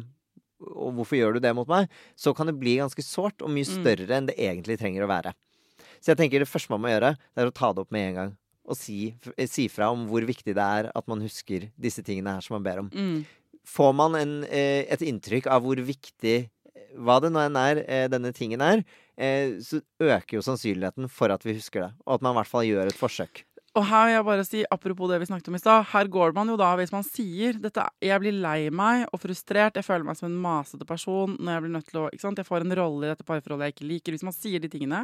og 0.66 0.96
hvorfor 0.98 1.20
gjør 1.20 1.36
du 1.38 1.44
det 1.44 1.52
mot 1.54 1.70
meg, 1.70 1.92
så 2.18 2.34
kan 2.34 2.50
det 2.50 2.56
bli 2.58 2.78
ganske 2.80 3.04
sårt 3.06 3.44
og 3.46 3.52
mye 3.54 3.68
Mm. 3.68 3.76
større 3.84 4.18
enn 4.18 4.30
det 4.32 4.38
egentlig 4.40 4.80
trenger 4.82 5.06
å 5.06 5.12
være. 5.12 5.36
Så 6.02 6.14
jeg 6.14 6.18
tenker 6.18 6.40
det 6.42 6.50
første 6.50 6.72
man 6.74 6.82
må 6.82 6.90
gjøre, 6.94 7.16
det 7.36 7.44
er 7.44 7.52
å 7.52 7.54
ta 7.54 7.72
det 7.74 7.84
opp 7.86 7.92
med 7.94 8.10
en 8.10 8.16
gang. 8.22 8.34
Og 8.66 8.78
si, 8.80 9.14
si 9.46 9.68
fra 9.70 9.92
om 9.94 10.08
hvor 10.10 10.26
viktig 10.26 10.56
det 10.58 10.64
er 10.64 10.90
at 10.96 11.08
man 11.08 11.22
husker 11.22 11.68
disse 11.78 12.02
tingene 12.02 12.34
her 12.34 12.42
som 12.42 12.56
man 12.58 12.66
ber 12.66 12.82
om. 12.82 12.90
Mm. 12.90 13.26
Får 13.66 13.94
man 13.94 14.16
en, 14.18 14.36
eh, 14.46 14.86
et 14.90 15.02
inntrykk 15.06 15.48
av 15.54 15.62
hvor 15.66 15.78
viktig 15.78 16.36
eh, 16.50 16.94
hva 16.98 17.20
det 17.22 17.32
nå 17.34 17.44
enn 17.46 17.58
er 17.62 17.84
eh, 17.86 18.08
denne 18.10 18.32
tingen 18.34 18.62
er, 18.62 18.82
eh, 19.18 19.58
så 19.62 19.82
øker 20.02 20.40
jo 20.40 20.46
sannsynligheten 20.46 21.10
for 21.12 21.30
at 21.34 21.46
vi 21.46 21.58
husker 21.60 21.82
det. 21.88 21.92
Og 22.08 22.16
at 22.18 22.26
man 22.26 22.34
i 22.34 22.40
hvert 22.40 22.50
fall 22.54 22.66
gjør 22.66 22.90
et 22.90 22.98
forsøk. 22.98 23.44
Og 23.76 23.84
her 23.90 24.06
vil 24.08 24.14
jeg 24.16 24.26
bare 24.28 24.44
si, 24.48 24.60
apropos 24.72 25.10
det 25.12 25.18
vi 25.20 25.28
snakket 25.28 25.50
om 25.52 25.56
i 25.58 25.60
stad, 25.60 25.86
her 25.92 26.08
går 26.08 26.32
man 26.38 26.48
jo 26.48 26.56
da, 26.56 26.70
hvis 26.80 26.94
man 26.96 27.04
sier 27.04 27.58
dette, 27.60 27.84
jeg 28.00 28.22
blir 28.24 28.38
lei 28.40 28.70
meg 28.72 29.04
og 29.12 29.20
frustrert, 29.20 29.76
jeg 29.76 29.84
føler 29.84 30.06
meg 30.08 30.16
som 30.16 30.30
en 30.30 30.38
masete 30.40 30.88
person 30.88 31.34
når 31.36 31.58
jeg 31.58 31.64
blir 31.66 31.74
nødt 31.74 31.90
til 31.90 32.00
å, 32.00 32.06
ikke 32.08 32.24
sant, 32.24 32.40
jeg 32.40 32.48
får 32.48 32.64
en 32.64 32.76
rolle 32.80 33.04
i 33.04 33.12
dette 33.12 33.28
parforholdet 33.28 33.68
jeg 33.68 33.76
ikke 33.76 33.90
liker. 33.90 34.16
Hvis 34.16 34.24
man 34.24 34.36
sier 34.38 34.64
de 34.64 34.70
tingene, 34.72 35.02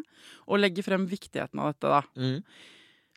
og 0.48 0.62
legger 0.64 0.88
frem 0.88 1.04
viktigheten 1.12 1.60
av 1.60 1.74
dette 1.74 1.92
da, 1.92 2.02
Mm. 2.16 2.40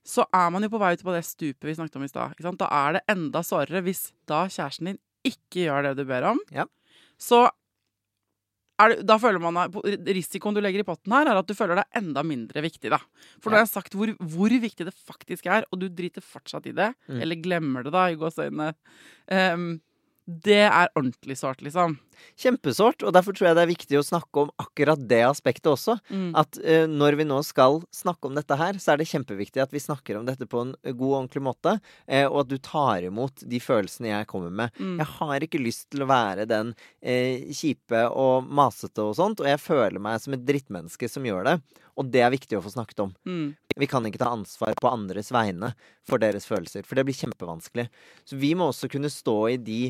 så 0.04 0.26
er 0.34 0.50
man 0.50 0.62
jo 0.66 0.68
på 0.74 0.78
vei 0.82 0.92
ut 0.98 1.04
på 1.06 1.14
det 1.14 1.22
stupet 1.24 1.64
vi 1.70 1.74
snakket 1.78 1.96
om 1.96 2.02
i 2.04 2.10
stad. 2.10 2.34
Da 2.58 2.68
er 2.68 2.92
det 2.98 3.04
enda 3.14 3.40
sårere 3.46 3.80
hvis 3.86 4.08
da 4.26 4.44
kjæresten 4.50 4.90
din 4.90 4.98
ikke 5.24 5.68
gjør 5.70 5.82
det 5.86 5.96
du 5.96 6.04
ber 6.04 6.26
om. 6.34 6.40
Ja. 6.50 6.66
Så 7.16 7.46
det, 8.74 9.04
da 9.06 9.16
føler 9.22 9.38
man 9.42 9.58
Risikoen 10.08 10.56
du 10.56 10.60
legger 10.64 10.82
i 10.82 10.86
potten 10.86 11.14
her, 11.14 11.28
er 11.30 11.38
at 11.38 11.46
du 11.46 11.54
føler 11.54 11.78
deg 11.78 11.98
enda 12.00 12.24
mindre 12.26 12.64
viktig. 12.64 12.90
da. 12.90 12.98
For 13.38 13.50
da 13.50 13.60
har 13.60 13.66
jeg 13.66 13.74
sagt 13.74 13.94
hvor, 13.94 14.10
hvor, 14.18 14.54
viktig 14.64 14.86
det 14.88 14.94
faktisk 14.94 15.46
er, 15.46 15.66
og 15.70 15.82
du 15.82 15.86
driter 15.88 16.24
fortsatt 16.24 16.66
i 16.70 16.74
det. 16.76 16.90
Mm. 17.06 17.20
Eller 17.22 17.42
glemmer 17.44 17.86
det, 17.86 17.94
da, 17.94 18.08
i 18.10 18.18
gåseøynene. 18.18 18.72
Um, 19.30 19.68
det 20.24 20.62
er 20.64 20.88
ordentlig 20.96 21.36
sårt, 21.36 21.60
liksom. 21.60 21.98
Kjempesårt, 22.40 23.02
og 23.04 23.12
derfor 23.12 23.34
tror 23.36 23.50
jeg 23.50 23.56
det 23.58 23.62
er 23.64 23.68
viktig 23.68 23.98
å 23.98 24.04
snakke 24.06 24.44
om 24.44 24.52
akkurat 24.62 25.00
det 25.10 25.20
aspektet 25.26 25.68
også. 25.68 25.98
Mm. 26.08 26.30
At 26.40 26.56
uh, 26.64 26.86
når 26.88 27.18
vi 27.18 27.26
nå 27.28 27.40
skal 27.44 27.82
snakke 27.92 28.30
om 28.30 28.38
dette 28.38 28.56
her, 28.56 28.78
så 28.80 28.94
er 28.94 29.02
det 29.02 29.08
kjempeviktig 29.10 29.60
at 29.60 29.74
vi 29.74 29.82
snakker 29.82 30.16
om 30.16 30.24
dette 30.24 30.48
på 30.48 30.62
en 30.62 30.72
god 30.86 31.04
og 31.10 31.16
ordentlig 31.18 31.44
måte, 31.44 31.74
uh, 31.76 32.26
og 32.30 32.38
at 32.44 32.52
du 32.54 32.56
tar 32.64 33.04
imot 33.10 33.44
de 33.44 33.60
følelsene 33.60 34.14
jeg 34.14 34.28
kommer 34.30 34.54
med. 34.62 34.72
Mm. 34.80 34.94
Jeg 35.02 35.10
har 35.18 35.44
ikke 35.44 35.60
lyst 35.60 35.90
til 35.92 36.06
å 36.06 36.08
være 36.08 36.46
den 36.48 36.72
uh, 36.72 37.52
kjipe 37.60 38.06
og 38.08 38.48
masete 38.48 39.04
og 39.04 39.18
sånt, 39.20 39.44
og 39.44 39.50
jeg 39.50 39.60
føler 39.60 40.00
meg 40.00 40.22
som 40.24 40.38
et 40.38 40.46
drittmenneske 40.48 41.10
som 41.10 41.26
gjør 41.28 41.50
det. 41.50 41.58
Og 42.00 42.08
det 42.10 42.24
er 42.24 42.32
viktig 42.32 42.56
å 42.58 42.62
få 42.64 42.72
snakket 42.72 43.04
om. 43.04 43.12
Mm. 43.28 43.52
Vi 43.76 43.90
kan 43.90 44.06
ikke 44.06 44.22
ta 44.22 44.32
ansvar 44.34 44.74
på 44.80 44.90
andres 44.90 45.28
vegne 45.34 45.74
for 46.06 46.22
deres 46.22 46.46
følelser, 46.48 46.86
for 46.86 46.98
det 46.98 47.04
blir 47.06 47.18
kjempevanskelig. 47.18 47.86
Så 48.26 48.38
vi 48.40 48.54
må 48.58 48.70
også 48.70 48.90
kunne 48.90 49.12
stå 49.12 49.36
i 49.52 49.60
de 49.60 49.82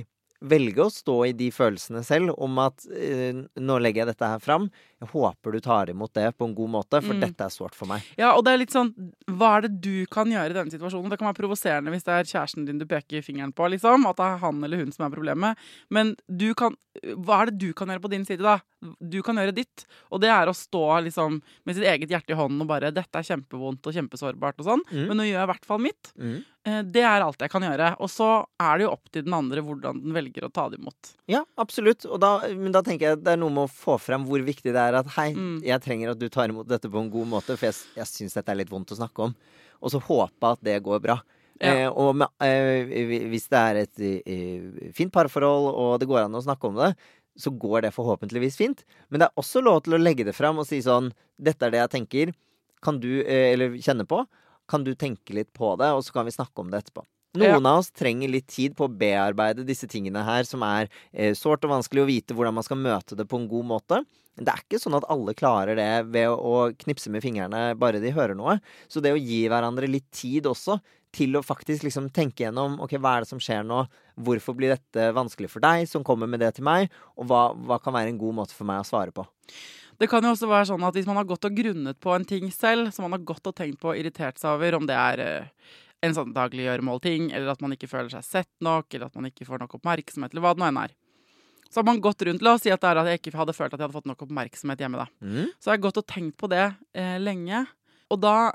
velge 0.44 0.84
å 0.84 0.92
stå 0.92 1.16
i 1.28 1.34
de 1.36 1.48
følelsene 1.54 2.02
selv 2.06 2.34
om 2.42 2.58
at 2.62 2.84
uh, 2.88 3.44
nå 3.60 3.78
legger 3.80 4.04
jeg 4.04 4.12
dette 4.12 4.30
her 4.34 4.42
fram. 4.42 4.68
Jeg 5.02 5.10
håper 5.12 5.54
du 5.54 5.60
tar 5.64 5.90
imot 5.92 6.14
det 6.16 6.30
på 6.38 6.48
en 6.48 6.54
god 6.56 6.72
måte, 6.76 7.00
for 7.04 7.16
mm. 7.16 7.22
dette 7.26 7.46
er 7.46 7.52
sårt 7.52 7.76
for 7.76 7.90
meg. 7.90 8.04
Ja, 8.20 8.32
og 8.34 8.44
det 8.46 8.54
er 8.54 8.60
litt 8.62 8.72
sånn 8.74 8.92
Hva 9.28 9.56
er 9.56 9.66
det 9.66 9.74
du 9.84 10.06
kan 10.12 10.30
gjøre 10.32 10.54
i 10.54 10.56
denne 10.56 10.72
situasjonen? 10.72 11.10
Det 11.12 11.18
kan 11.20 11.28
være 11.28 11.40
provoserende 11.42 11.92
hvis 11.92 12.06
det 12.06 12.14
er 12.14 12.30
kjæresten 12.30 12.68
din 12.68 12.80
du 12.80 12.86
peker 12.88 13.24
fingeren 13.24 13.52
på, 13.56 13.68
liksom. 13.74 14.08
At 14.08 14.20
det 14.20 14.28
er 14.30 14.40
han 14.44 14.62
eller 14.64 14.80
hun 14.80 14.94
som 14.94 15.06
er 15.06 15.14
problemet. 15.14 15.60
Men 15.92 16.14
du 16.28 16.52
kan 16.58 16.78
Hva 17.26 17.42
er 17.42 17.50
det 17.50 17.58
du 17.58 17.72
kan 17.76 17.90
gjøre 17.90 18.04
på 18.04 18.12
din 18.12 18.24
side, 18.26 18.44
da? 18.44 18.60
Du 19.00 19.20
kan 19.24 19.38
gjøre 19.40 19.54
ditt. 19.56 19.84
Og 20.12 20.22
det 20.22 20.30
er 20.32 20.50
å 20.50 20.56
stå 20.56 20.84
liksom 21.08 21.40
med 21.40 21.76
sitt 21.76 21.86
eget 21.88 22.12
hjerte 22.12 22.34
i 22.34 22.38
hånden 22.38 22.62
og 22.64 22.70
bare 22.70 22.92
'Dette 22.94 23.20
er 23.20 23.28
kjempevondt 23.30 23.86
og 23.86 23.96
kjempesårbart', 23.96 24.60
og 24.60 24.68
sånn. 24.68 24.84
Mm. 24.90 25.06
Men 25.08 25.16
nå 25.18 25.28
gjør 25.28 25.40
jeg 25.40 25.48
i 25.48 25.52
hvert 25.52 25.68
fall 25.68 25.82
mitt. 25.82 26.12
Mm. 26.18 26.38
Eh, 26.64 26.80
det 26.96 27.02
er 27.04 27.24
alt 27.24 27.42
jeg 27.44 27.52
kan 27.52 27.66
gjøre. 27.66 27.90
Og 28.00 28.10
så 28.12 28.30
er 28.60 28.78
det 28.78 28.86
jo 28.86 28.92
opp 28.94 29.12
til 29.12 29.26
den 29.26 29.36
andre 29.36 29.64
hvordan 29.64 30.00
den 30.00 30.16
velger 30.16 30.46
å 30.46 30.52
ta 30.52 30.68
det 30.72 30.80
imot. 30.80 31.12
Ja, 31.30 31.44
absolutt. 31.60 32.06
Da, 32.20 32.32
men 32.52 32.72
da 32.72 32.84
tenker 32.86 33.08
jeg 33.08 33.18
at 33.18 33.24
det 33.26 33.34
er 33.34 33.40
noe 33.42 33.52
med 33.52 33.66
å 33.68 33.72
få 33.72 33.98
frem 34.00 34.24
hvor 34.28 34.44
viktig 34.44 34.72
det 34.72 34.80
er 34.80 35.00
at 35.00 35.12
hei, 35.18 35.30
mm. 35.36 35.60
jeg 35.66 35.84
trenger 35.84 36.14
at 36.14 36.20
du 36.20 36.28
tar 36.32 36.52
imot 36.52 36.68
dette 36.70 36.90
på 36.90 37.00
en 37.00 37.12
god 37.12 37.30
måte, 37.36 37.58
for 37.58 37.68
jeg, 37.68 37.80
jeg 37.98 38.10
syns 38.10 38.36
dette 38.38 38.52
er 38.52 38.62
litt 38.62 38.72
vondt 38.72 38.94
å 38.96 39.00
snakke 39.00 39.28
om. 39.28 39.36
Og 39.84 39.92
så 39.92 40.00
håpe 40.00 40.54
at 40.56 40.62
det 40.64 40.80
går 40.84 41.02
bra. 41.04 41.18
Ja. 41.62 41.74
Eh, 41.74 41.88
og 41.88 42.16
med, 42.18 42.28
eh, 42.42 43.28
hvis 43.30 43.46
det 43.52 43.60
er 43.60 43.82
et 43.84 44.00
eh, 44.02 44.90
fint 44.96 45.12
parforhold, 45.14 45.68
og 45.70 46.00
det 46.02 46.08
går 46.10 46.24
an 46.24 46.34
å 46.34 46.42
snakke 46.42 46.70
om 46.70 46.80
det, 46.80 46.94
så 47.38 47.50
går 47.50 47.86
det 47.86 47.94
forhåpentligvis 47.96 48.56
fint. 48.58 48.84
Men 49.08 49.20
det 49.20 49.28
er 49.28 49.42
også 49.42 49.62
lov 49.64 49.82
til 49.84 49.96
å 49.96 50.02
legge 50.02 50.26
det 50.26 50.36
fram 50.36 50.60
og 50.62 50.68
si 50.68 50.80
sånn 50.84 51.12
Dette 51.34 51.66
er 51.66 51.74
det 51.74 51.80
jeg 51.80 51.94
tenker. 51.96 52.34
Kan 52.84 53.00
du, 53.02 53.10
eh, 53.24 53.52
eller 53.54 53.74
kjenne 53.82 54.06
på 54.06 54.22
kan 54.70 54.84
du 54.84 54.94
tenke 54.96 55.34
litt 55.36 55.52
på 55.52 55.74
det, 55.76 55.90
og 55.92 56.04
så 56.04 56.14
kan 56.14 56.24
vi 56.24 56.32
snakke 56.32 56.62
om 56.62 56.70
det 56.72 56.84
etterpå. 56.84 57.04
Noen 57.34 57.66
ja. 57.66 57.70
av 57.72 57.80
oss 57.82 57.90
trenger 57.90 58.30
litt 58.30 58.46
tid 58.48 58.76
på 58.78 58.86
å 58.86 58.92
bearbeide 58.94 59.66
disse 59.66 59.88
tingene 59.90 60.22
her, 60.24 60.46
som 60.46 60.62
er 60.66 60.86
eh, 61.10 61.34
sårt 61.34 61.66
og 61.66 61.74
vanskelig 61.74 62.04
å 62.04 62.08
vite 62.08 62.36
hvordan 62.36 62.54
man 62.54 62.66
skal 62.66 62.78
møte 62.78 63.18
det 63.18 63.26
på 63.30 63.40
en 63.40 63.48
god 63.50 63.68
måte. 63.72 64.04
Det 64.38 64.50
er 64.50 64.62
ikke 64.62 64.80
sånn 64.82 64.96
at 64.98 65.06
alle 65.10 65.34
klarer 65.38 65.78
det 65.78 65.90
ved 66.14 66.30
å 66.30 66.70
knipse 66.78 67.10
med 67.10 67.22
fingrene 67.22 67.74
bare 67.78 68.00
de 68.02 68.14
hører 68.14 68.38
noe. 68.38 68.56
Så 68.90 69.02
det 69.02 69.14
å 69.14 69.20
gi 69.20 69.44
hverandre 69.50 69.90
litt 69.90 70.08
tid 70.14 70.46
også 70.50 70.78
til 71.14 71.38
å 71.38 71.44
faktisk 71.44 71.86
liksom 71.86 72.10
tenke 72.14 72.44
gjennom 72.44 72.76
ok, 72.84 72.96
hva 72.98 73.16
er 73.16 73.24
det 73.24 73.30
som 73.30 73.40
skjer 73.42 73.62
nå, 73.66 73.84
hvorfor 74.26 74.56
blir 74.58 74.74
dette 74.74 75.12
vanskelig 75.16 75.52
for 75.52 75.64
deg 75.64 75.86
som 75.90 76.04
kommer 76.06 76.30
med 76.30 76.42
det 76.42 76.54
til 76.58 76.66
meg, 76.66 76.92
og 77.18 77.30
hva, 77.30 77.46
hva 77.54 77.78
kan 77.82 77.94
være 77.96 78.12
en 78.12 78.20
god 78.20 78.38
måte 78.42 78.56
for 78.56 78.68
meg 78.68 78.82
å 78.82 78.88
svare 78.88 79.14
på. 79.14 79.26
Det 80.00 80.08
kan 80.10 80.26
jo 80.26 80.32
også 80.34 80.50
være 80.50 80.68
sånn 80.72 80.84
at 80.86 80.96
hvis 80.96 81.06
man 81.06 81.20
har 81.20 81.28
gått 81.28 81.46
og 81.46 81.54
grunnet 81.54 81.98
på 82.02 82.12
en 82.14 82.26
ting 82.26 82.48
selv, 82.50 82.90
som 82.94 83.06
man 83.06 83.14
har 83.14 83.26
gått 83.26 83.46
og 83.46 83.54
tenkt 83.54 83.78
på 83.82 83.92
og 83.92 83.98
irritert 84.00 84.40
seg 84.42 84.56
over, 84.56 84.80
om 84.80 84.88
det 84.90 84.96
er 84.98 85.22
uh, 85.22 85.70
en 86.04 86.16
sånn 86.16 86.34
dagliggjøremålting, 86.34 87.30
eller 87.32 87.54
at 87.54 87.62
man 87.62 87.76
ikke 87.76 87.90
føler 87.90 88.10
seg 88.12 88.26
sett 88.26 88.50
nok, 88.64 88.88
eller 88.90 89.06
at 89.08 89.18
man 89.18 89.30
ikke 89.30 89.46
får 89.46 89.62
nok 89.62 89.78
oppmerksomhet, 89.78 90.34
eller 90.34 90.44
hva 90.44 90.54
det 90.56 90.64
nå 90.64 90.68
enn 90.68 90.82
er. 90.82 90.96
Så 91.70 91.80
har 91.80 91.86
man 91.88 92.02
gått 92.02 92.22
rundt 92.26 92.42
La 92.44 92.52
oss 92.54 92.62
si 92.62 92.70
at 92.70 92.82
det 92.82 92.90
er 92.90 93.00
at 93.00 93.08
jeg 93.10 93.20
ikke 93.20 93.38
hadde 93.38 93.54
følt 93.56 93.72
at 93.72 93.80
jeg 93.80 93.86
hadde 93.86 93.96
fått 93.96 94.10
nok 94.10 94.26
oppmerksomhet 94.26 94.82
hjemme. 94.84 95.00
da. 95.00 95.08
Mm. 95.26 95.48
Så 95.58 95.70
har 95.70 95.78
jeg 95.78 95.86
gått 95.88 95.98
og 95.98 96.06
tenkt 96.06 96.36
på 96.38 96.50
det 96.52 96.66
eh, 96.94 97.16
lenge. 97.18 97.64
Og 98.14 98.20
da 98.22 98.52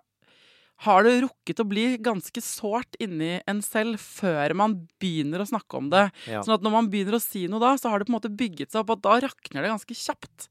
har 0.85 1.03
det 1.03 1.15
rukket 1.25 1.59
å 1.59 1.67
bli 1.67 1.85
ganske 2.03 2.41
sårt 2.43 2.95
inni 3.03 3.33
en 3.49 3.59
selv 3.65 3.99
før 3.99 4.53
man 4.55 4.77
begynner 5.01 5.43
å 5.43 5.47
snakke 5.49 5.79
om 5.79 5.89
det. 5.91 6.05
Ja. 6.29 6.43
Sånn 6.45 6.55
at 6.55 6.63
når 6.63 6.75
man 6.77 6.89
begynner 6.91 7.17
å 7.17 7.23
si 7.23 7.45
noe 7.51 7.59
da, 7.63 7.73
så 7.79 7.91
har 7.91 7.99
det 7.99 8.07
på 8.07 8.13
en 8.13 8.17
måte 8.19 8.31
bygget 8.31 8.71
seg 8.71 8.83
opp, 8.83 8.93
og 8.95 9.03
da 9.03 9.17
rakner 9.25 9.65
det 9.65 9.73
ganske 9.73 9.97
kjapt. 9.99 10.47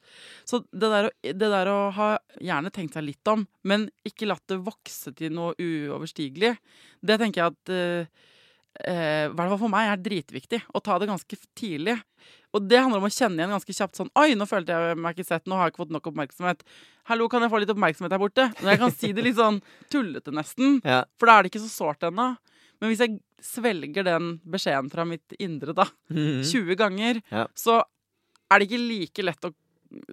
Så 0.48 0.62
det 0.68 0.92
der, 0.92 1.10
det 1.32 1.52
der 1.54 1.72
å 1.72 1.78
ha 1.96 2.10
gjerne 2.44 2.72
tenkt 2.74 2.98
seg 2.98 3.08
litt 3.08 3.32
om, 3.32 3.46
men 3.64 3.88
ikke 4.08 4.28
latt 4.28 4.44
det 4.52 4.60
vokse 4.66 5.14
til 5.16 5.32
noe 5.36 5.56
uoverstigelig, 5.56 6.56
det 7.08 7.20
tenker 7.22 7.44
jeg 7.44 7.56
at 7.56 7.72
eh, 8.84 9.28
hvert 9.32 9.52
fall 9.52 9.60
for 9.60 9.72
meg, 9.72 9.90
er 9.92 10.02
dritviktig. 10.02 10.62
Å 10.74 10.82
ta 10.84 10.98
det 11.00 11.08
ganske 11.10 11.38
tidlig. 11.58 11.96
Og 12.56 12.64
det 12.64 12.80
handler 12.80 13.02
om 13.02 13.08
å 13.08 13.12
kjenne 13.12 13.42
igjen 13.42 13.52
ganske 13.52 13.74
kjapt 13.76 13.98
sånn 13.98 14.08
Oi, 14.16 14.32
nå 14.38 14.46
følte 14.48 14.72
jeg 14.72 14.98
meg 15.00 15.16
ikke 15.16 15.28
sett. 15.28 15.44
Nå 15.48 15.58
har 15.58 15.68
jeg 15.68 15.74
ikke 15.74 15.82
fått 15.84 15.94
nok 15.96 16.08
oppmerksomhet. 16.10 16.64
Hallo, 17.10 17.28
kan 17.28 17.44
jeg 17.44 17.52
få 17.52 17.60
litt 17.62 17.72
oppmerksomhet 17.74 18.14
her 18.14 18.22
borte? 18.22 18.48
Når 18.62 18.72
jeg 18.72 18.82
kan 18.82 18.94
si 18.94 19.12
det 19.16 19.24
litt 19.26 19.38
sånn 19.38 19.60
tullete, 19.92 20.34
nesten. 20.34 20.80
Ja. 20.86 21.02
For 21.20 21.28
da 21.28 21.36
er 21.36 21.44
det 21.44 21.52
ikke 21.52 21.64
så 21.66 21.72
sårt 21.74 22.08
ennå. 22.08 22.30
Men 22.78 22.92
hvis 22.92 23.02
jeg 23.04 23.18
svelger 23.42 24.06
den 24.06 24.36
beskjeden 24.48 24.90
fra 24.92 25.04
mitt 25.08 25.34
indre 25.38 25.74
da, 25.74 25.88
mm 26.10 26.18
-hmm. 26.18 26.42
20 26.52 26.76
ganger, 26.78 27.22
ja. 27.30 27.46
så 27.54 27.82
er 28.50 28.58
det 28.58 28.68
ikke 28.68 28.88
like 28.88 29.22
lett 29.22 29.44
å 29.44 29.52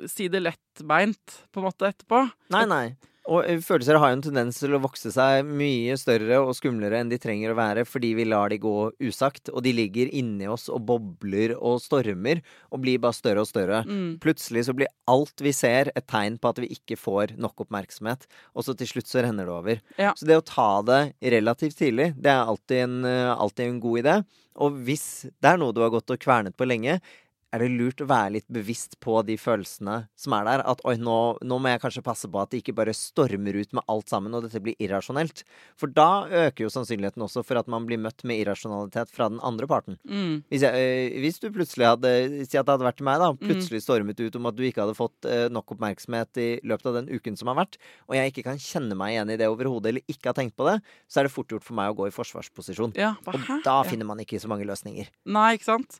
si 0.07 0.27
det 0.27 0.41
lettbeint 0.43 1.43
på 1.51 1.59
en 1.59 1.67
måte 1.67 1.87
etterpå. 1.87 2.29
Nei, 2.49 2.65
nei. 2.65 2.95
Og 3.31 3.45
eh, 3.47 3.61
følelser 3.63 3.97
har 4.01 4.11
jo 4.11 4.17
en 4.19 4.23
tendens 4.27 4.59
til 4.61 4.75
å 4.75 4.81
vokse 4.83 5.09
seg 5.13 5.47
mye 5.47 5.95
større 5.99 6.39
og 6.43 6.53
skumlere 6.57 6.99
enn 7.01 7.09
de 7.11 7.19
trenger 7.21 7.53
å 7.53 7.57
være, 7.57 7.85
fordi 7.89 8.13
vi 8.19 8.27
lar 8.27 8.53
de 8.53 8.59
gå 8.61 8.75
usagt, 9.01 9.49
og 9.53 9.63
de 9.65 9.73
ligger 9.75 10.11
inni 10.13 10.49
oss 10.51 10.67
og 10.69 10.85
bobler 10.89 11.55
og 11.57 11.81
stormer, 11.83 12.43
og 12.69 12.83
blir 12.85 13.01
bare 13.01 13.17
større 13.17 13.45
og 13.45 13.49
større. 13.49 13.81
Mm. 13.89 14.15
Plutselig 14.23 14.67
så 14.67 14.77
blir 14.77 14.91
alt 15.11 15.41
vi 15.43 15.53
ser, 15.55 15.91
et 15.97 16.07
tegn 16.09 16.37
på 16.41 16.53
at 16.53 16.61
vi 16.61 16.71
ikke 16.77 16.99
får 16.99 17.35
nok 17.41 17.65
oppmerksomhet, 17.65 18.29
og 18.53 18.67
så 18.67 18.77
til 18.77 18.93
slutt 18.93 19.09
så 19.09 19.25
renner 19.25 19.49
det 19.49 19.57
over. 19.57 19.83
Ja. 20.01 20.13
Så 20.17 20.29
det 20.29 20.39
å 20.39 20.45
ta 20.45 20.69
det 20.85 21.01
relativt 21.35 21.79
tidlig, 21.81 22.13
det 22.21 22.33
er 22.33 22.45
alltid 22.45 22.85
en, 22.85 22.97
eh, 23.09 23.33
alltid 23.33 23.69
en 23.69 23.83
god 23.83 24.03
idé. 24.05 24.17
Og 24.63 24.77
hvis 24.87 25.27
det 25.43 25.49
er 25.49 25.59
noe 25.59 25.75
du 25.75 25.81
har 25.83 25.91
gått 25.91 26.13
og 26.13 26.21
kvernet 26.21 26.55
på 26.55 26.67
lenge, 26.67 27.01
er 27.55 27.63
det 27.63 27.71
lurt 27.71 28.01
å 28.03 28.07
være 28.09 28.33
litt 28.35 28.47
bevisst 28.51 28.97
på 29.03 29.17
de 29.27 29.37
følelsene 29.39 30.01
som 30.19 30.35
er 30.37 30.47
der. 30.47 30.63
At 30.67 30.81
oi, 30.87 30.95
nå, 30.99 31.17
nå, 31.45 31.59
må 31.61 31.71
jeg 31.71 31.81
kanskje 31.83 32.03
passe 32.05 32.29
på 32.31 32.41
at 32.41 32.51
det 32.51 32.61
ikke 32.61 32.75
bare 32.77 32.95
stormer 32.95 33.55
ut 33.55 33.75
med 33.77 33.85
alt 33.91 34.11
sammen, 34.11 34.35
og 34.35 34.45
dette 34.45 34.61
blir 34.63 34.77
irrasjonelt. 34.83 35.45
For 35.79 35.91
da 35.91 36.25
øker 36.45 36.65
jo 36.65 36.71
sannsynligheten 36.73 37.23
også 37.25 37.45
for 37.47 37.59
at 37.61 37.71
man 37.71 37.87
blir 37.87 38.01
møtt 38.01 38.25
med 38.27 38.41
irrasjonalitet 38.43 39.13
fra 39.15 39.29
den 39.31 39.41
andre 39.45 39.69
parten. 39.71 39.99
Mm. 40.03 40.43
Hvis, 40.51 40.65
jeg, 40.67 40.75
øh, 40.75 41.19
hvis, 41.23 41.41
du 41.41 41.49
plutselig 41.55 41.89
hadde 41.93 42.13
Si 42.45 42.57
at 42.57 42.67
det 42.67 42.73
hadde 42.73 42.85
vært 42.85 42.99
til 42.99 43.07
meg, 43.07 43.21
da. 43.21 43.31
Mm. 43.33 43.41
Plutselig 43.49 43.81
stormet 43.83 44.19
ut 44.21 44.37
om 44.37 44.49
at 44.49 44.57
du 44.57 44.63
ikke 44.67 44.83
hadde 44.83 44.97
fått 44.97 45.27
øh, 45.29 45.47
nok 45.53 45.75
oppmerksomhet 45.75 46.41
i 46.41 46.49
løpet 46.67 46.91
av 46.91 46.99
den 46.99 47.09
uken 47.13 47.39
som 47.39 47.49
har 47.51 47.59
vært, 47.59 47.79
og 48.09 48.17
jeg 48.17 48.31
ikke 48.31 48.45
kan 48.49 48.61
kjenne 48.61 48.97
meg 48.99 49.15
igjen 49.15 49.33
i 49.33 49.37
det 49.39 49.49
overhodet, 49.51 49.91
eller 49.91 50.11
ikke 50.11 50.31
har 50.31 50.37
tenkt 50.37 50.57
på 50.59 50.67
det, 50.69 50.77
så 51.09 51.21
er 51.21 51.27
det 51.27 51.33
fort 51.33 51.51
gjort 51.51 51.65
for 51.65 51.77
meg 51.77 51.93
å 51.93 51.97
gå 51.97 52.09
i 52.09 52.15
forsvarsposisjon. 52.15 52.95
Ja, 52.99 53.15
og 53.25 53.63
da 53.65 53.79
finner 53.87 54.07
man 54.09 54.21
ikke 54.23 54.41
så 54.41 54.51
mange 54.51 54.67
løsninger. 54.67 55.09
Nei, 55.31 55.49
ikke 55.57 55.71
sant? 55.71 55.99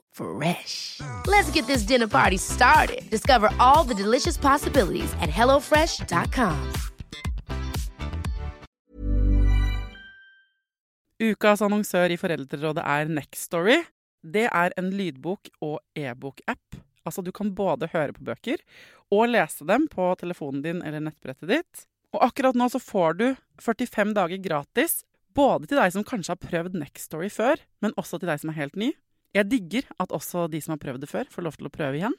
Fresh. 0.11 1.01
Let's 1.27 1.51
get 1.53 1.67
this 1.67 1.83
dinner 1.83 2.07
party 2.07 2.37
started. 2.37 3.09
Discover 3.09 3.49
all 3.59 3.83
the 3.83 3.93
delicious 3.93 4.37
possibilities 4.37 5.13
at 5.21 5.29
HelloFresh.com. 5.29 6.71
Ukas 11.21 11.61
annonsør 11.61 12.09
i 12.09 12.17
Foreldrerådet 12.17 12.81
er 12.81 13.09
Nextory. 13.13 13.83
Det 14.21 14.47
er 14.49 14.73
en 14.77 14.89
lydbok- 14.89 15.51
og 15.61 15.79
e-bok-app. 15.97 16.79
Altså 17.05 17.21
du 17.21 17.31
kan 17.31 17.53
både 17.53 17.89
høre 17.93 18.13
på 18.13 18.25
bøker 18.25 18.61
og 19.13 19.29
lese 19.29 19.65
dem 19.69 19.87
på 19.91 20.07
telefonen 20.17 20.63
din 20.65 20.81
eller 20.85 21.03
nettbrettet 21.03 21.49
ditt. 21.49 21.85
Og 22.13 22.25
akkurat 22.25 22.57
nå 22.57 22.67
så 22.73 22.81
får 22.81 23.17
du 23.19 23.27
45 23.61 24.15
dager 24.17 24.41
gratis, 24.41 25.03
både 25.37 25.69
til 25.69 25.79
deg 25.79 25.93
som 25.93 26.05
kanskje 26.05 26.33
har 26.33 26.41
prøvd 26.41 26.75
Nextory 26.81 27.29
før, 27.31 27.61
men 27.81 27.95
også 28.01 28.19
til 28.19 28.31
deg 28.31 28.41
som 28.41 28.51
er 28.51 28.59
helt 28.59 28.77
ny. 28.79 28.91
Jeg 29.35 29.47
digger 29.51 29.87
at 30.01 30.11
også 30.11 30.47
de 30.51 30.59
som 30.63 30.75
har 30.75 30.81
prøvd 30.81 31.05
det 31.05 31.09
før, 31.11 31.29
får 31.31 31.47
lov 31.47 31.57
til 31.57 31.69
å 31.69 31.73
prøve 31.73 31.99
igjen. 31.99 32.17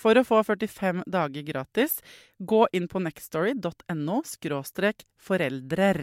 For 0.00 0.16
å 0.16 0.24
få 0.24 0.40
45 0.46 1.04
dager 1.10 1.44
gratis, 1.44 1.98
gå 2.38 2.64
inn 2.76 2.88
på 2.88 3.02
nextstory.no 3.04 4.20
foreldrer. 5.20 6.00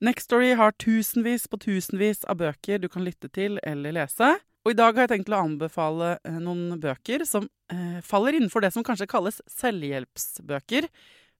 Nextstory 0.00 0.54
har 0.56 0.76
tusenvis 0.80 1.46
på 1.48 1.60
tusenvis 1.60 2.24
av 2.24 2.40
bøker 2.40 2.80
du 2.80 2.88
kan 2.88 3.04
lytte 3.04 3.28
til 3.28 3.60
eller 3.62 3.92
lese. 3.92 4.38
Og 4.64 4.72
i 4.72 4.76
dag 4.76 4.96
har 4.96 5.06
jeg 5.06 5.12
tenkt 5.14 5.32
å 5.32 5.40
anbefale 5.40 6.14
eh, 6.24 6.36
noen 6.40 6.76
bøker 6.80 7.24
som 7.28 7.46
eh, 7.72 8.00
faller 8.04 8.36
innenfor 8.36 8.64
det 8.64 8.72
som 8.74 8.84
kanskje 8.84 9.08
kalles 9.08 9.40
selvhjelpsbøker. 9.48 10.88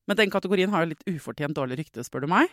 Men 0.08 0.20
den 0.20 0.32
kategorien 0.32 0.72
har 0.72 0.84
jo 0.84 0.92
litt 0.94 1.08
ufortjent 1.08 1.56
dårlig 1.56 1.82
rykte, 1.82 2.04
spør 2.04 2.24
du 2.24 2.30
meg. 2.32 2.52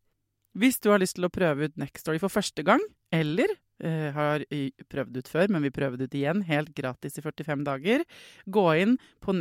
Hvis 0.57 0.81
du 0.83 0.89
har 0.91 0.99
lyst 0.99 1.15
til 1.15 1.27
å 1.27 1.31
prøve 1.31 1.69
ut 1.69 1.77
Nextory 1.79 2.19
for 2.19 2.33
første 2.33 2.63
gang, 2.67 2.81
eller 3.15 3.53
eh, 3.79 4.09
har 4.11 4.43
prøvd 4.91 5.21
ut 5.21 5.29
før, 5.31 5.51
men 5.51 5.63
vil 5.63 5.75
prøve 5.75 5.99
det 5.99 6.09
ut 6.11 6.17
igjen 6.19 6.43
helt 6.47 6.73
gratis 6.75 7.15
i 7.19 7.23
45 7.23 7.63
dager, 7.67 8.03
gå 8.51 8.65
inn 8.83 8.97
på 9.23 9.35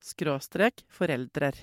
skråstrek 0.00 0.86
foreldrer. 0.88 1.58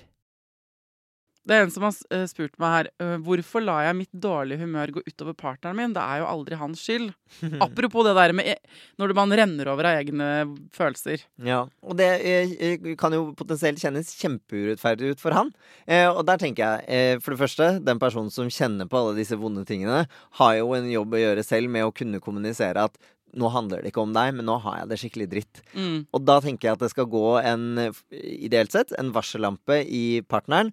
Det 1.46 1.54
er 1.54 1.64
en 1.64 1.70
som 1.70 1.84
har 1.86 1.94
eh, 2.10 2.24
spurt 2.26 2.56
meg 2.62 2.72
her 2.72 2.88
øh, 3.02 3.14
hvorfor 3.22 3.62
lar 3.62 3.84
jeg 3.86 3.98
mitt 4.00 4.10
dårlige 4.10 4.64
humør 4.64 4.96
gå 4.96 5.02
utover 5.06 5.36
partneren 5.38 5.78
min. 5.78 5.94
Det 5.94 6.02
er 6.02 6.20
jo 6.22 6.28
aldri 6.30 6.58
hans 6.58 6.82
skyld. 6.82 7.12
Apropos 7.66 8.06
det 8.06 8.16
der 8.18 8.34
med 8.36 8.50
e, 8.50 8.56
når 8.98 9.14
man 9.14 9.34
renner 9.38 9.70
over 9.70 9.90
av 9.90 10.00
egne 10.00 10.28
følelser. 10.74 11.22
Ja, 11.46 11.62
og 11.86 11.98
det 12.00 12.10
eh, 12.26 12.86
kan 12.98 13.14
jo 13.14 13.30
potensielt 13.38 13.82
kjennes 13.82 14.10
kjempeurettferdig 14.18 15.14
ut 15.14 15.22
for 15.22 15.36
han. 15.38 15.52
Eh, 15.86 16.08
og 16.10 16.24
der 16.26 16.42
tenker 16.42 16.66
jeg, 16.86 17.20
for 17.22 17.34
det 17.34 17.42
første, 17.44 17.70
den 17.84 18.02
personen 18.02 18.32
som 18.34 18.50
kjenner 18.50 18.90
på 18.90 18.98
alle 18.98 19.14
disse 19.18 19.38
vonde 19.38 19.62
tingene, 19.68 20.06
har 20.40 20.56
jo 20.58 20.74
en 20.74 20.90
jobb 20.90 21.14
å 21.14 21.22
gjøre 21.22 21.46
selv 21.46 21.70
med 21.70 21.86
å 21.86 21.94
kunne 21.94 22.22
kommunisere 22.22 22.88
at 22.90 22.98
nå 23.36 23.50
handler 23.52 23.82
det 23.82 23.92
ikke 23.92 24.04
om 24.04 24.14
deg, 24.16 24.34
men 24.36 24.46
nå 24.48 24.56
har 24.64 24.80
jeg 24.80 24.90
det 24.90 24.98
skikkelig 25.00 25.30
dritt. 25.30 25.62
Mm. 25.76 25.96
Og 26.14 26.24
da 26.24 26.38
tenker 26.42 26.68
jeg 26.68 26.78
at 26.78 26.84
det 26.84 26.92
skal 26.92 27.08
gå 27.12 27.24
en, 27.42 27.66
ideelt 28.10 28.74
sett, 28.74 28.94
en 28.96 29.12
varsellampe 29.14 29.82
i 29.84 30.22
partneren 30.26 30.72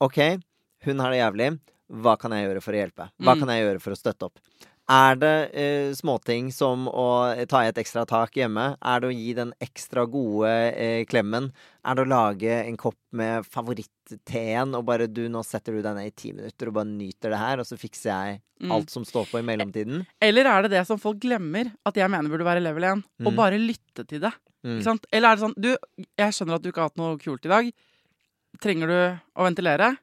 OK, 0.00 0.18
hun 0.86 1.00
har 1.02 1.12
det 1.12 1.20
jævlig. 1.20 1.50
Hva 2.00 2.14
kan 2.16 2.32
jeg 2.32 2.46
gjøre 2.46 2.62
for 2.64 2.76
å 2.76 2.78
hjelpe? 2.80 3.06
Hva 3.20 3.34
mm. 3.34 3.40
kan 3.42 3.50
jeg 3.52 3.64
gjøre 3.66 3.82
for 3.84 3.92
å 3.92 3.98
støtte 3.98 4.28
opp? 4.30 4.38
Er 4.90 5.18
det 5.20 5.34
eh, 5.54 5.90
småting 5.94 6.48
som 6.50 6.88
å 6.88 7.06
ta 7.50 7.60
i 7.62 7.68
et 7.70 7.78
ekstra 7.78 8.02
tak 8.08 8.34
hjemme? 8.40 8.64
Er 8.80 9.02
det 9.02 9.10
å 9.10 9.14
gi 9.14 9.34
den 9.36 9.52
ekstra 9.62 10.02
gode 10.10 10.50
eh, 10.50 11.02
klemmen? 11.06 11.50
Er 11.86 11.98
det 11.98 12.06
å 12.06 12.10
lage 12.10 12.56
en 12.64 12.78
kopp 12.80 12.98
med 13.14 13.46
favoritt-teen 13.46 14.72
og 14.74 14.88
bare 14.88 15.06
du, 15.06 15.26
nå 15.30 15.44
setter 15.46 15.76
du 15.76 15.84
deg 15.84 15.94
ned 15.98 16.10
i 16.10 16.16
ti 16.16 16.32
minutter 16.34 16.72
og 16.72 16.78
bare 16.80 16.90
nyter 16.90 17.36
det 17.36 17.42
her, 17.42 17.62
og 17.62 17.68
så 17.68 17.78
fikser 17.78 18.10
jeg 18.10 18.40
mm. 18.64 18.72
alt 18.74 18.90
som 18.90 19.06
står 19.06 19.28
på 19.30 19.42
i 19.42 19.46
mellomtiden? 19.46 20.02
Eller 20.26 20.50
er 20.50 20.66
det 20.66 20.72
det 20.74 20.82
som 20.88 20.98
folk 21.02 21.20
glemmer, 21.22 21.70
at 21.86 22.00
jeg 22.00 22.10
mener 22.10 22.32
burde 22.32 22.48
være 22.48 22.64
level 22.64 22.88
1? 22.96 23.04
Mm. 23.20 23.30
Og 23.30 23.38
bare 23.38 23.62
lytte 23.62 24.08
til 24.08 24.24
det. 24.24 24.32
Mm. 24.66 24.82
Eller 25.12 25.28
er 25.28 25.38
det 25.38 25.40
sånn 25.40 25.54
Du, 25.56 25.70
jeg 26.20 26.34
skjønner 26.36 26.58
at 26.58 26.64
du 26.64 26.68
ikke 26.68 26.82
har 26.82 26.90
hatt 26.90 26.98
noe 27.00 27.14
kult 27.20 27.46
i 27.46 27.52
dag. 27.52 27.70
Trenger 28.60 28.90
du 28.90 28.96
å 29.40 29.46
ventilere? 29.46 29.94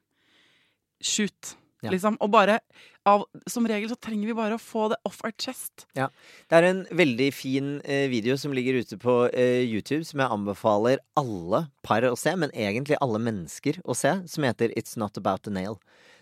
Shoot. 1.04 1.54
Ja. 1.84 1.92
Liksom. 1.92 2.16
Og 2.24 2.30
bare 2.34 2.58
av, 3.06 3.22
Som 3.46 3.68
regel 3.70 3.88
så 3.88 3.96
trenger 4.02 4.26
vi 4.28 4.34
bare 4.36 4.56
å 4.56 4.60
få 4.60 4.88
det 4.92 4.98
off 5.06 5.20
our 5.24 5.32
chest. 5.38 5.86
Ja. 5.96 6.08
Det 6.50 6.58
er 6.58 6.66
en 6.66 6.82
veldig 6.98 7.28
fin 7.32 7.68
eh, 7.84 8.08
video 8.10 8.34
som 8.40 8.52
ligger 8.52 8.80
ute 8.82 8.98
på 9.00 9.14
eh, 9.30 9.62
YouTube, 9.62 10.02
som 10.04 10.20
jeg 10.20 10.34
anbefaler 10.34 11.00
alle 11.16 11.62
par 11.86 12.04
å 12.04 12.16
se, 12.18 12.34
men 12.36 12.52
egentlig 12.52 12.98
alle 13.00 13.22
mennesker 13.22 13.78
å 13.86 13.96
se, 13.96 14.12
som 14.28 14.44
heter 14.44 14.74
It's 14.76 14.98
Not 15.00 15.16
About 15.20 15.46
The 15.46 15.54
Nail. 15.54 15.78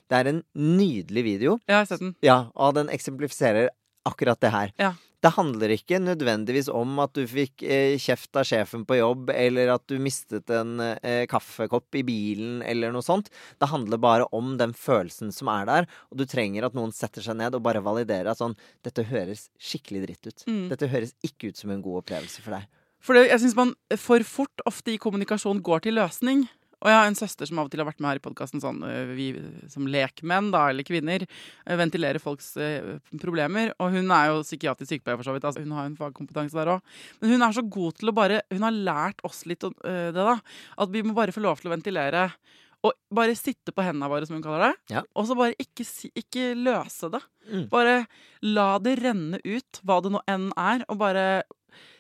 Det 0.07 0.21
er 0.21 0.31
en 0.31 0.45
nydelig 0.55 1.25
video. 1.27 1.57
Ja, 1.67 1.81
jeg 1.81 1.81
har 1.81 1.91
sett 1.91 2.05
den. 2.05 2.15
Ja, 2.23 2.39
Og 2.55 2.77
den 2.77 2.93
eksemplifiserer 2.95 3.73
akkurat 4.07 4.39
det 4.45 4.53
her. 4.55 4.77
Ja. 4.79 4.93
Det 5.25 5.33
handler 5.33 5.73
ikke 5.73 5.99
nødvendigvis 6.03 6.69
om 6.69 6.99
at 7.03 7.15
du 7.17 7.23
fikk 7.29 7.65
eh, 7.65 7.97
kjeft 8.01 8.37
av 8.37 8.45
sjefen 8.47 8.85
på 8.87 8.99
jobb, 8.99 9.33
eller 9.33 9.73
at 9.73 9.85
du 9.89 9.97
mistet 10.03 10.51
en 10.53 10.77
eh, 10.83 11.25
kaffekopp 11.31 11.97
i 11.97 12.05
bilen, 12.07 12.61
eller 12.67 12.93
noe 12.95 13.05
sånt. 13.05 13.31
Det 13.59 13.71
handler 13.71 14.03
bare 14.03 14.29
om 14.37 14.55
den 14.61 14.75
følelsen 14.77 15.33
som 15.35 15.51
er 15.53 15.69
der, 15.71 15.89
og 16.13 16.21
du 16.21 16.27
trenger 16.29 16.69
at 16.69 16.77
noen 16.77 16.93
setter 16.95 17.25
seg 17.25 17.39
ned 17.41 17.57
og 17.57 17.65
bare 17.65 17.85
validerer 17.85 18.33
at 18.33 18.43
sånn 18.43 18.59
Dette 18.85 19.07
høres 19.09 19.49
skikkelig 19.59 20.05
dritt 20.05 20.29
ut. 20.29 20.45
Mm. 20.47 20.67
Dette 20.71 20.91
høres 20.93 21.17
ikke 21.27 21.51
ut 21.51 21.59
som 21.59 21.73
en 21.73 21.83
god 21.85 22.05
opplevelse 22.05 22.45
for 22.45 22.59
deg. 22.59 22.69
For 23.03 23.19
jeg 23.19 23.41
syns 23.43 23.57
man 23.57 23.75
for 24.01 24.23
fort 24.27 24.63
ofte 24.69 24.95
i 24.95 25.01
kommunikasjon 25.01 25.63
går 25.65 25.85
til 25.87 25.99
løsning. 25.99 26.47
Og 26.87 26.93
jeg 26.93 27.01
har 27.01 27.09
en 27.11 27.19
søster 27.19 27.49
som 27.51 27.59
av 27.59 27.67
og 27.67 27.73
til 27.73 27.83
har 27.83 27.89
vært 27.89 27.99
med 27.99 28.13
her 28.13 28.21
i 28.21 28.23
podkasten 28.23 28.63
sånn 28.63 28.79
øh, 28.87 29.09
vi 29.17 29.25
som 29.73 29.89
lekmenn, 29.91 30.53
da, 30.55 30.69
eller 30.71 30.87
kvinner, 30.87 31.25
øh, 31.27 31.79
ventilerer 31.81 32.23
folks 32.23 32.53
eh, 32.63 32.93
problemer. 33.19 33.73
Og 33.83 33.97
hun 33.97 34.13
er 34.15 34.31
jo 34.31 34.45
psykiatrisk 34.47 34.93
sykepleier, 34.93 35.19
for 35.19 35.27
så 35.27 35.35
vidt. 35.35 35.49
Altså, 35.51 35.65
hun 35.65 35.75
har 35.75 35.89
en 35.91 35.99
fagkompetanse 35.99 36.55
der 36.55 36.71
òg. 36.77 36.95
Men 37.19 37.35
hun 37.35 37.43
er 37.43 37.57
så 37.57 37.67
god 37.67 37.99
til 37.99 38.13
å 38.13 38.15
bare 38.15 38.45
Hun 38.53 38.63
har 38.63 38.79
lært 38.87 39.25
oss 39.27 39.43
litt 39.51 39.67
uh, 39.67 39.73
det, 39.83 40.15
da. 40.15 40.37
At 40.79 40.95
vi 40.95 41.03
må 41.03 41.17
bare 41.17 41.35
få 41.35 41.43
lov 41.43 41.59
til 41.59 41.73
å 41.73 41.75
ventilere. 41.75 42.29
Og 42.87 42.95
bare 43.19 43.35
sitte 43.35 43.75
på 43.75 43.83
hendene 43.83 44.07
våre, 44.13 44.29
som 44.29 44.37
hun 44.39 44.45
kaller 44.45 44.69
det. 44.69 44.95
Ja. 44.95 45.03
Og 45.19 45.27
så 45.27 45.35
bare 45.39 45.59
ikke, 45.59 45.87
ikke 46.23 46.53
løse 46.55 47.11
det. 47.11 47.23
Mm. 47.51 47.67
Bare 47.73 47.97
la 48.47 48.69
det 48.83 48.99
renne 49.01 49.43
ut, 49.43 49.81
hva 49.83 49.99
det 50.05 50.15
nå 50.15 50.23
enn 50.31 50.53
er. 50.55 50.87
Og 50.93 51.01
bare 51.03 51.27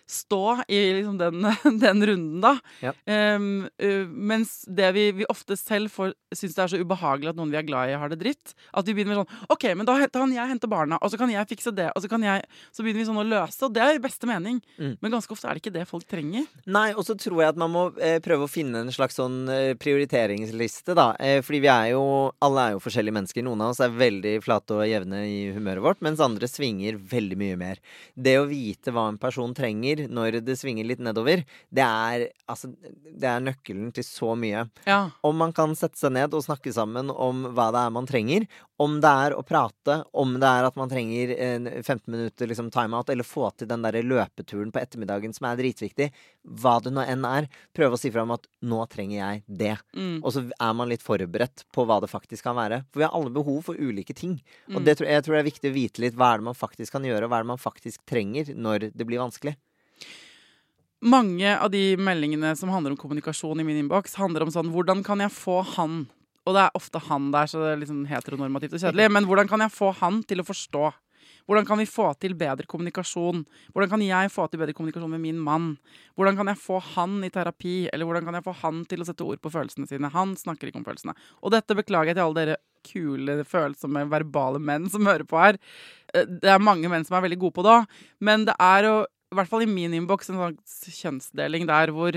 stå 0.06 0.62
i 0.68 0.80
liksom 0.98 1.18
den, 1.18 1.46
den, 1.82 2.06
runden, 2.06 2.40
da. 2.44 2.54
Ja. 2.80 2.92
Um, 3.36 3.66
uh, 3.82 4.06
mens 4.06 4.60
det 4.68 4.92
vi, 4.96 5.08
vi 5.20 5.28
ofte 5.32 5.56
selv 5.58 5.92
syns 6.34 6.54
det 6.54 6.62
er 6.62 6.72
så 6.72 6.80
ubehagelig 6.80 7.32
at 7.32 7.38
noen 7.38 7.52
vi 7.52 7.58
er 7.58 7.66
glad 7.66 7.90
i, 7.90 7.96
har 7.98 8.12
det 8.12 8.20
dritt. 8.20 8.54
At 8.76 8.86
vi 8.86 8.94
begynner 8.96 9.14
med 9.14 9.24
sånn 9.24 9.52
OK, 9.54 9.68
men 9.74 9.88
da 9.88 9.98
kan 10.12 10.32
jeg 10.34 10.50
hente 10.50 10.70
barna, 10.70 11.00
og 11.02 11.12
så 11.12 11.20
kan 11.20 11.32
jeg 11.32 11.50
fikse 11.50 11.74
det, 11.74 11.90
og 11.94 12.04
så 12.04 12.10
kan 12.10 12.22
jeg 12.24 12.44
Så 12.74 12.84
begynner 12.84 13.02
vi 13.02 13.08
sånn 13.08 13.20
å 13.20 13.26
løse, 13.26 13.58
og 13.66 13.74
det 13.74 13.82
er 13.82 13.96
i 13.96 14.02
beste 14.02 14.28
mening. 14.28 14.58
Mm. 14.78 14.96
Men 15.02 15.14
ganske 15.16 15.32
ofte 15.32 15.48
er 15.48 15.56
det 15.56 15.64
ikke 15.64 15.74
det 15.74 15.86
folk 15.88 16.06
trenger. 16.08 16.46
Nei, 16.70 16.88
og 16.94 17.06
så 17.06 17.16
tror 17.18 17.42
jeg 17.42 17.54
at 17.54 17.60
man 17.60 17.72
må 17.72 17.84
eh, 18.02 18.18
prøve 18.22 18.46
å 18.46 18.50
finne 18.50 18.84
en 18.84 18.92
slags 18.94 19.18
sånn 19.18 19.46
eh, 19.52 19.74
prioriteringsliste, 19.80 20.96
da. 20.98 21.08
Eh, 21.22 21.40
fordi 21.44 21.62
vi 21.64 21.72
er 21.72 21.90
jo 21.94 22.04
Alle 22.44 22.62
er 22.62 22.74
jo 22.74 22.82
forskjellige 22.82 23.16
mennesker. 23.16 23.44
Noen 23.46 23.64
av 23.64 23.74
oss 23.74 23.82
er 23.84 23.94
veldig 23.94 24.34
flate 24.44 24.76
og 24.76 24.86
jevne 24.88 25.22
i 25.28 25.38
humøret 25.56 25.84
vårt, 25.84 26.02
mens 26.04 26.22
andre 26.22 26.48
svinger 26.50 26.98
veldig 26.98 27.38
mye 27.40 27.58
mer. 27.60 27.80
Det 28.14 28.36
å 28.40 28.48
vite 28.50 28.92
hva 28.94 29.06
en 29.10 29.20
person 29.20 29.54
trenger 29.56 29.95
svinger 29.96 30.14
når 30.14 30.40
det 30.44 30.56
svinger 30.58 30.84
litt 30.84 31.00
nedover, 31.00 31.44
det 31.70 31.82
er, 31.82 32.28
altså, 32.46 32.70
det 32.70 33.26
er 33.26 33.40
nøkkelen 33.40 33.92
til 33.94 34.04
så 34.04 34.34
mye. 34.36 34.68
Ja. 34.86 35.10
Om 35.22 35.36
man 35.36 35.52
kan 35.52 35.74
sette 35.76 35.98
seg 35.98 36.12
ned 36.12 36.34
og 36.34 36.44
snakke 36.44 36.72
sammen 36.72 37.10
om 37.10 37.52
hva 37.54 37.70
det 37.72 37.84
er 37.86 37.90
man 37.90 38.06
trenger, 38.06 38.46
om 38.78 39.00
det 39.00 39.08
er 39.08 39.34
å 39.34 39.42
prate, 39.46 40.02
om 40.12 40.34
det 40.40 40.46
er 40.46 40.66
at 40.68 40.76
man 40.76 40.90
trenger 40.90 41.32
15 41.82 42.12
minutter 42.12 42.46
liksom, 42.46 42.70
timeout, 42.70 43.08
eller 43.08 43.24
få 43.24 43.50
til 43.56 43.68
den 43.68 43.84
der 43.84 44.02
løpeturen 44.02 44.72
på 44.72 44.82
ettermiddagen 44.82 45.32
som 45.32 45.48
er 45.48 45.60
dritviktig, 45.60 46.10
hva 46.60 46.76
det 46.84 46.92
nå 46.92 47.04
enn 47.06 47.24
er, 47.26 47.48
prøve 47.76 47.96
å 47.96 48.00
si 48.00 48.12
fra 48.12 48.26
om 48.26 48.34
at 48.36 48.46
'nå 48.62 48.82
trenger 48.92 49.16
jeg 49.16 49.42
det'. 49.48 49.80
Mm. 49.96 50.20
Og 50.22 50.32
så 50.32 50.44
er 50.44 50.74
man 50.76 50.88
litt 50.88 51.02
forberedt 51.02 51.64
på 51.72 51.86
hva 51.86 52.00
det 52.00 52.12
faktisk 52.12 52.44
kan 52.44 52.56
være. 52.56 52.84
For 52.92 53.00
vi 53.00 53.06
har 53.08 53.16
alle 53.16 53.32
behov 53.32 53.62
for 53.64 53.74
ulike 53.78 54.14
ting. 54.14 54.36
Og 54.68 54.80
mm. 54.80 54.84
det, 54.84 54.98
jeg 55.00 55.24
tror 55.24 55.36
det 55.36 55.40
er 55.40 55.50
viktig 55.50 55.70
å 55.70 55.76
vite 55.76 56.02
litt 56.04 56.16
hva 56.18 56.34
er 56.34 56.42
det 56.42 56.50
man 56.50 56.58
faktisk 56.58 56.92
kan 56.92 57.04
gjøre, 57.06 57.24
og 57.24 57.32
hva 57.32 57.40
er 57.40 57.46
det 57.46 57.54
man 57.54 57.62
faktisk 57.62 58.04
trenger 58.06 58.52
når 58.54 58.90
det 58.92 59.06
blir 59.06 59.22
vanskelig. 59.22 59.56
Mange 61.04 61.50
av 61.60 61.70
de 61.70 61.96
meldingene 62.00 62.54
som 62.56 62.70
handler 62.72 62.94
om 62.94 62.96
kommunikasjon 63.00 63.60
i 63.60 63.64
min 63.66 63.82
innboks, 63.82 64.14
handler 64.16 64.46
om 64.46 64.52
sånn 64.52 64.70
Hvordan 64.72 65.02
kan 65.04 65.20
jeg 65.20 65.34
få 65.34 65.60
han 65.76 66.06
Og 66.46 66.54
det 66.56 66.62
er 66.62 66.78
ofte 66.78 67.02
han 67.10 67.32
der, 67.34 67.50
så 67.50 67.60
det 67.60 67.72
er 67.72 67.82
litt 67.82 67.90
sånn 67.90 68.06
heteronormativt 68.08 68.78
og 68.78 68.84
kjedelig. 68.84 69.10
Men 69.12 69.26
hvordan 69.28 69.50
kan 69.50 69.64
jeg 69.64 69.74
få 69.74 69.90
han 70.00 70.22
til 70.24 70.40
å 70.40 70.46
forstå 70.46 70.84
Hvordan 71.46 71.66
kan 71.66 71.78
vi 71.78 71.86
få 71.86 72.08
til 72.18 72.34
bedre 72.38 72.66
kommunikasjon? 72.66 73.44
Hvordan 73.74 73.90
kan 73.92 74.02
jeg 74.02 74.30
få 74.34 74.46
til 74.50 74.62
bedre 74.62 74.74
kommunikasjon 74.74 75.12
med 75.12 75.22
min 75.22 75.38
mann? 75.38 75.74
Hvordan 76.18 76.38
kan 76.38 76.50
jeg 76.50 76.58
få 76.58 76.80
han 76.94 77.20
i 77.22 77.30
terapi? 77.30 77.74
Eller 77.92 78.08
hvordan 78.08 78.26
kan 78.26 78.38
jeg 78.38 78.46
få 78.46 78.54
han 78.64 78.80
til 78.90 79.02
å 79.02 79.06
sette 79.06 79.26
ord 79.26 79.42
på 79.42 79.52
følelsene 79.54 79.86
sine? 79.86 80.10
Han 80.10 80.34
snakker 80.38 80.70
ikke 80.70 80.80
om 80.80 80.86
følelsene. 80.88 81.14
Og 81.46 81.54
dette 81.54 81.76
beklager 81.78 82.10
jeg 82.10 82.18
til 82.18 82.24
alle 82.24 82.40
dere 82.40 82.58
kule, 82.86 83.40
følsomme, 83.46 84.04
verbale 84.10 84.60
menn 84.62 84.90
som 84.90 85.06
hører 85.06 85.26
på 85.26 85.38
her. 85.38 85.60
Eh, 86.14 86.26
det 86.26 86.50
er 86.50 86.62
mange 86.62 86.90
menn 86.90 87.06
som 87.06 87.18
er 87.18 87.26
veldig 87.26 87.40
gode 87.42 87.58
på 87.58 87.66
det 87.66 87.78
men 88.22 88.46
det 88.48 88.54
er 88.62 88.86
jo, 88.86 88.96
i 89.32 89.36
hvert 89.38 89.50
fall 89.50 89.64
i 89.64 89.70
min 89.70 89.94
innboks, 89.96 90.30
en 90.30 90.40
slags 90.40 90.98
kjønnsdeling 91.00 91.66
der 91.68 91.92
hvor 91.94 92.16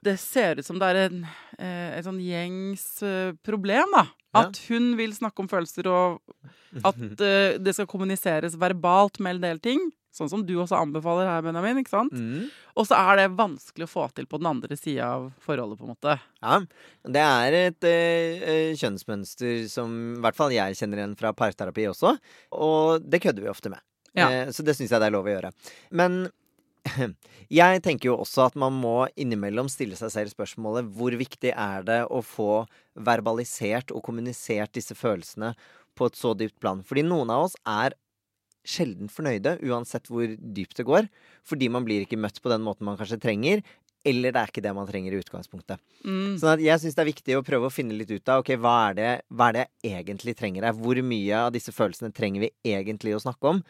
det 0.00 0.16
ser 0.20 0.60
ut 0.60 0.66
som 0.66 0.78
det 0.80 0.88
er 0.88 0.98
en, 1.02 1.24
eh, 1.58 1.98
et 1.98 2.06
sånn 2.06 2.20
gjengs 2.24 2.86
eh, 3.04 3.36
problem, 3.46 3.92
da. 3.96 4.06
At 4.40 4.60
hun 4.68 4.92
vil 4.98 5.10
snakke 5.10 5.42
om 5.42 5.48
følelser, 5.50 5.88
og 5.90 6.20
at 6.86 7.00
uh, 7.02 7.56
det 7.64 7.74
skal 7.74 7.88
kommuniseres 7.90 8.54
verbalt 8.60 9.18
med 9.18 9.36
en 9.36 9.42
del 9.42 9.58
ting. 9.62 9.82
Sånn 10.14 10.30
som 10.30 10.44
du 10.46 10.52
også 10.58 10.78
anbefaler 10.78 11.26
her, 11.26 11.42
Benjamin. 11.42 11.80
ikke 11.82 11.92
sant? 11.92 12.14
Mm. 12.14 12.46
Og 12.78 12.86
så 12.86 12.98
er 12.98 13.18
det 13.18 13.26
vanskelig 13.38 13.86
å 13.86 13.90
få 13.90 14.06
til 14.14 14.26
på 14.30 14.38
den 14.38 14.48
andre 14.50 14.78
sida 14.78 15.08
av 15.16 15.28
forholdet, 15.42 15.78
på 15.78 15.86
en 15.86 15.92
måte. 15.96 16.16
Ja, 16.42 16.60
det 17.18 17.26
er 17.26 17.58
et 17.58 17.90
uh, 17.90 18.70
kjønnsmønster 18.78 19.66
som 19.70 19.98
i 20.16 20.22
hvert 20.22 20.38
fall 20.38 20.54
jeg 20.54 20.78
kjenner 20.78 21.02
igjen 21.02 21.18
fra 21.18 21.34
parterapi 21.34 21.90
også. 21.90 22.14
Og 22.54 23.06
det 23.06 23.22
kødder 23.26 23.46
vi 23.46 23.52
ofte 23.52 23.74
med. 23.74 23.82
Ja. 24.18 24.28
Uh, 24.28 24.52
så 24.54 24.66
det 24.66 24.76
syns 24.78 24.92
jeg 24.92 25.02
det 25.02 25.08
er 25.10 25.16
lov 25.16 25.28
å 25.28 25.34
gjøre. 25.34 25.52
Men 25.96 26.22
jeg 27.60 27.82
tenker 27.84 28.10
jo 28.10 28.18
også 28.22 28.48
at 28.48 28.58
man 28.58 28.76
må 28.76 29.04
innimellom 29.20 29.68
stille 29.72 29.98
seg 29.98 30.12
selv 30.14 30.34
spørsmålet 30.34 30.88
hvor 30.96 31.14
viktig 31.18 31.52
er 31.54 31.86
det 31.86 32.00
å 32.08 32.22
få 32.24 32.64
verbalisert 32.98 33.92
og 33.94 34.04
kommunisert 34.06 34.72
disse 34.76 34.96
følelsene 34.98 35.54
på 35.98 36.08
et 36.08 36.18
så 36.18 36.34
dypt 36.38 36.58
plan? 36.62 36.84
Fordi 36.86 37.04
noen 37.06 37.32
av 37.34 37.48
oss 37.48 37.58
er 37.68 37.96
sjelden 38.66 39.08
fornøyde, 39.08 39.56
uansett 39.66 40.08
hvor 40.10 40.34
dypt 40.36 40.80
det 40.80 40.88
går. 40.88 41.08
Fordi 41.48 41.70
man 41.72 41.86
blir 41.86 42.04
ikke 42.04 42.20
møtt 42.20 42.40
på 42.42 42.52
den 42.52 42.64
måten 42.64 42.86
man 42.88 42.98
kanskje 43.00 43.20
trenger. 43.22 43.62
Eller 44.06 44.32
det 44.32 44.40
er 44.40 44.52
ikke 44.52 44.64
det 44.64 44.72
man 44.72 44.88
trenger 44.88 45.12
i 45.12 45.20
utgangspunktet. 45.20 45.80
Mm. 46.06 46.38
Sånn 46.40 46.54
at 46.54 46.62
jeg 46.64 46.80
syns 46.80 46.96
det 46.96 47.02
er 47.02 47.10
viktig 47.10 47.36
å 47.36 47.44
prøve 47.44 47.68
å 47.68 47.72
finne 47.72 47.96
litt 47.96 48.12
ut 48.12 48.32
av 48.32 48.40
ok, 48.40 48.54
hva 48.60 48.74
er, 48.86 48.96
det, 48.96 49.10
hva 49.28 49.50
er 49.50 49.58
det 49.58 49.64
jeg 49.84 50.04
egentlig 50.04 50.36
trenger 50.38 50.68
her. 50.68 50.76
Hvor 50.76 51.00
mye 51.04 51.42
av 51.46 51.50
disse 51.52 51.74
følelsene 51.76 52.12
trenger 52.16 52.46
vi 52.46 52.52
egentlig 52.72 53.16
å 53.16 53.20
snakke 53.20 53.52
om? 53.52 53.60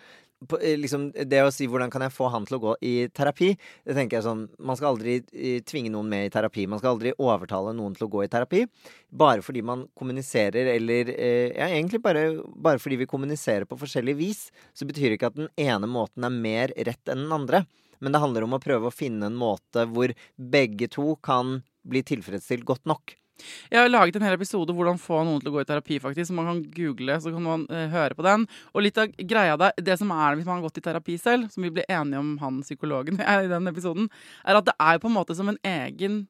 Eh, 0.40 0.78
liksom, 0.80 1.10
det 1.12 1.42
å 1.44 1.52
si 1.52 1.66
'hvordan 1.68 1.90
kan 1.92 2.00
jeg 2.00 2.12
få 2.16 2.30
han 2.32 2.46
til 2.46 2.56
å 2.56 2.60
gå 2.60 2.74
i 2.80 3.08
terapi', 3.12 3.58
det 3.84 3.94
tenker 3.94 4.16
jeg 4.16 4.24
sånn 4.24 4.48
Man 4.58 4.76
skal 4.76 4.94
aldri 4.94 5.20
eh, 5.32 5.60
tvinge 5.60 5.90
noen 5.92 6.08
med 6.08 6.26
i 6.26 6.30
terapi. 6.32 6.66
Man 6.66 6.78
skal 6.78 6.96
aldri 6.96 7.12
overtale 7.18 7.74
noen 7.76 7.94
til 7.94 8.06
å 8.06 8.10
gå 8.10 8.24
i 8.24 8.28
terapi. 8.28 8.64
Bare 9.12 9.42
fordi 9.42 9.62
man 9.62 9.86
kommuniserer 9.94 10.74
eller 10.76 11.12
eh, 11.12 11.52
Ja, 11.52 11.68
egentlig 11.68 12.00
bare, 12.02 12.40
bare 12.56 12.78
fordi 12.78 12.96
vi 12.96 13.06
kommuniserer 13.06 13.66
på 13.66 13.76
forskjellig 13.76 14.16
vis, 14.16 14.50
så 14.72 14.86
betyr 14.86 15.10
det 15.10 15.18
ikke 15.18 15.32
at 15.32 15.36
den 15.36 15.52
ene 15.58 15.86
måten 15.86 16.24
er 16.24 16.30
mer 16.30 16.68
rett 16.68 17.04
enn 17.06 17.28
den 17.28 17.32
andre. 17.32 17.66
Men 18.00 18.12
det 18.12 18.20
handler 18.20 18.44
om 18.44 18.56
å 18.56 18.62
prøve 18.62 18.88
å 18.88 18.94
finne 18.94 19.26
en 19.26 19.36
måte 19.36 19.84
hvor 19.92 20.14
begge 20.36 20.88
to 20.88 21.16
kan 21.20 21.62
bli 21.84 22.00
tilfredsstilt 22.02 22.64
godt 22.64 22.86
nok. 22.88 23.12
Jeg 23.70 23.82
har 23.82 23.92
laget 23.92 24.18
en 24.18 24.26
hel 24.26 24.38
episode 24.38 24.74
hvordan 24.76 25.00
få 25.00 25.22
noen 25.26 25.42
til 25.42 25.52
å 25.52 25.54
gå 25.56 25.64
i 25.64 25.68
terapi, 25.68 26.00
faktisk. 26.02 26.30
Så 26.30 26.36
man 26.36 26.50
kan 26.50 26.64
google, 26.76 27.18
så 27.22 27.34
kan 27.34 27.46
man 27.46 27.66
eh, 27.70 27.86
høre 27.92 28.16
på 28.18 28.26
den. 28.26 28.46
Og 28.74 28.86
litt 28.86 29.00
av 29.00 29.14
greia 29.18 29.58
der, 29.60 29.76
det 29.78 29.98
som 30.00 30.12
er 30.14 30.38
hvis 30.38 30.48
man 30.48 30.58
har 30.58 30.68
gått 30.68 30.82
i 30.82 30.84
terapi 30.84 31.16
selv, 31.20 31.50
som 31.52 31.66
vi 31.66 31.72
ble 31.74 31.86
enige 31.88 32.22
om 32.22 32.34
han 32.42 32.60
psykologen 32.66 33.20
i 33.46 33.50
den 33.50 33.70
episoden, 33.70 34.10
er 34.44 34.60
at 34.60 34.68
det 34.68 34.76
er 34.76 35.00
på 35.02 35.10
en 35.10 35.18
måte 35.18 35.36
som 35.38 35.50
en 35.52 35.60
egen 35.66 36.24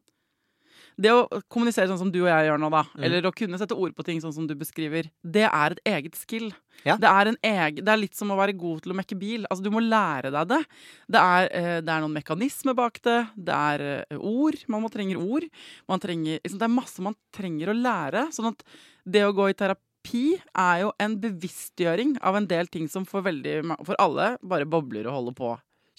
Det 1.01 1.09
å 1.15 1.23
kommunisere 1.49 1.89
sånn 1.89 1.99
som 2.03 2.11
du 2.13 2.19
og 2.21 2.29
jeg 2.29 2.49
gjør 2.51 2.59
nå, 2.61 2.69
da, 2.75 2.83
Mm. 2.93 3.05
eller 3.07 3.23
å 3.29 3.33
kunne 3.33 3.57
sette 3.59 3.73
ord 3.77 3.95
på 3.97 4.05
ting 4.05 4.19
sånn 4.21 4.35
som 4.37 4.47
du 4.47 4.55
beskriver, 4.55 5.09
det 5.25 5.47
er 5.49 5.73
et 5.73 5.81
eget 5.89 6.15
skill. 6.19 6.51
Ja. 6.85 6.97
Det, 7.01 7.09
er 7.09 7.29
en 7.31 7.39
egen, 7.43 7.85
det 7.85 7.89
er 7.93 8.01
litt 8.01 8.15
som 8.17 8.29
å 8.33 8.37
være 8.37 8.53
god 8.57 8.83
til 8.83 8.93
å 8.93 8.97
mekke 8.97 9.17
bil. 9.19 9.47
Altså, 9.51 9.65
du 9.65 9.71
må 9.73 9.81
lære 9.81 10.31
deg 10.33 10.49
det. 10.49 10.61
Det 11.09 11.21
er, 11.21 11.49
eh, 11.53 11.81
det 11.81 11.89
er 11.89 12.01
noen 12.05 12.17
mekanismer 12.17 12.75
bak 12.77 13.01
det. 13.03 13.29
Det 13.37 13.55
er 13.57 14.05
eh, 14.11 14.17
ord. 14.19 14.57
Man 14.69 14.89
trenger 14.93 15.17
ord. 15.21 15.49
Man 15.89 16.01
trenger, 16.01 16.41
liksom, 16.45 16.59
det 16.59 16.69
er 16.69 16.77
masse 16.77 17.01
man 17.01 17.17
trenger 17.33 17.73
å 17.73 17.77
lære. 17.81 18.27
Sånn 18.33 18.49
at 18.53 18.63
det 19.09 19.25
å 19.25 19.33
gå 19.37 19.49
i 19.51 19.57
terapi 19.57 20.41
er 20.57 20.81
jo 20.85 20.93
en 21.01 21.17
bevisstgjøring 21.21 22.19
av 22.23 22.37
en 22.37 22.47
del 22.47 22.67
ting 22.69 22.89
som 22.89 23.05
for, 23.09 23.23
veldig, 23.23 23.59
for 23.85 23.97
alle 24.01 24.37
bare 24.43 24.65
bobler 24.69 25.07
og 25.09 25.17
holder 25.19 25.37
på 25.37 25.51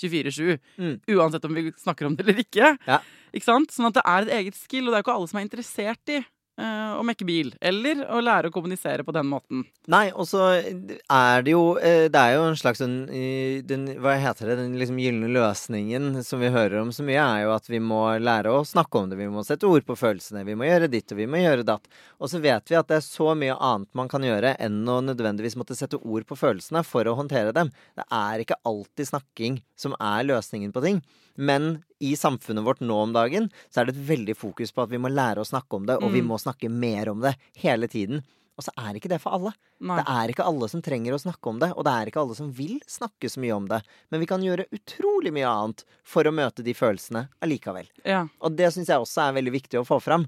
24-7. 0.01 0.59
Mm. 0.81 0.95
Uansett 1.13 1.45
om 1.45 1.53
vi 1.53 1.71
snakker 1.77 2.07
om 2.07 2.15
det 2.15 2.25
eller 2.25 2.41
ikke. 2.41 2.77
Ja. 2.87 3.01
Ikke 3.31 3.47
sant? 3.47 3.73
Sånn 3.73 3.89
at 3.89 3.97
det 3.99 4.05
er 4.05 4.27
et 4.27 4.37
eget 4.41 4.59
skill, 4.59 4.87
og 4.87 4.91
det 4.91 4.99
er 4.99 5.03
jo 5.03 5.07
ikke 5.09 5.17
alle 5.17 5.31
som 5.31 5.39
er 5.39 5.47
interessert 5.47 6.11
i 6.11 6.19
eh, 6.19 6.93
å 6.97 7.03
mekke 7.05 7.25
bil. 7.27 7.51
Eller 7.63 8.03
å 8.11 8.19
lære 8.23 8.49
å 8.49 8.53
kommunisere 8.53 9.05
på 9.07 9.13
den 9.15 9.29
måten. 9.31 9.63
Nei, 9.91 10.03
og 10.11 10.27
så 10.29 10.49
er 10.51 11.45
det 11.45 11.53
jo 11.53 11.63
eh, 11.79 12.07
Det 12.11 12.19
er 12.19 12.35
jo 12.35 12.43
en 12.49 12.59
slags 12.59 12.83
eh, 12.83 13.61
den, 13.67 13.87
Hva 14.03 14.17
heter 14.21 14.51
det? 14.51 14.57
Den 14.59 14.75
liksom 14.79 14.99
gylne 15.01 15.31
løsningen 15.31 16.21
som 16.27 16.43
vi 16.43 16.51
hører 16.53 16.81
om 16.81 16.91
så 16.95 17.05
mye, 17.07 17.23
er 17.23 17.45
jo 17.45 17.55
at 17.55 17.69
vi 17.71 17.81
må 17.83 18.03
lære 18.21 18.53
å 18.53 18.65
snakke 18.67 18.99
om 19.01 19.11
det. 19.11 19.19
Vi 19.21 19.29
må 19.31 19.45
sette 19.47 19.69
ord 19.69 19.87
på 19.87 19.97
følelsene. 19.99 20.45
Vi 20.47 20.57
må 20.59 20.67
gjøre 20.67 20.91
ditt, 20.91 21.11
og 21.13 21.21
vi 21.21 21.29
må 21.29 21.41
gjøre 21.41 21.67
datt. 21.67 21.87
Og 22.19 22.31
så 22.31 22.41
vet 22.43 22.69
vi 22.71 22.79
at 22.79 22.91
det 22.91 22.99
er 22.99 23.07
så 23.07 23.31
mye 23.37 23.57
annet 23.57 23.91
man 23.97 24.11
kan 24.11 24.25
gjøre 24.25 24.55
enn 24.61 24.83
å 24.89 24.99
nødvendigvis 25.05 25.57
måtte 25.59 25.77
sette 25.77 26.01
ord 26.01 26.27
på 26.27 26.37
følelsene 26.39 26.83
for 26.87 27.07
å 27.07 27.17
håndtere 27.19 27.55
dem. 27.55 27.71
Det 27.97 28.05
er 28.05 28.43
ikke 28.43 28.59
alltid 28.67 29.13
snakking 29.13 29.61
som 29.79 29.95
er 29.97 30.27
løsningen 30.27 30.75
på 30.75 30.83
ting. 30.85 31.01
Men 31.41 31.71
i 32.01 32.13
samfunnet 32.19 32.63
vårt 32.65 32.83
nå 32.85 32.97
om 33.07 33.13
dagen 33.15 33.47
så 33.73 33.81
er 33.81 33.89
det 33.89 33.95
et 33.97 34.05
veldig 34.11 34.35
fokus 34.37 34.71
på 34.75 34.83
at 34.85 34.91
vi 34.93 34.99
må 35.01 35.09
lære 35.09 35.41
å 35.41 35.47
snakke 35.47 35.79
om 35.79 35.87
det, 35.89 35.97
og 36.01 36.11
vi 36.13 36.21
Mm. 36.21 36.27
må 36.29 36.37
snakke 36.41 36.69
mer 36.69 37.09
om 37.09 37.19
det 37.25 37.35
hele 37.63 37.87
tiden. 37.89 38.21
Og 38.59 38.65
så 38.67 38.71
er 38.77 38.93
ikke 38.99 39.09
det 39.09 39.17
for 39.23 39.33
alle. 39.33 39.53
Nei. 39.79 39.95
Det 39.97 40.05
er 40.11 40.27
ikke 40.33 40.45
alle 40.45 40.67
som 40.69 40.81
trenger 40.85 41.15
å 41.15 41.21
snakke 41.23 41.49
om 41.49 41.57
det, 41.57 41.71
og 41.73 41.83
det 41.87 41.93
er 41.95 42.05
ikke 42.11 42.21
alle 42.21 42.35
som 42.37 42.51
vil 42.51 42.79
snakke 42.85 43.25
så 43.31 43.39
mye 43.41 43.55
om 43.55 43.65
det. 43.71 43.79
Men 44.11 44.19
vi 44.21 44.27
kan 44.29 44.43
gjøre 44.43 44.67
utrolig 44.75 45.31
mye 45.33 45.47
annet 45.49 45.83
for 46.03 46.23
å 46.29 46.33
møte 46.35 46.61
de 46.63 46.73
følelsene 46.77 47.27
allikevel. 47.41 47.87
Ja. 48.05 48.27
Og 48.41 48.55
det 48.55 48.69
syns 48.75 48.91
jeg 48.91 48.99
også 49.01 49.23
er 49.29 49.33
veldig 49.41 49.53
viktig 49.55 49.79
å 49.81 49.87
få 49.87 49.97
fram. 50.03 50.27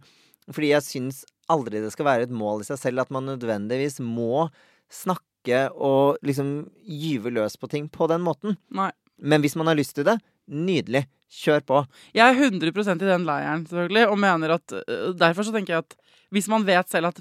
Fordi 0.50 0.70
jeg 0.72 0.82
syns 0.88 1.26
aldri 1.48 1.80
det 1.84 1.92
skal 1.94 2.06
være 2.08 2.24
et 2.24 2.32
mål 2.34 2.62
i 2.62 2.64
seg 2.72 2.80
selv 2.80 3.00
at 3.06 3.12
man 3.12 3.26
nødvendigvis 3.28 4.00
må 4.02 4.50
snakke 4.90 5.70
og 5.76 6.18
liksom 6.24 6.70
gyve 6.88 7.30
løs 7.34 7.58
på 7.60 7.70
ting 7.70 7.90
på 7.90 8.08
den 8.10 8.24
måten. 8.26 8.58
Nei. 8.72 8.92
Men 9.20 9.42
hvis 9.44 9.56
man 9.60 9.68
har 9.68 9.76
lyst 9.78 9.94
til 9.96 10.06
det, 10.08 10.18
nydelig. 10.52 11.06
Kjør 11.34 11.64
på. 11.66 11.80
Jeg 12.14 12.30
er 12.30 12.50
100% 12.52 13.02
i 13.02 13.08
den 13.10 13.24
leiren, 13.26 13.64
selvfølgelig, 13.66 14.04
og 14.12 14.20
mener 14.22 14.52
at 14.60 14.74
øh, 14.84 15.14
Derfor 15.18 15.48
så 15.48 15.54
tenker 15.56 15.74
jeg 15.74 15.86
at 15.88 15.96
hvis 16.34 16.48
man 16.50 16.66
vet 16.66 16.90
selv 16.90 17.10
at 17.10 17.20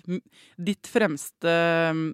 ditt 0.61 0.89
fremste 0.89 1.55
mm, 1.97 2.11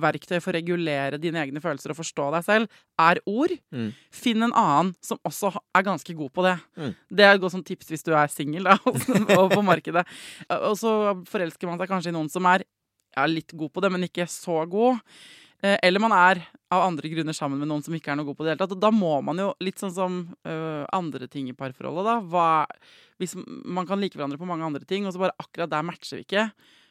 verktøy 0.00 0.38
for 0.42 0.50
å 0.50 0.56
regulere 0.56 1.20
dine 1.20 1.38
egne 1.44 1.60
følelser 1.62 1.92
og 1.92 1.98
forstå 2.00 2.30
deg 2.34 2.44
selv, 2.48 2.80
er 3.00 3.20
ord, 3.28 3.52
Mm. 3.72 3.92
finn 4.12 4.42
en 4.42 4.52
annen 4.56 4.94
som 5.04 5.20
også 5.24 5.52
er 5.76 5.82
ganske 5.86 6.16
god 6.16 6.32
på 6.34 6.42
det. 6.48 6.56
Mm. 6.80 6.94
Det 7.12 7.24
er 7.28 7.34
et 7.36 7.40
godt 7.44 7.54
sånn 7.54 7.64
tips 7.68 7.92
hvis 7.92 8.04
du 8.08 8.12
er 8.16 8.32
singel 8.32 8.66
og 8.74 9.52
på 9.52 9.62
markedet. 9.64 10.04
Og 10.48 10.74
så 10.80 11.14
forelsker 11.28 11.68
man 11.68 11.78
seg 11.80 11.88
kanskje 11.92 12.12
i 12.12 12.16
noen 12.16 12.32
som 12.32 12.44
er 12.50 12.64
ja, 13.16 13.24
litt 13.30 13.52
god 13.54 13.70
på 13.72 13.84
det, 13.84 13.92
men 13.94 14.08
ikke 14.08 14.26
så 14.28 14.64
god. 14.68 14.98
Eh, 15.64 15.78
Eller 15.82 16.02
man 16.02 16.12
er 16.12 16.42
av 16.74 16.82
andre 16.84 17.08
grunner 17.08 17.36
sammen 17.36 17.60
med 17.60 17.70
noen 17.70 17.82
som 17.84 17.94
ikke 17.96 18.12
er 18.12 18.18
noe 18.18 18.28
god 18.28 18.36
på 18.36 18.44
det 18.44 18.52
hele 18.52 18.60
tatt. 18.60 18.74
Og 18.76 18.82
da 18.82 18.90
må 18.92 19.16
man 19.24 19.40
jo, 19.40 19.52
litt 19.64 19.80
sånn 19.80 19.94
som 19.94 20.16
uh, 20.44 20.84
andre 20.92 21.28
ting 21.30 21.48
i 21.48 21.56
parforholdet, 21.56 22.08
da 22.08 22.16
hva, 22.20 22.48
Hvis 23.22 23.36
man 23.38 23.86
kan 23.88 24.02
like 24.02 24.18
hverandre 24.18 24.40
på 24.40 24.48
mange 24.48 24.66
andre 24.66 24.84
ting, 24.84 25.06
og 25.06 25.14
så 25.14 25.22
bare 25.22 25.38
akkurat 25.40 25.70
der 25.70 25.86
matcher 25.86 26.18
vi 26.18 26.26
ikke. 26.26 26.48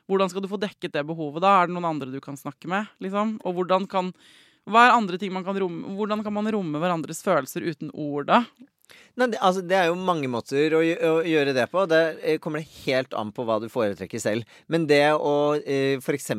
Hvordan 0.09 0.32
skal 0.32 0.43
du 0.43 0.49
få 0.51 0.59
dekket 0.61 0.95
det 0.95 1.03
behovet 1.07 1.43
da? 1.43 1.57
Er 1.59 1.69
det 1.69 1.76
noen 1.76 1.91
andre 1.91 2.11
du 2.11 2.21
kan 2.24 2.39
snakke 2.39 2.71
med? 2.71 2.89
liksom? 3.03 3.38
Og 3.43 3.59
hvordan 3.59 3.88
kan 3.91 4.13
hva 4.63 4.86
er 4.88 4.95
andre 4.95 5.19
ting 5.19 5.34
man 5.36 5.43
kan 5.43 5.57
romme, 5.59 5.95
Hvordan 5.97 6.24
kan 6.24 6.34
man 6.34 6.47
romme 6.55 6.80
hverandres 6.80 7.19
følelser 7.26 7.65
uten 7.67 7.91
ord, 7.91 8.30
da? 8.32 8.45
Nei, 9.19 9.27
det, 9.29 9.38
altså, 9.45 9.61
det 9.65 9.77
er 9.77 9.91
jo 9.91 9.97
mange 9.99 10.29
måter 10.31 10.73
å, 10.73 10.81
å 10.81 11.13
gjøre 11.27 11.53
det 11.55 11.67
på. 11.71 11.86
Det 11.89 12.01
eh, 12.21 12.39
kommer 12.41 12.63
det 12.63 12.84
helt 12.88 13.13
an 13.17 13.31
på 13.36 13.45
hva 13.47 13.59
du 13.61 13.67
foretrekker 13.71 14.21
selv. 14.21 14.49
Men 14.71 14.88
det 14.89 15.05
å 15.13 15.53
eh, 15.59 15.99
f.eks. 16.01 16.31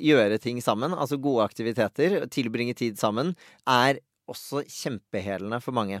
gjøre 0.00 0.40
ting 0.42 0.62
sammen, 0.64 0.96
altså 0.96 1.20
gode 1.20 1.44
aktiviteter, 1.44 2.22
tilbringe 2.32 2.76
tid 2.78 2.96
sammen, 3.00 3.34
er 3.68 4.00
også 4.30 4.64
kjempehelende 4.64 5.60
for 5.60 5.76
mange. 5.76 6.00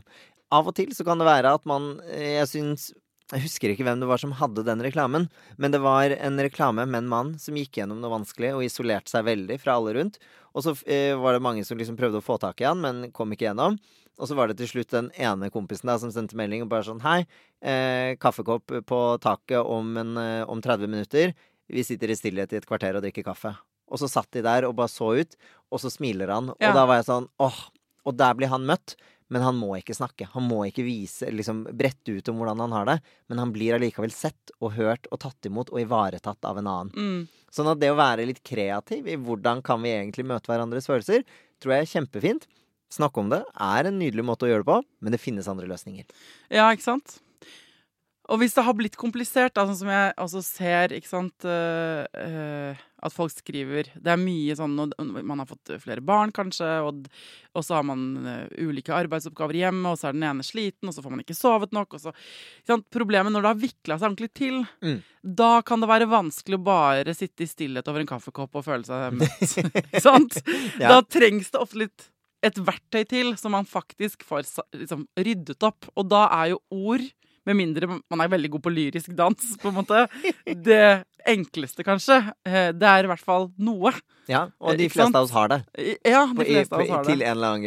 Av 0.54 0.68
og 0.70 0.76
til 0.76 0.92
så 0.96 1.04
kan 1.04 1.20
det 1.20 1.28
være 1.28 1.54
at 1.56 1.64
man 1.68 1.96
eh, 2.08 2.38
Jeg 2.38 2.50
syns 2.52 2.92
jeg 3.32 3.40
husker 3.46 3.72
ikke 3.72 3.86
hvem 3.86 4.02
det 4.02 4.06
var 4.06 4.20
som 4.20 4.34
hadde 4.36 4.66
den 4.66 4.82
reklamen, 4.84 5.30
men 5.56 5.72
det 5.72 5.80
var 5.80 6.12
en 6.12 6.36
reklame 6.44 6.84
med 6.84 7.00
en 7.00 7.08
mann 7.08 7.30
som 7.40 7.56
gikk 7.56 7.78
gjennom 7.80 8.02
noe 8.02 8.12
vanskelig 8.12 8.50
og 8.52 8.66
isolerte 8.66 9.08
seg 9.08 9.24
veldig 9.24 9.56
fra 9.62 9.78
alle 9.78 9.94
rundt. 9.96 10.18
Og 10.52 10.66
så 10.66 10.74
eh, 10.84 11.16
var 11.16 11.34
det 11.34 11.42
mange 11.42 11.64
som 11.64 11.80
liksom 11.80 11.96
prøvde 11.96 12.20
å 12.20 12.24
få 12.24 12.36
tak 12.42 12.60
i 12.60 12.68
han, 12.68 12.82
men 12.84 13.08
kom 13.16 13.32
ikke 13.32 13.48
gjennom. 13.48 13.78
Og 14.20 14.30
så 14.30 14.36
var 14.38 14.50
det 14.50 14.58
til 14.60 14.70
slutt 14.70 14.92
den 14.94 15.10
ene 15.18 15.50
kompisen 15.50 15.90
da 15.90 15.96
som 15.98 16.12
sendte 16.14 16.38
melding 16.38 16.62
og 16.64 16.70
bare 16.70 16.86
sånn 16.86 17.02
Hei, 17.02 17.24
eh, 17.64 18.14
kaffekopp 18.22 18.76
på 18.86 19.00
taket 19.22 19.58
om, 19.60 19.96
en, 19.98 20.16
eh, 20.20 20.42
om 20.46 20.62
30 20.62 20.90
minutter. 20.90 21.34
Vi 21.68 21.82
sitter 21.82 22.12
i 22.12 22.18
stillhet 22.18 22.52
i 22.52 22.60
et 22.60 22.68
kvarter 22.68 22.94
og 22.94 23.02
drikker 23.02 23.26
kaffe. 23.26 23.56
Og 23.90 24.00
så 24.00 24.08
satt 24.10 24.30
de 24.32 24.42
der 24.44 24.66
og 24.68 24.76
bare 24.78 24.92
så 24.92 25.10
ut, 25.18 25.34
og 25.70 25.82
så 25.82 25.90
smiler 25.92 26.30
han. 26.32 26.52
Ja. 26.60 26.70
Og 26.70 26.78
da 26.78 26.86
var 26.86 27.00
jeg 27.00 27.10
sånn 27.10 27.28
åh. 27.42 27.58
Og 28.04 28.16
der 28.16 28.36
blir 28.36 28.52
han 28.52 28.66
møtt. 28.68 28.96
Men 29.32 29.40
han 29.40 29.56
må 29.56 29.70
ikke 29.78 29.96
snakke. 29.96 30.28
Han 30.34 30.44
må 30.46 30.60
ikke 30.68 30.84
vise, 30.84 31.30
liksom 31.32 31.64
brette 31.72 32.12
ut 32.12 32.28
om 32.28 32.36
hvordan 32.38 32.60
han 32.60 32.74
har 32.76 32.88
det. 32.90 32.96
Men 33.32 33.40
han 33.40 33.54
blir 33.54 33.76
allikevel 33.76 34.12
sett 34.12 34.52
og 34.60 34.74
hørt 34.76 35.08
og 35.10 35.22
tatt 35.24 35.48
imot 35.48 35.72
og 35.72 35.80
ivaretatt 35.80 36.44
av 36.44 36.60
en 36.60 36.68
annen. 36.68 36.92
Mm. 36.92 37.48
Sånn 37.54 37.70
at 37.72 37.80
det 37.80 37.90
å 37.92 37.98
være 37.98 38.26
litt 38.28 38.42
kreativ 38.46 39.08
i 39.08 39.16
hvordan 39.16 39.62
kan 39.64 39.80
vi 39.82 39.94
egentlig 39.94 40.26
møte 40.28 40.52
hverandres 40.52 40.90
følelser, 40.90 41.24
tror 41.62 41.76
jeg 41.76 41.86
er 41.86 41.92
kjempefint. 41.94 42.46
Snakke 42.92 43.20
om 43.20 43.30
det 43.32 43.42
er 43.54 43.88
en 43.90 43.98
nydelig 43.98 44.24
måte 44.26 44.46
å 44.46 44.50
gjøre 44.52 44.62
det 44.64 44.70
på, 44.70 44.80
men 45.02 45.14
det 45.16 45.22
finnes 45.22 45.48
andre 45.50 45.66
løsninger. 45.70 46.04
Ja, 46.52 46.68
ikke 46.70 46.86
sant? 46.86 47.18
Og 48.32 48.38
hvis 48.40 48.54
det 48.56 48.62
har 48.64 48.72
blitt 48.72 48.94
komplisert, 48.96 49.52
da, 49.52 49.66
sånn 49.68 49.76
som 49.82 49.90
jeg 49.92 50.12
også 50.22 50.40
ser 50.46 50.94
ikke 50.96 51.10
sant, 51.10 51.44
uh, 51.44 52.06
uh, 52.08 52.84
at 53.04 53.12
folk 53.12 53.28
skriver 53.34 53.90
Det 54.00 54.08
er 54.08 54.16
mye 54.16 54.54
sånn 54.56 54.78
Man 55.28 55.42
har 55.42 55.44
fått 55.44 55.74
flere 55.82 56.00
barn, 56.00 56.32
kanskje, 56.32 56.70
og, 56.88 57.02
og 57.52 57.66
så 57.66 57.76
har 57.76 57.84
man 57.84 58.06
uh, 58.24 58.46
ulike 58.64 58.94
arbeidsoppgaver 58.96 59.58
hjemme, 59.60 59.92
og 59.92 60.00
så 60.00 60.08
er 60.08 60.16
den 60.16 60.24
ene 60.30 60.46
sliten, 60.46 60.88
og 60.88 60.96
så 60.96 61.04
får 61.04 61.12
man 61.12 61.20
ikke 61.20 61.36
sovet 61.36 61.76
nok. 61.76 61.98
Og 61.98 62.06
så, 62.06 62.14
ikke 62.62 62.72
sant? 62.72 62.88
Problemet 62.96 63.34
når 63.34 63.44
det 63.44 63.52
har 63.52 63.60
vikla 63.66 63.98
seg 64.00 64.08
ordentlig 64.08 64.32
til, 64.40 64.62
Mm. 64.80 65.02
da 65.36 65.50
kan 65.64 65.84
det 65.84 65.88
være 65.92 66.08
vanskelig 66.08 66.56
å 66.56 66.64
bare 66.64 67.12
sitte 67.16 67.44
i 67.44 67.50
stillhet 67.50 67.92
over 67.92 68.00
en 68.06 68.08
kaffekopp 68.08 68.56
og 68.56 68.64
føle 68.64 68.88
seg 68.88 69.20
møtt. 69.20 69.52
Ja. 70.80 70.96
Da 70.96 71.02
trengs 71.04 71.52
det 71.52 71.60
ofte 71.60 71.84
litt 71.84 72.08
et 72.44 72.60
verktøy 72.60 73.04
til, 73.08 73.34
som 73.40 73.54
man 73.56 73.68
faktisk 73.68 74.24
får 74.26 74.44
liksom, 74.76 75.06
ryddet 75.18 75.64
opp. 75.66 75.88
Og 75.96 76.08
da 76.12 76.26
er 76.42 76.54
jo 76.54 76.60
ord, 76.74 77.06
med 77.46 77.56
mindre 77.58 77.88
man 77.88 78.20
er 78.24 78.32
veldig 78.32 78.50
god 78.56 78.64
på 78.66 78.72
lyrisk 78.74 79.14
dans, 79.16 79.56
på 79.60 79.70
en 79.70 79.78
måte, 79.82 80.06
det 80.44 81.04
enkleste, 81.24 81.84
kanskje. 81.86 82.18
Eh, 82.44 82.72
Det 82.76 82.84
er 82.88 83.06
i 83.06 83.08
hvert 83.08 83.24
fall 83.24 83.50
noe. 83.58 83.92
Ja, 84.28 84.46
og 84.60 84.78
de 84.80 84.86
fleste 84.88 85.18
av 85.18 85.26
oss 85.26 85.32
har 85.36 85.50
det. 85.52 85.58
Ja, 86.04 86.22
de 86.24 86.44
fleste 86.48 86.72
av 86.72 86.80
oss 86.80 86.88
har 86.92 87.04
til, 87.04 87.20
det. 87.20 87.26
en 87.28 87.40
lang, 87.42 87.64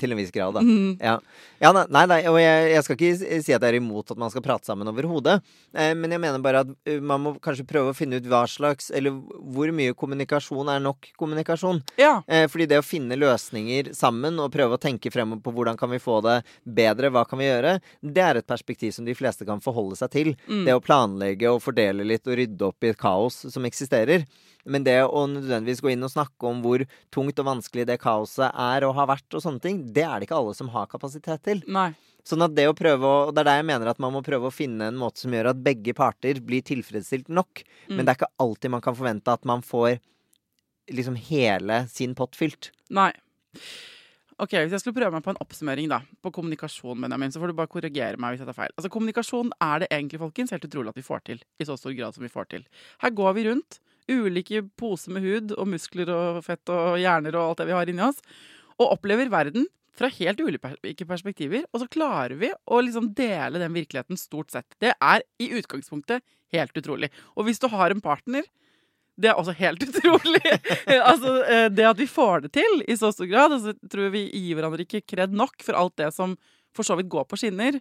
til 0.00 0.12
en 0.14 0.16
viss 0.20 0.30
grad, 0.32 0.54
da. 0.56 0.62
Mm. 0.64 0.94
Ja, 1.04 1.18
ja 1.60 1.72
nei, 1.76 2.04
nei, 2.08 2.18
og 2.30 2.38
jeg, 2.40 2.70
jeg 2.72 2.84
skal 2.86 2.96
ikke 2.96 3.10
si 3.44 3.52
at 3.56 3.64
jeg 3.64 3.74
er 3.74 3.76
imot 3.76 4.14
at 4.14 4.20
man 4.20 4.32
skal 4.32 4.44
prate 4.44 4.68
sammen 4.68 4.88
overhodet. 4.88 5.38
Eh, 5.76 5.92
men 5.98 6.14
jeg 6.14 6.22
mener 6.22 6.40
bare 6.44 6.62
at 6.64 6.92
man 7.04 7.24
må 7.26 7.34
kanskje 7.44 7.66
prøve 7.68 7.92
å 7.92 7.96
finne 7.96 8.20
ut 8.20 8.28
hva 8.28 8.44
slags 8.48 8.88
Eller 8.94 9.12
hvor 9.12 9.68
mye 9.74 9.92
kommunikasjon 9.98 10.70
er 10.72 10.80
nok 10.84 11.10
kommunikasjon. 11.20 11.82
Ja. 12.00 12.22
Eh, 12.28 12.46
fordi 12.48 12.68
det 12.72 12.80
å 12.80 12.86
finne 12.86 13.18
løsninger 13.20 13.92
sammen 13.96 14.40
og 14.40 14.52
prøve 14.54 14.78
å 14.78 14.80
tenke 14.80 15.12
fremover 15.12 15.44
på 15.44 15.56
hvordan 15.58 15.76
kan 15.80 15.92
vi 15.92 16.00
få 16.00 16.20
det 16.24 16.38
bedre, 16.64 17.12
hva 17.12 17.26
kan 17.28 17.40
vi 17.40 17.50
gjøre, 17.50 17.76
det 18.00 18.24
er 18.24 18.40
et 18.40 18.48
perspektiv 18.48 18.96
som 18.96 19.04
de 19.08 19.16
fleste 19.18 19.46
kan 19.48 19.62
forholde 19.64 19.98
seg 19.98 20.12
til. 20.14 20.34
Mm. 20.46 20.64
Det 20.68 20.76
å 20.76 20.84
planlegge 20.84 21.50
og 21.52 21.62
fordele 21.64 22.06
litt 22.06 22.28
og 22.28 22.38
rydde 22.38 22.68
opp 22.68 22.86
i 22.86 22.92
et 22.92 23.00
kaos 23.00 23.42
som 23.52 23.66
eksisterer. 23.68 24.26
Men 24.68 24.84
det 24.84 24.98
å 25.06 25.24
nødvendigvis 25.30 25.80
gå 25.84 25.92
inn 25.94 26.04
og 26.04 26.12
snakke 26.12 26.48
om 26.48 26.60
hvor 26.64 26.84
tungt 27.14 27.40
og 27.40 27.48
vanskelig 27.48 27.86
det 27.88 28.00
kaoset 28.02 28.50
er 28.50 28.86
og 28.86 28.96
har 28.98 29.08
vært, 29.10 29.28
og 29.32 29.44
sånne 29.44 29.62
ting, 29.64 29.80
det 29.96 30.04
er 30.04 30.18
det 30.18 30.28
ikke 30.28 30.38
alle 30.40 30.56
som 30.56 30.70
har 30.74 30.90
kapasitet 30.90 31.44
til. 31.46 31.62
Nei. 31.72 31.90
Sånn 32.28 32.44
at 32.44 32.52
det 32.56 32.66
å 32.68 32.76
prøve 32.76 33.08
å, 33.08 33.18
og 33.28 33.34
Det 33.34 33.40
er 33.40 33.48
der 33.48 33.60
jeg 33.62 33.68
mener 33.70 33.88
at 33.88 34.00
man 34.02 34.12
må 34.12 34.20
prøve 34.24 34.50
å 34.50 34.54
finne 34.54 34.90
en 34.90 34.98
måte 35.00 35.22
som 35.22 35.32
gjør 35.32 35.52
at 35.54 35.62
begge 35.64 35.94
parter 35.96 36.42
blir 36.44 36.64
tilfredsstilt 36.66 37.30
nok. 37.32 37.62
Mm. 37.86 37.94
Men 37.94 38.04
det 38.04 38.12
er 38.12 38.18
ikke 38.20 38.34
alltid 38.44 38.74
man 38.74 38.84
kan 38.84 38.98
forvente 38.98 39.32
at 39.32 39.48
man 39.48 39.64
får 39.64 39.96
liksom 40.92 41.16
hele 41.28 41.86
sin 41.92 42.14
pott 42.18 42.36
fylt. 42.36 42.70
Nei. 42.92 43.12
Ok, 44.38 44.52
Hvis 44.54 44.70
jeg 44.70 44.82
skulle 44.84 44.94
prøve 45.00 45.10
meg 45.16 45.24
på 45.26 45.32
en 45.32 45.40
oppsummering 45.42 45.88
da, 45.90 45.96
på 46.22 46.30
kommunikasjon, 46.30 47.00
Benjamin, 47.02 47.32
så 47.34 47.40
får 47.42 47.50
du 47.50 47.56
bare 47.58 47.70
korrigere 47.72 48.20
meg 48.22 48.36
hvis 48.36 48.44
jeg 48.44 48.46
tar 48.46 48.54
feil. 48.54 48.74
Altså, 48.76 48.90
Kommunikasjon 48.94 49.48
er 49.66 49.82
det 49.82 49.88
egentlig 49.90 50.20
folkens, 50.22 50.52
helt 50.54 50.66
utrolig 50.68 50.92
at 50.92 51.00
vi 51.00 51.02
får 51.02 51.24
til. 51.26 51.40
I 51.58 51.66
så 51.66 51.74
stor 51.74 51.96
grad 51.98 52.14
som 52.14 52.22
vi 52.22 52.30
får 52.30 52.46
til. 52.52 52.66
Her 53.02 53.10
går 53.18 53.34
vi 53.34 53.44
rundt, 53.48 53.80
ulike 54.08 54.62
poser 54.78 55.16
med 55.16 55.26
hud 55.26 55.56
og 55.58 55.66
muskler 55.72 56.12
og 56.14 56.38
fett 56.46 56.70
og 56.70 57.00
hjerner 57.02 57.34
og 57.34 57.48
alt 57.48 57.64
det 57.64 57.66
vi 57.72 57.74
har 57.80 57.90
inni 57.90 58.06
oss, 58.06 58.22
og 58.78 58.94
opplever 58.94 59.32
verden 59.32 59.66
fra 59.98 60.06
helt 60.20 60.38
ulike 60.38 61.08
perspektiver. 61.10 61.66
Og 61.72 61.82
så 61.82 61.90
klarer 61.90 62.38
vi 62.38 62.52
å 62.54 62.78
liksom 62.78 63.10
dele 63.18 63.58
den 63.58 63.74
virkeligheten 63.74 64.22
stort 64.22 64.54
sett. 64.54 64.70
Det 64.78 64.94
er 64.94 65.26
i 65.42 65.50
utgangspunktet 65.58 66.22
helt 66.54 66.78
utrolig. 66.78 67.10
Og 67.34 67.48
hvis 67.48 67.58
du 67.58 67.66
har 67.74 67.90
en 67.90 68.04
partner 68.06 68.46
det 69.18 69.32
er 69.32 69.40
også 69.40 69.54
helt 69.58 69.82
utrolig. 69.88 70.52
altså, 70.98 71.34
eh, 71.44 71.66
det 71.74 71.88
at 71.90 71.98
vi 71.98 72.06
får 72.10 72.46
det 72.46 72.52
til 72.58 72.84
i 72.86 72.96
så 72.98 73.10
stor 73.14 73.28
grad. 73.30 73.56
Altså, 73.56 73.74
tror 73.90 74.12
vi 74.14 74.28
gir 74.30 74.58
hverandre 74.58 74.86
ikke 74.86 75.02
kred 75.14 75.34
nok 75.34 75.58
for 75.66 75.78
alt 75.78 75.96
det 76.00 76.12
som 76.14 76.36
for 76.76 76.86
så 76.86 76.98
vidt 76.98 77.10
går 77.10 77.26
på 77.26 77.38
skinner. 77.40 77.80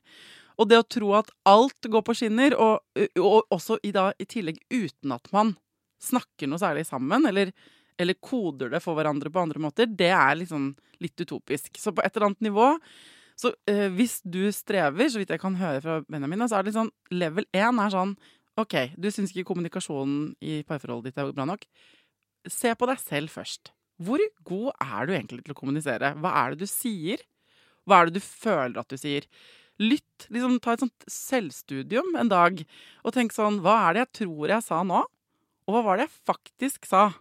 Og 0.58 0.70
det 0.70 0.80
å 0.82 0.88
tro 0.90 1.14
at 1.20 1.30
alt 1.46 1.90
går 1.92 2.04
på 2.06 2.16
skinner, 2.18 2.56
og, 2.58 2.82
og 3.22 3.54
også 3.54 3.78
i, 3.86 3.94
da, 3.94 4.10
i 4.18 4.26
tillegg 4.26 4.58
uten 4.74 5.14
at 5.14 5.30
man 5.36 5.54
snakker 6.02 6.50
noe 6.50 6.62
særlig 6.62 6.88
sammen, 6.88 7.28
eller, 7.30 7.52
eller 7.98 8.18
koder 8.22 8.74
det 8.74 8.82
for 8.82 8.98
hverandre 8.98 9.30
på 9.34 9.44
andre 9.44 9.62
måter, 9.62 9.90
det 9.90 10.10
er 10.14 10.40
liksom 10.42 10.72
litt 11.04 11.22
utopisk. 11.22 11.78
Så 11.78 11.94
på 11.94 12.02
et 12.02 12.16
eller 12.16 12.32
annet 12.32 12.50
nivå 12.50 12.72
så 13.38 13.52
eh, 13.70 13.86
hvis 13.94 14.18
du 14.26 14.48
strever, 14.54 15.10
så 15.14 15.22
vidt 15.22 15.30
jeg 15.30 15.42
kan 15.42 15.58
høre 15.60 15.82
fra 15.84 16.00
Benjamin, 16.10 16.48
så 16.50 16.58
er 16.58 16.66
det 16.66 16.72
litt 16.72 16.80
sånn 16.80 16.94
Level 17.14 17.46
1 17.54 17.82
er 17.84 17.94
sånn 17.94 18.16
OK, 18.58 18.76
du 18.98 19.10
syns 19.14 19.34
ikke 19.34 19.52
kommunikasjonen 19.52 20.32
i 20.42 20.62
parforholdet 20.66 21.12
ditt 21.12 21.22
er 21.22 21.34
bra 21.36 21.46
nok. 21.46 21.66
Se 22.50 22.72
på 22.74 22.88
deg 22.90 23.02
selv 23.04 23.30
først. 23.30 23.72
Hvor 24.02 24.22
god 24.46 24.72
er 24.82 25.06
du 25.06 25.14
egentlig 25.14 25.44
til 25.46 25.54
å 25.54 25.58
kommunisere? 25.58 26.14
Hva 26.22 26.32
er 26.42 26.54
det 26.54 26.66
du 26.66 26.70
sier? 26.70 27.22
Hva 27.86 28.02
er 28.02 28.10
det 28.10 28.18
du 28.18 28.26
føler 28.26 28.80
at 28.82 28.90
du 28.90 28.98
sier? 29.00 29.28
Lytt. 29.78 30.26
liksom 30.34 30.58
Ta 30.62 30.74
et 30.74 30.82
sånt 30.82 31.06
selvstudium 31.12 32.16
en 32.18 32.32
dag, 32.32 32.64
og 33.06 33.14
tenk 33.14 33.36
sånn 33.36 33.60
Hva 33.62 33.78
er 33.86 33.94
det 33.94 34.04
jeg 34.06 34.14
tror 34.24 34.54
jeg 34.56 34.66
sa 34.66 34.82
nå? 34.82 35.04
Og 35.68 35.76
hva 35.76 35.84
var 35.86 36.00
det 36.00 36.08
jeg 36.08 36.18
faktisk 36.32 36.90
sa? 36.90 37.12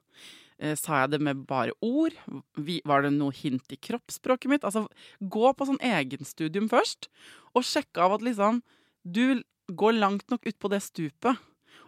Eh, 0.57 0.73
sa 0.79 1.03
jeg 1.03 1.13
det 1.13 1.21
med 1.21 1.45
bare 1.49 1.77
ord? 1.85 2.17
Var 2.57 3.05
det 3.05 3.13
noe 3.13 3.35
hint 3.37 3.77
i 3.77 3.77
kroppsspråket 3.77 4.53
mitt? 4.53 4.65
Altså, 4.65 4.87
gå 5.21 5.53
på 5.53 5.69
sånn 5.69 5.83
egenstudium 5.85 6.71
først, 6.73 7.11
og 7.53 7.67
sjekk 7.67 8.01
av 8.01 8.17
at 8.17 8.25
liksom 8.25 8.63
du 9.07 9.43
går 9.67 9.97
langt 9.99 10.27
nok 10.31 10.47
utpå 10.47 10.71
det 10.73 10.83
stupet. 10.85 11.39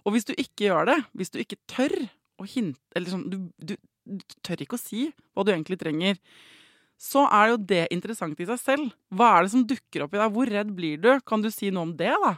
Og 0.06 0.14
hvis 0.14 0.28
du 0.28 0.34
ikke 0.36 0.68
gjør 0.68 0.88
det, 0.92 0.98
hvis 1.18 1.32
du 1.34 1.40
ikke 1.42 1.58
tør 1.70 1.94
å 2.38 2.46
hinte 2.46 2.78
Eller 2.94 3.10
sånn, 3.10 3.26
du, 3.30 3.38
du, 3.58 3.74
du 4.06 4.36
tør 4.46 4.62
ikke 4.62 4.78
å 4.78 4.80
si 4.80 5.08
hva 5.34 5.44
du 5.44 5.50
egentlig 5.52 5.78
trenger, 5.80 6.20
så 6.98 7.24
er 7.30 7.52
jo 7.52 7.58
det 7.70 7.84
interessant 7.94 8.38
i 8.42 8.46
seg 8.46 8.60
selv. 8.60 8.92
Hva 9.14 9.30
er 9.36 9.46
det 9.46 9.52
som 9.54 9.66
dukker 9.66 10.04
opp 10.04 10.14
i 10.14 10.20
deg? 10.20 10.34
Hvor 10.34 10.50
redd 10.50 10.70
blir 10.74 11.02
du? 11.02 11.10
Kan 11.26 11.42
du 11.44 11.50
si 11.54 11.70
noe 11.70 11.86
om 11.86 11.94
det, 11.98 12.10
da? 12.24 12.34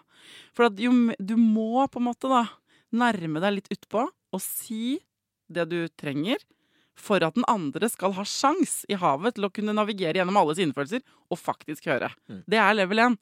For 0.56 0.68
at 0.68 0.80
jo, 0.80 0.92
du 1.16 1.34
må 1.40 1.86
på 1.88 2.00
en 2.00 2.08
måte 2.10 2.28
da 2.32 2.44
nærme 2.92 3.40
deg 3.40 3.56
litt 3.56 3.70
utpå 3.72 4.04
og 4.08 4.42
si 4.44 4.98
det 5.50 5.64
du 5.70 5.78
trenger, 5.98 6.38
for 7.00 7.24
at 7.24 7.36
den 7.36 7.46
andre 7.50 7.88
skal 7.90 8.14
ha 8.16 8.24
sjans 8.28 8.82
i 8.90 8.98
havet 9.00 9.36
til 9.36 9.46
å 9.48 9.52
kunne 9.54 9.74
navigere 9.76 10.20
gjennom 10.20 10.38
alle 10.40 10.56
sine 10.58 10.76
følelser 10.76 11.02
og 11.30 11.40
faktisk 11.40 11.88
høre. 11.90 12.10
Mm. 12.30 12.42
Det 12.50 12.60
er 12.60 12.76
level 12.76 13.04
1. 13.06 13.16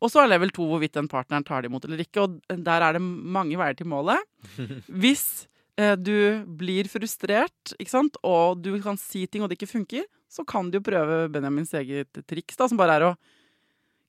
Og 0.00 0.12
så 0.12 0.22
er 0.22 0.32
level 0.32 0.52
2 0.54 0.68
hvorvidt 0.70 0.96
den 0.98 1.10
partneren 1.10 1.46
tar 1.46 1.64
det 1.64 1.72
imot 1.72 1.88
eller 1.88 2.04
ikke, 2.04 2.26
og 2.26 2.38
der 2.68 2.86
er 2.86 2.96
det 2.96 3.02
mange 3.04 3.58
veier 3.60 3.78
til 3.78 3.90
målet. 3.90 4.22
Hvis 5.04 5.46
eh, 5.80 5.94
du 5.98 6.44
blir 6.60 6.90
frustrert, 6.92 7.76
ikke 7.78 7.94
sant, 7.94 8.20
og 8.22 8.60
du 8.64 8.74
kan 8.84 9.00
si 9.00 9.26
ting 9.26 9.44
og 9.44 9.50
det 9.50 9.58
ikke 9.60 9.74
funker, 9.74 10.06
så 10.30 10.46
kan 10.48 10.70
du 10.70 10.80
jo 10.80 10.86
prøve 10.86 11.28
Benjamins 11.32 11.74
eget 11.78 12.24
triks, 12.28 12.58
da, 12.58 12.68
som 12.70 12.80
bare 12.80 12.98
er 12.98 13.08
å? 13.10 13.14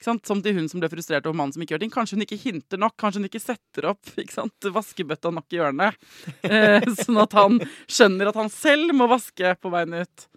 Som 0.04 0.20
til 0.43 0.58
hun 0.58 0.68
som 0.70 0.82
ble 0.82 0.89
frustrert 0.91 1.26
over 1.26 1.38
mannen 1.39 1.56
som 1.56 1.64
ikke 1.64 1.76
gjør 1.76 1.84
ting. 1.86 1.93
Kanskje 1.93 2.18
hun 2.18 2.26
ikke 2.26 2.39
hinter 2.41 2.82
nok, 2.82 2.98
kanskje 3.00 3.22
hun 3.22 3.30
ikke 3.30 3.41
setter 3.41 3.88
opp 3.93 4.12
ikke 4.20 4.36
sant? 4.36 4.70
vaskebøtta 4.76 5.32
nok 5.34 5.56
i 5.56 5.62
hjørnet. 5.62 6.02
Eh, 6.43 6.84
sånn 7.04 7.22
at 7.24 7.36
han 7.38 7.62
skjønner 7.88 8.32
at 8.32 8.41
han 8.41 8.52
selv 8.54 8.93
må 8.98 9.08
vaske 9.12 9.56
på 9.62 9.72
veien 9.74 9.96
ut. 10.04 10.28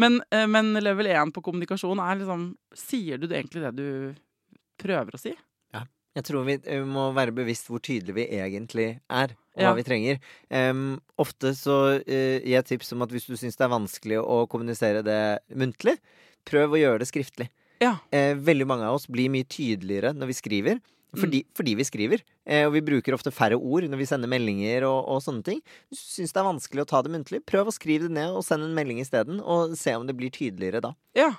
Men, 0.00 0.20
eh, 0.32 0.48
men 0.50 0.74
level 0.82 1.08
1 1.12 1.32
på 1.36 1.44
kommunikasjon 1.44 2.00
er 2.02 2.20
liksom 2.22 2.52
Sier 2.76 3.20
du 3.20 3.28
det 3.28 3.38
egentlig 3.38 3.64
det 3.68 3.72
du 3.76 3.88
prøver 4.82 5.14
å 5.14 5.20
si? 5.20 5.36
Jeg 6.12 6.26
tror 6.28 6.44
vi 6.44 6.58
må 6.84 7.06
være 7.16 7.32
bevisst 7.32 7.70
hvor 7.70 7.80
tydelige 7.80 8.18
vi 8.18 8.26
egentlig 8.36 8.88
er, 9.08 9.32
og 9.56 9.62
Ja. 9.62 9.70
hva 9.70 9.76
vi 9.78 9.84
trenger. 9.86 10.18
Um, 10.50 11.00
ofte 11.16 11.54
så 11.56 11.78
uh, 11.96 12.36
gir 12.36 12.52
jeg 12.52 12.66
tips 12.68 12.92
om 12.92 13.04
at 13.04 13.12
hvis 13.14 13.28
du 13.30 13.36
syns 13.36 13.56
det 13.56 13.64
er 13.64 13.72
vanskelig 13.72 14.18
å 14.20 14.42
kommunisere 14.46 15.00
det 15.06 15.40
muntlig, 15.56 15.96
prøv 16.44 16.76
å 16.76 16.80
gjøre 16.82 17.00
det 17.00 17.08
skriftlig. 17.08 17.48
Ja. 17.82 17.96
Eh, 18.14 18.36
veldig 18.38 18.68
mange 18.70 18.86
av 18.88 19.00
oss 19.00 19.08
blir 19.10 19.32
mye 19.32 19.48
tydeligere 19.48 20.14
når 20.14 20.30
vi 20.30 20.38
skriver. 20.38 20.82
Fordi, 21.12 21.42
fordi 21.52 21.74
vi 21.76 21.84
skriver. 21.84 22.22
Eh, 22.48 22.64
og 22.64 22.72
vi 22.76 22.84
bruker 22.84 23.12
ofte 23.12 23.32
færre 23.34 23.58
ord 23.58 23.84
når 23.84 24.00
vi 24.00 24.08
sender 24.08 24.30
meldinger 24.32 24.86
og, 24.88 25.10
og 25.12 25.20
sånne 25.24 25.44
ting. 25.44 25.58
Hvis 25.92 26.00
du 26.00 26.12
syns 26.16 26.32
det 26.32 26.40
er 26.40 26.48
vanskelig 26.48 26.84
å 26.84 26.88
ta 26.88 27.02
det 27.04 27.12
muntlig, 27.12 27.42
prøv 27.48 27.68
å 27.68 27.74
skrive 27.74 28.08
det 28.08 28.16
ned 28.16 28.32
og 28.32 28.44
send 28.46 28.64
en 28.64 28.76
melding 28.76 29.02
isteden. 29.02 29.42
Og 29.44 29.76
se 29.78 29.92
om 29.98 30.06
det 30.08 30.16
blir 30.16 30.32
tydeligere 30.32 30.80
da. 30.84 30.94
Ja. 31.18 31.34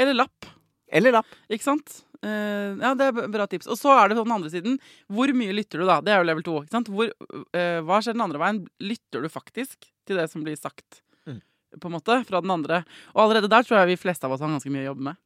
Eller 0.00 0.18
lapp. 0.18 0.48
Eller 0.92 1.14
lapp. 1.14 1.30
Ikke 1.52 1.68
sant? 1.68 2.02
Uh, 2.22 2.78
ja, 2.78 2.92
det 2.98 3.08
er 3.08 3.30
bra 3.32 3.46
tips. 3.50 3.70
Og 3.70 3.78
så 3.78 3.94
er 3.94 4.10
det 4.10 4.18
på 4.18 4.26
den 4.26 4.34
andre 4.34 4.50
siden. 4.52 4.76
Hvor 5.10 5.30
mye 5.38 5.54
lytter 5.54 5.82
du, 5.82 5.86
da? 5.88 6.00
Det 6.04 6.14
er 6.14 6.20
jo 6.20 6.28
level 6.28 6.46
2. 6.46 6.58
Ikke 6.64 6.76
sant? 6.76 6.90
Hvor, 6.92 7.14
uh, 7.30 7.78
hva 7.86 8.02
skjer 8.02 8.18
den 8.18 8.26
andre 8.26 8.42
veien? 8.42 8.62
Lytter 8.82 9.24
du 9.24 9.30
faktisk 9.32 9.90
til 10.08 10.18
det 10.18 10.28
som 10.32 10.44
blir 10.44 10.58
sagt? 10.58 11.02
Mm. 11.30 11.40
På 11.78 11.90
en 11.90 11.96
måte, 11.96 12.18
fra 12.26 12.42
den 12.42 12.54
andre. 12.54 12.82
Og 13.14 13.24
allerede 13.26 13.50
der 13.52 13.66
tror 13.66 13.80
jeg 13.80 13.94
vi 13.94 14.02
fleste 14.02 14.26
av 14.26 14.34
oss 14.34 14.42
har 14.42 14.50
ganske 14.50 14.72
mye 14.72 14.84
å 14.84 14.90
jobbe 14.92 15.12
med. 15.12 15.22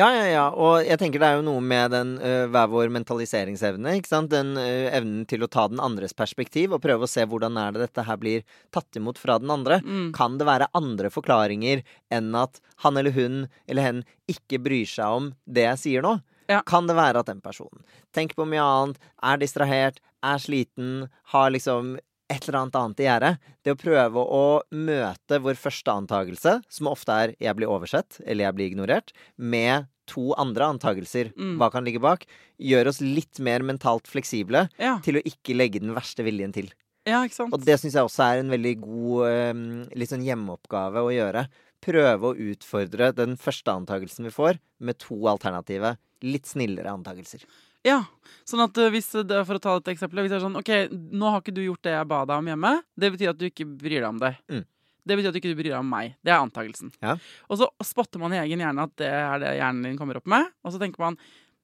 Ja, 0.00 0.08
ja, 0.16 0.26
ja. 0.30 0.44
Og 0.56 0.80
jeg 0.86 0.96
tenker 1.00 1.20
det 1.20 1.28
er 1.28 1.38
jo 1.38 1.44
noe 1.44 1.60
med 1.60 1.92
den 1.92 2.14
uh, 2.22 2.46
hver 2.48 2.70
vår 2.72 2.92
mentaliseringsevne. 2.94 3.98
ikke 3.98 4.08
sant? 4.08 4.30
Den 4.32 4.54
uh, 4.56 4.88
evnen 4.96 5.26
til 5.28 5.44
å 5.44 5.50
ta 5.50 5.66
den 5.68 5.82
andres 5.82 6.16
perspektiv 6.16 6.72
og 6.72 6.80
prøve 6.84 7.04
å 7.04 7.10
se 7.10 7.26
hvordan 7.28 7.58
er 7.60 7.76
det 7.76 7.84
dette 7.84 8.06
her 8.08 8.20
blir 8.20 8.46
tatt 8.72 8.96
imot 8.96 9.20
fra 9.20 9.36
den 9.42 9.52
andre. 9.52 9.82
Mm. 9.84 10.10
Kan 10.16 10.38
det 10.40 10.48
være 10.48 10.70
andre 10.78 11.12
forklaringer 11.12 11.84
enn 12.08 12.32
at 12.38 12.62
han 12.86 12.96
eller 12.96 13.12
hun 13.12 13.44
eller 13.68 13.84
hen 13.84 14.02
ikke 14.30 14.62
bryr 14.64 14.88
seg 14.88 15.20
om 15.20 15.32
det 15.44 15.68
jeg 15.68 15.82
sier 15.84 16.06
nå? 16.06 16.16
Ja. 16.50 16.64
Kan 16.66 16.88
det 16.88 16.96
være 16.98 17.20
at 17.20 17.28
den 17.28 17.42
personen 17.44 17.84
tenker 18.16 18.40
på 18.40 18.48
mye 18.48 18.64
annet, 18.64 18.96
er 19.22 19.38
distrahert, 19.38 20.00
er 20.26 20.40
sliten, 20.42 21.10
har 21.34 21.52
liksom 21.54 21.98
et 22.30 22.46
eller 22.48 22.60
annet 22.62 22.76
annet 22.78 23.00
i 23.02 23.06
gjære. 23.08 23.30
Det 23.66 23.72
å 23.74 23.78
prøve 23.80 24.22
å 24.22 24.42
møte 24.72 25.40
vår 25.42 25.58
første 25.58 25.90
antagelse, 25.92 26.60
som 26.70 26.86
ofte 26.86 27.10
er 27.12 27.34
'jeg 27.40 27.56
blir 27.56 27.68
oversett' 27.68 28.20
eller 28.26 28.44
'jeg 28.44 28.54
blir 28.54 28.70
ignorert', 28.70 29.12
med 29.36 29.88
to 30.06 30.32
andre 30.34 30.64
antagelser, 30.64 31.32
Mm. 31.36 31.58
hva 31.58 31.70
kan 31.70 31.84
ligge 31.84 32.00
bak, 32.00 32.24
gjør 32.60 32.88
oss 32.88 33.00
litt 33.00 33.38
mer 33.38 33.60
mentalt 33.60 34.06
fleksible 34.06 34.68
Ja, 34.78 34.98
til 34.98 35.14
å 35.16 35.22
ikke 35.22 35.54
legge 35.56 35.80
den 35.80 35.94
verste 35.94 36.24
viljen 36.24 36.52
til. 36.52 36.70
ja 37.06 37.22
ikke 37.24 37.34
sant? 37.34 37.52
Og 37.52 37.64
det 37.64 37.78
syns 37.80 37.94
jeg 37.94 38.04
også 38.04 38.22
er 38.24 38.38
en 38.40 38.50
veldig 38.50 38.80
god 38.80 39.26
eh, 39.28 39.88
litt 39.96 40.08
sånn 40.10 40.24
hjemmeoppgave 40.24 40.96
å 40.98 41.10
gjøre. 41.12 41.48
Prøve 41.82 42.20
å 42.34 42.36
utfordre 42.36 43.14
den 43.14 43.36
første 43.36 43.72
antagelsen 43.72 44.24
vi 44.24 44.30
får, 44.30 44.58
med 44.80 44.98
to 44.98 45.14
alternative, 45.26 45.96
litt 46.22 46.44
snillere 46.44 46.86
antagelser. 46.92 47.40
Ja, 47.86 48.02
sånn 48.48 48.60
at 48.66 48.76
uh, 48.76 48.90
hvis, 48.92 49.08
For 49.14 49.56
å 49.56 49.62
ta 49.62 49.76
et 49.78 49.94
eksempel. 49.94 50.20
Hvis 50.24 50.34
det 50.34 50.40
er 50.40 50.44
sånn 50.44 50.58
OK, 50.60 50.72
nå 50.90 51.30
har 51.32 51.40
ikke 51.40 51.54
du 51.56 51.62
gjort 51.64 51.84
det 51.86 51.94
jeg 51.94 52.10
ba 52.10 52.24
deg 52.28 52.42
om 52.42 52.50
hjemme. 52.52 52.74
Det 52.92 53.12
betyr 53.14 53.32
at 53.32 53.40
du 53.40 53.46
ikke 53.48 53.68
bryr 53.68 54.00
deg 54.02 54.08
om 54.10 54.20
det. 54.20 54.34
Mm. 54.52 54.66
Det 55.10 55.16
betyr 55.16 55.30
at 55.30 55.36
du 55.36 55.40
ikke 55.40 55.56
bryr 55.58 55.72
deg 55.72 55.78
om 55.80 55.88
meg. 55.90 56.16
Det 56.20 56.32
er 56.34 56.42
antakelsen. 56.42 56.92
Ja. 57.00 57.16
Og 57.48 57.60
så 57.60 57.70
spotter 57.86 58.20
man 58.22 58.34
i 58.36 58.42
egen 58.42 58.60
hjerne 58.62 58.84
at 58.84 58.92
det 59.00 59.08
er 59.08 59.40
det 59.42 59.54
hjernen 59.56 59.88
din 59.88 59.96
kommer 60.00 60.20
opp 60.20 60.28
med. 60.28 60.50
Og 60.64 60.74
så 60.74 60.82
tenker 60.82 61.02
man 61.02 61.18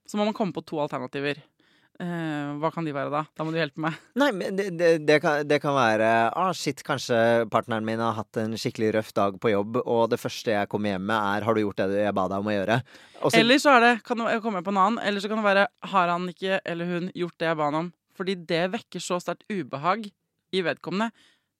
Så 0.07 0.15
må 0.15 0.23
man 0.23 0.35
komme 0.35 0.55
på 0.55 0.63
to 0.63 0.79
alternativer. 0.79 1.41
Eh, 1.97 2.49
hva 2.61 2.69
kan 2.73 2.85
de 2.85 2.91
være, 2.93 3.09
da? 3.09 3.23
Da 3.33 3.45
må 3.45 3.49
du 3.53 3.57
hjelpe 3.57 3.81
meg. 3.81 3.95
Nei, 4.21 4.27
men 4.37 4.57
det, 4.57 4.67
det, 4.77 4.89
det, 5.07 5.17
kan, 5.23 5.41
det 5.49 5.57
kan 5.63 5.73
være 5.73 6.09
ah, 6.29 6.51
shit, 6.53 6.83
kanskje 6.85 7.47
partneren 7.49 7.87
min 7.87 8.01
har 8.03 8.13
hatt 8.19 8.37
en 8.37 8.53
skikkelig 8.59 8.91
røff 8.99 9.09
dag 9.17 9.39
på 9.41 9.49
jobb, 9.49 9.79
og 9.81 10.03
det 10.11 10.19
første 10.21 10.53
jeg 10.53 10.69
kommer 10.69 10.93
hjem 10.93 11.07
med, 11.09 11.17
er 11.17 11.47
'har 11.47 11.57
du 11.57 11.63
gjort 11.63 11.81
det 11.81 12.03
jeg 12.03 12.13
ba 12.13 12.27
deg 12.29 12.43
om 12.43 12.51
å 12.51 12.53
gjøre'? 12.53 12.81
Også, 13.21 13.39
Eller 13.39 13.57
så 13.57 13.73
er 13.77 13.81
det 13.81 13.93
kan 14.05 14.21
jeg 14.21 14.43
komme 14.43 14.61
på 14.61 14.69
en 14.69 14.77
annen. 14.83 14.99
Eller 15.01 15.19
så 15.19 15.29
kan 15.31 15.41
det 15.41 15.47
være 15.47 15.67
har 15.89 16.07
han 16.13 16.29
ikke 16.29 16.59
eller 16.63 16.85
hun 16.85 17.09
gjort 17.15 17.37
det 17.39 17.49
jeg 17.49 17.57
ba 17.57 17.71
han 17.71 17.79
om? 17.81 17.89
Fordi 18.17 18.35
det 18.45 18.63
vekker 18.73 19.01
så 19.01 19.17
sterkt 19.21 19.49
ubehag 19.49 20.05
i 20.53 20.61
vedkommende. 20.61 21.09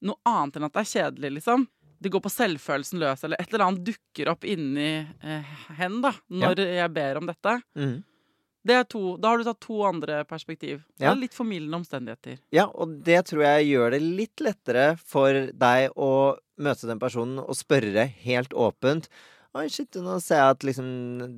Noe 0.06 0.22
annet 0.22 0.56
enn 0.56 0.68
at 0.68 0.74
det 0.76 0.84
er 0.84 0.92
kjedelig, 0.92 1.32
liksom. 1.40 1.66
Det 1.98 2.12
går 2.14 2.22
på 2.22 2.30
selvfølelsen 2.30 3.00
løs, 3.02 3.24
eller 3.26 3.40
et 3.42 3.50
eller 3.50 3.64
annet 3.66 3.82
dukker 3.88 4.30
opp 4.30 4.46
inni 4.46 5.02
eh, 5.02 5.56
hen 5.80 5.98
da, 6.04 6.12
når 6.30 6.62
jeg 6.62 6.94
ber 6.94 7.18
om 7.18 7.26
dette. 7.26 7.56
Mhm. 7.74 7.98
Det 8.68 8.82
to, 8.92 9.02
da 9.20 9.32
har 9.32 9.40
du 9.40 9.46
tatt 9.48 9.60
to 9.64 9.78
andre 9.88 10.20
perspektiv. 10.28 10.82
Det 10.98 11.06
Ja. 11.06 11.14
Er 11.14 11.20
litt 11.22 11.36
formildende 11.36 11.80
omstendigheter. 11.80 12.38
Ja, 12.52 12.66
og 12.68 12.98
det 13.06 13.22
tror 13.30 13.42
jeg 13.46 13.70
gjør 13.70 13.90
det 13.96 14.02
litt 14.04 14.44
lettere 14.44 14.86
for 15.00 15.32
deg 15.52 15.90
å 15.96 16.36
møte 16.58 16.86
den 16.90 17.00
personen 17.00 17.40
og 17.40 17.56
spørre 17.56 18.08
helt 18.26 18.52
åpent. 18.52 19.08
Oi, 19.56 19.64
shit, 19.72 19.96
nå 19.96 20.18
ser 20.20 20.42
jeg 20.42 20.54
at 20.54 20.64
liksom 20.68 20.88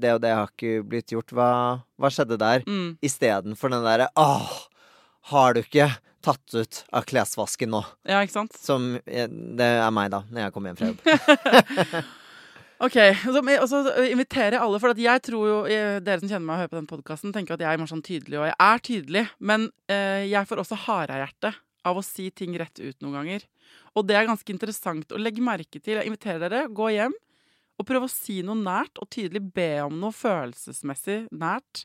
det 0.02 0.14
og 0.16 0.20
det 0.24 0.32
har 0.34 0.50
ikke 0.50 0.82
blitt 0.90 1.12
gjort. 1.14 1.30
Hva, 1.30 1.50
hva 1.96 2.10
skjedde 2.10 2.36
der? 2.42 2.64
Mm. 2.66 2.96
Istedenfor 3.06 3.70
den 3.70 3.86
derre 3.86 4.08
åh, 4.18 4.50
har 5.30 5.54
du 5.54 5.62
ikke 5.62 5.86
tatt 6.20 6.54
ut 6.56 6.80
av 6.92 7.06
klesvasken 7.08 7.70
nå? 7.72 7.84
Ja, 8.08 8.18
ikke 8.20 8.34
sant? 8.34 8.58
Som 8.58 8.96
eh, 9.06 9.28
Det 9.30 9.70
er 9.78 9.94
meg, 9.94 10.10
da, 10.12 10.24
når 10.28 10.42
jeg 10.48 10.52
kommer 10.56 10.74
hjem 10.74 10.80
fra 10.82 10.90
jobb. 10.90 12.10
Ok, 12.80 12.96
og 13.60 13.66
så, 13.68 13.80
inviterer 14.08 14.56
jeg 14.56 14.62
alle, 14.64 14.78
for 14.80 14.94
at 14.94 15.00
jeg 15.00 15.20
tror 15.26 15.42
jo 15.44 15.56
eh, 15.68 15.98
Dere 16.00 16.22
som 16.22 16.30
kjenner 16.30 16.46
meg 16.46 16.54
og 16.54 16.62
hører 16.62 16.70
på 16.72 16.78
den 16.78 16.88
podkasten, 16.88 17.34
tenker 17.34 17.58
at 17.58 17.64
jeg 17.64 17.76
er 17.76 17.90
sånn 17.90 18.04
tydelig, 18.04 18.38
og 18.40 18.46
jeg 18.48 18.56
er 18.56 18.84
tydelig. 18.86 19.24
Men 19.36 19.66
eh, 19.92 20.24
jeg 20.30 20.48
får 20.48 20.62
også 20.62 20.78
harehjerte 20.86 21.52
av 21.84 22.00
å 22.00 22.04
si 22.04 22.30
ting 22.32 22.56
rett 22.60 22.80
ut 22.80 22.96
noen 23.04 23.18
ganger. 23.18 23.44
Og 23.96 24.06
det 24.08 24.16
er 24.16 24.28
ganske 24.28 24.54
interessant 24.54 25.12
å 25.12 25.20
legge 25.20 25.44
merke 25.44 25.76
til. 25.76 25.98
Jeg 25.98 26.08
inviterer 26.08 26.40
dere, 26.46 26.62
gå 26.72 26.88
hjem 26.94 27.16
og 27.80 27.86
prøv 27.88 28.04
å 28.06 28.12
si 28.12 28.40
noe 28.44 28.56
nært 28.56 29.00
og 29.00 29.08
tydelig. 29.12 29.44
Be 29.56 29.70
om 29.84 30.00
noe 30.00 30.16
følelsesmessig 30.16 31.22
nært 31.36 31.84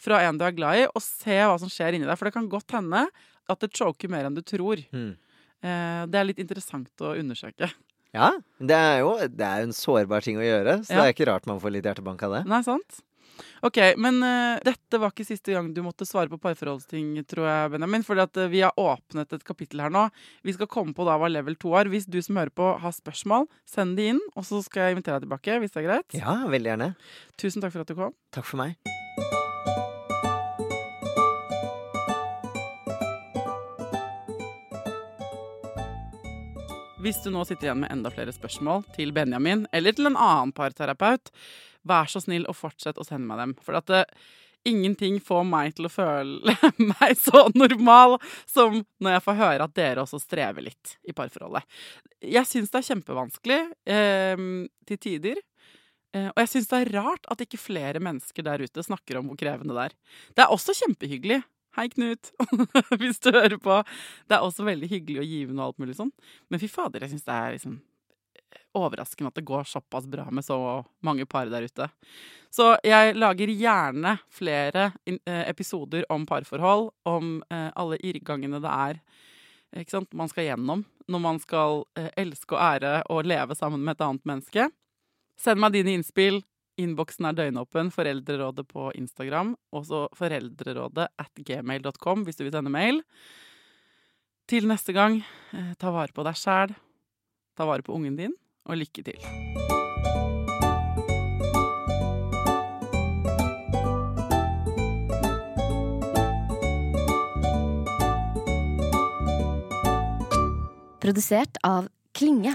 fra 0.00 0.24
en 0.26 0.40
du 0.40 0.46
er 0.48 0.56
glad 0.56 0.80
i, 0.80 0.88
og 0.88 1.04
se 1.04 1.38
hva 1.44 1.60
som 1.60 1.70
skjer 1.72 1.96
inni 1.96 2.08
deg. 2.08 2.16
For 2.16 2.28
det 2.28 2.36
kan 2.36 2.50
godt 2.52 2.72
hende 2.76 3.04
at 3.52 3.60
det 3.60 3.72
choker 3.76 4.08
mer 4.12 4.28
enn 4.28 4.36
du 4.36 4.42
tror. 4.44 4.80
Mm. 4.96 5.12
Eh, 5.60 6.02
det 6.08 6.18
er 6.18 6.28
litt 6.28 6.40
interessant 6.42 7.04
å 7.04 7.14
undersøke. 7.20 7.68
Ja, 8.12 8.34
det 8.60 8.76
er 8.76 8.98
jo 9.00 9.14
det 9.24 9.46
er 9.46 9.64
en 9.64 9.72
sårbar 9.76 10.24
ting 10.24 10.36
å 10.36 10.44
gjøre, 10.44 10.82
så 10.84 10.92
Ja. 10.92 11.00
det 11.00 11.06
er 11.06 11.14
ikke 11.16 11.30
rart 11.32 11.48
man 11.48 11.60
får 11.62 11.72
litt 11.72 11.88
hjertebank 11.88 12.22
av 12.22 12.36
det. 12.36 12.44
Nei, 12.50 12.60
sant? 12.66 13.00
Ok, 13.64 13.78
men 13.96 14.18
uh, 14.22 14.58
dette 14.66 14.98
var 15.00 15.12
ikke 15.14 15.24
siste 15.24 15.54
gang 15.54 15.70
du 15.72 15.80
måtte 15.82 16.04
svare 16.04 16.28
på 16.28 16.38
parforholdsting, 16.42 17.14
tror 17.30 17.46
jeg, 17.48 17.70
Benjamin. 17.72 18.04
For 18.04 18.18
vi 18.52 18.60
har 18.60 18.74
åpnet 18.76 19.32
et 19.32 19.44
kapittel 19.46 19.80
her 19.80 19.90
nå. 19.94 20.08
Vi 20.44 20.52
skal 20.52 20.68
komme 20.68 20.92
på 20.94 21.06
da 21.08 21.16
hva 21.16 21.30
level 21.32 21.56
2 21.56 21.76
er. 21.80 21.92
Hvis 21.92 22.06
du 22.10 22.20
som 22.20 22.36
hører 22.36 22.52
på 22.52 22.72
har 22.82 22.92
spørsmål, 22.92 23.48
send 23.64 23.96
de 23.96 24.10
inn, 24.12 24.20
og 24.36 24.44
så 24.44 24.60
skal 24.66 24.90
jeg 24.90 24.98
invitere 24.98 25.20
deg 25.20 25.28
tilbake, 25.28 25.60
hvis 25.62 25.72
det 25.72 25.84
er 25.84 25.88
greit. 25.88 26.18
Ja, 26.18 26.42
veldig 26.52 26.74
gjerne. 26.74 26.90
Tusen 27.40 27.64
takk 27.64 27.72
for 27.72 27.86
at 27.86 27.94
du 27.94 27.96
kom. 27.96 28.18
Takk 28.34 28.44
for 28.50 28.60
meg. 28.60 28.76
Hvis 37.02 37.18
du 37.24 37.32
nå 37.34 37.40
sitter 37.42 37.66
igjen 37.66 37.80
med 37.82 37.90
enda 37.90 38.12
flere 38.14 38.30
spørsmål 38.30 38.84
til 38.94 39.10
Benjamin, 39.14 39.64
eller 39.74 39.94
til 39.96 40.06
en 40.06 40.14
annen 40.14 40.52
parterapeut, 40.54 41.32
vær 41.82 42.06
så 42.06 42.20
snill 42.22 42.44
og 42.46 42.54
fortsett 42.54 43.00
å 43.00 43.06
sende 43.06 43.26
meg 43.26 43.40
dem. 43.40 43.54
For 43.66 43.74
at 43.74 43.88
det, 43.90 44.02
ingenting 44.70 45.16
får 45.18 45.42
meg 45.48 45.74
til 45.74 45.88
å 45.88 45.90
føle 45.90 46.54
meg 46.92 47.16
så 47.18 47.48
normal 47.58 48.20
som 48.46 48.84
når 49.02 49.16
jeg 49.16 49.24
får 49.24 49.38
høre 49.40 49.66
at 49.66 49.74
dere 49.74 50.04
også 50.04 50.20
strever 50.22 50.68
litt 50.68 50.92
i 51.02 51.14
parforholdet. 51.16 51.66
Jeg 52.22 52.46
syns 52.46 52.70
det 52.70 52.84
er 52.84 52.88
kjempevanskelig 52.92 53.58
eh, 53.96 54.44
til 54.86 55.00
tider. 55.02 55.42
Eh, 56.14 56.28
og 56.28 56.38
jeg 56.44 56.52
syns 56.54 56.70
det 56.70 56.84
er 56.84 56.94
rart 57.00 57.26
at 57.34 57.42
ikke 57.42 57.58
flere 57.64 58.04
mennesker 58.04 58.46
der 58.46 58.62
ute 58.62 58.86
snakker 58.86 59.18
om 59.18 59.32
hvor 59.32 59.42
krevende 59.42 59.74
det 59.74 59.88
er. 59.88 59.98
Det 60.38 60.46
er 60.46 60.54
også 60.54 60.78
kjempehyggelig. 60.84 61.42
Hei, 61.72 61.86
Knut, 61.88 62.32
hvis 63.00 63.20
du 63.24 63.30
hører 63.32 63.56
på. 63.56 63.78
Det 64.28 64.36
er 64.36 64.44
også 64.44 64.66
veldig 64.66 64.90
hyggelig 64.90 65.22
å 65.22 65.24
givende 65.24 65.62
og 65.62 65.70
alt 65.70 65.80
mulig 65.80 65.96
sånn. 65.96 66.10
Men 66.52 66.60
fy 66.60 66.68
fader, 66.68 67.00
jeg 67.00 67.14
syns 67.14 67.24
det 67.24 67.36
er 67.36 67.54
liksom 67.56 67.78
overraskende 68.76 69.30
at 69.32 69.38
det 69.38 69.46
går 69.48 69.64
såpass 69.68 70.04
bra 70.08 70.26
med 70.32 70.44
så 70.44 70.58
mange 71.00 71.24
par 71.24 71.48
der 71.48 71.64
ute. 71.64 71.88
Så 72.52 72.74
jeg 72.84 73.16
lager 73.16 73.48
gjerne 73.48 74.18
flere 74.32 74.90
eh, 75.08 75.44
episoder 75.48 76.04
om 76.12 76.26
parforhold, 76.28 76.90
om 77.08 77.38
eh, 77.48 77.70
alle 77.72 78.00
irrgangene 78.04 78.60
det 78.60 78.72
er 78.72 79.00
ikke 79.80 79.94
sant, 79.94 80.12
man 80.12 80.28
skal 80.28 80.50
gjennom 80.50 80.84
når 81.08 81.24
man 81.24 81.40
skal 81.40 81.86
eh, 81.98 82.10
elske 82.20 82.56
og 82.56 82.60
ære 82.60 82.94
og 83.12 83.28
leve 83.32 83.56
sammen 83.56 83.80
med 83.80 83.96
et 83.96 84.04
annet 84.04 84.28
menneske. 84.28 84.68
Send 85.40 85.60
meg 85.64 85.72
dine 85.74 85.96
innspill. 85.96 86.42
Innboksen 86.82 87.28
er 87.28 87.36
døgnåpen. 87.38 87.92
Foreldrerådet 87.94 88.66
på 88.70 88.90
Instagram. 88.98 89.54
Og 89.72 89.86
så 89.88 90.04
foreldrerådet 90.18 91.08
at 91.18 91.44
gmail.com 91.46 92.26
hvis 92.26 92.40
du 92.40 92.44
vil 92.46 92.54
sende 92.54 92.72
mail. 92.72 93.02
Til 94.50 94.66
neste 94.68 94.92
gang, 94.92 95.22
eh, 95.54 95.74
ta 95.78 95.92
vare 95.94 96.12
på 96.12 96.24
deg 96.26 96.36
sjæl. 96.36 96.74
Ta 97.56 97.64
vare 97.68 97.82
på 97.82 97.94
ungen 97.94 98.16
din, 98.16 98.34
og 98.66 98.76
lykke 98.76 99.04
til. 99.04 99.20
Produsert 111.02 111.58
av 111.66 111.88
Klinge. 112.14 112.54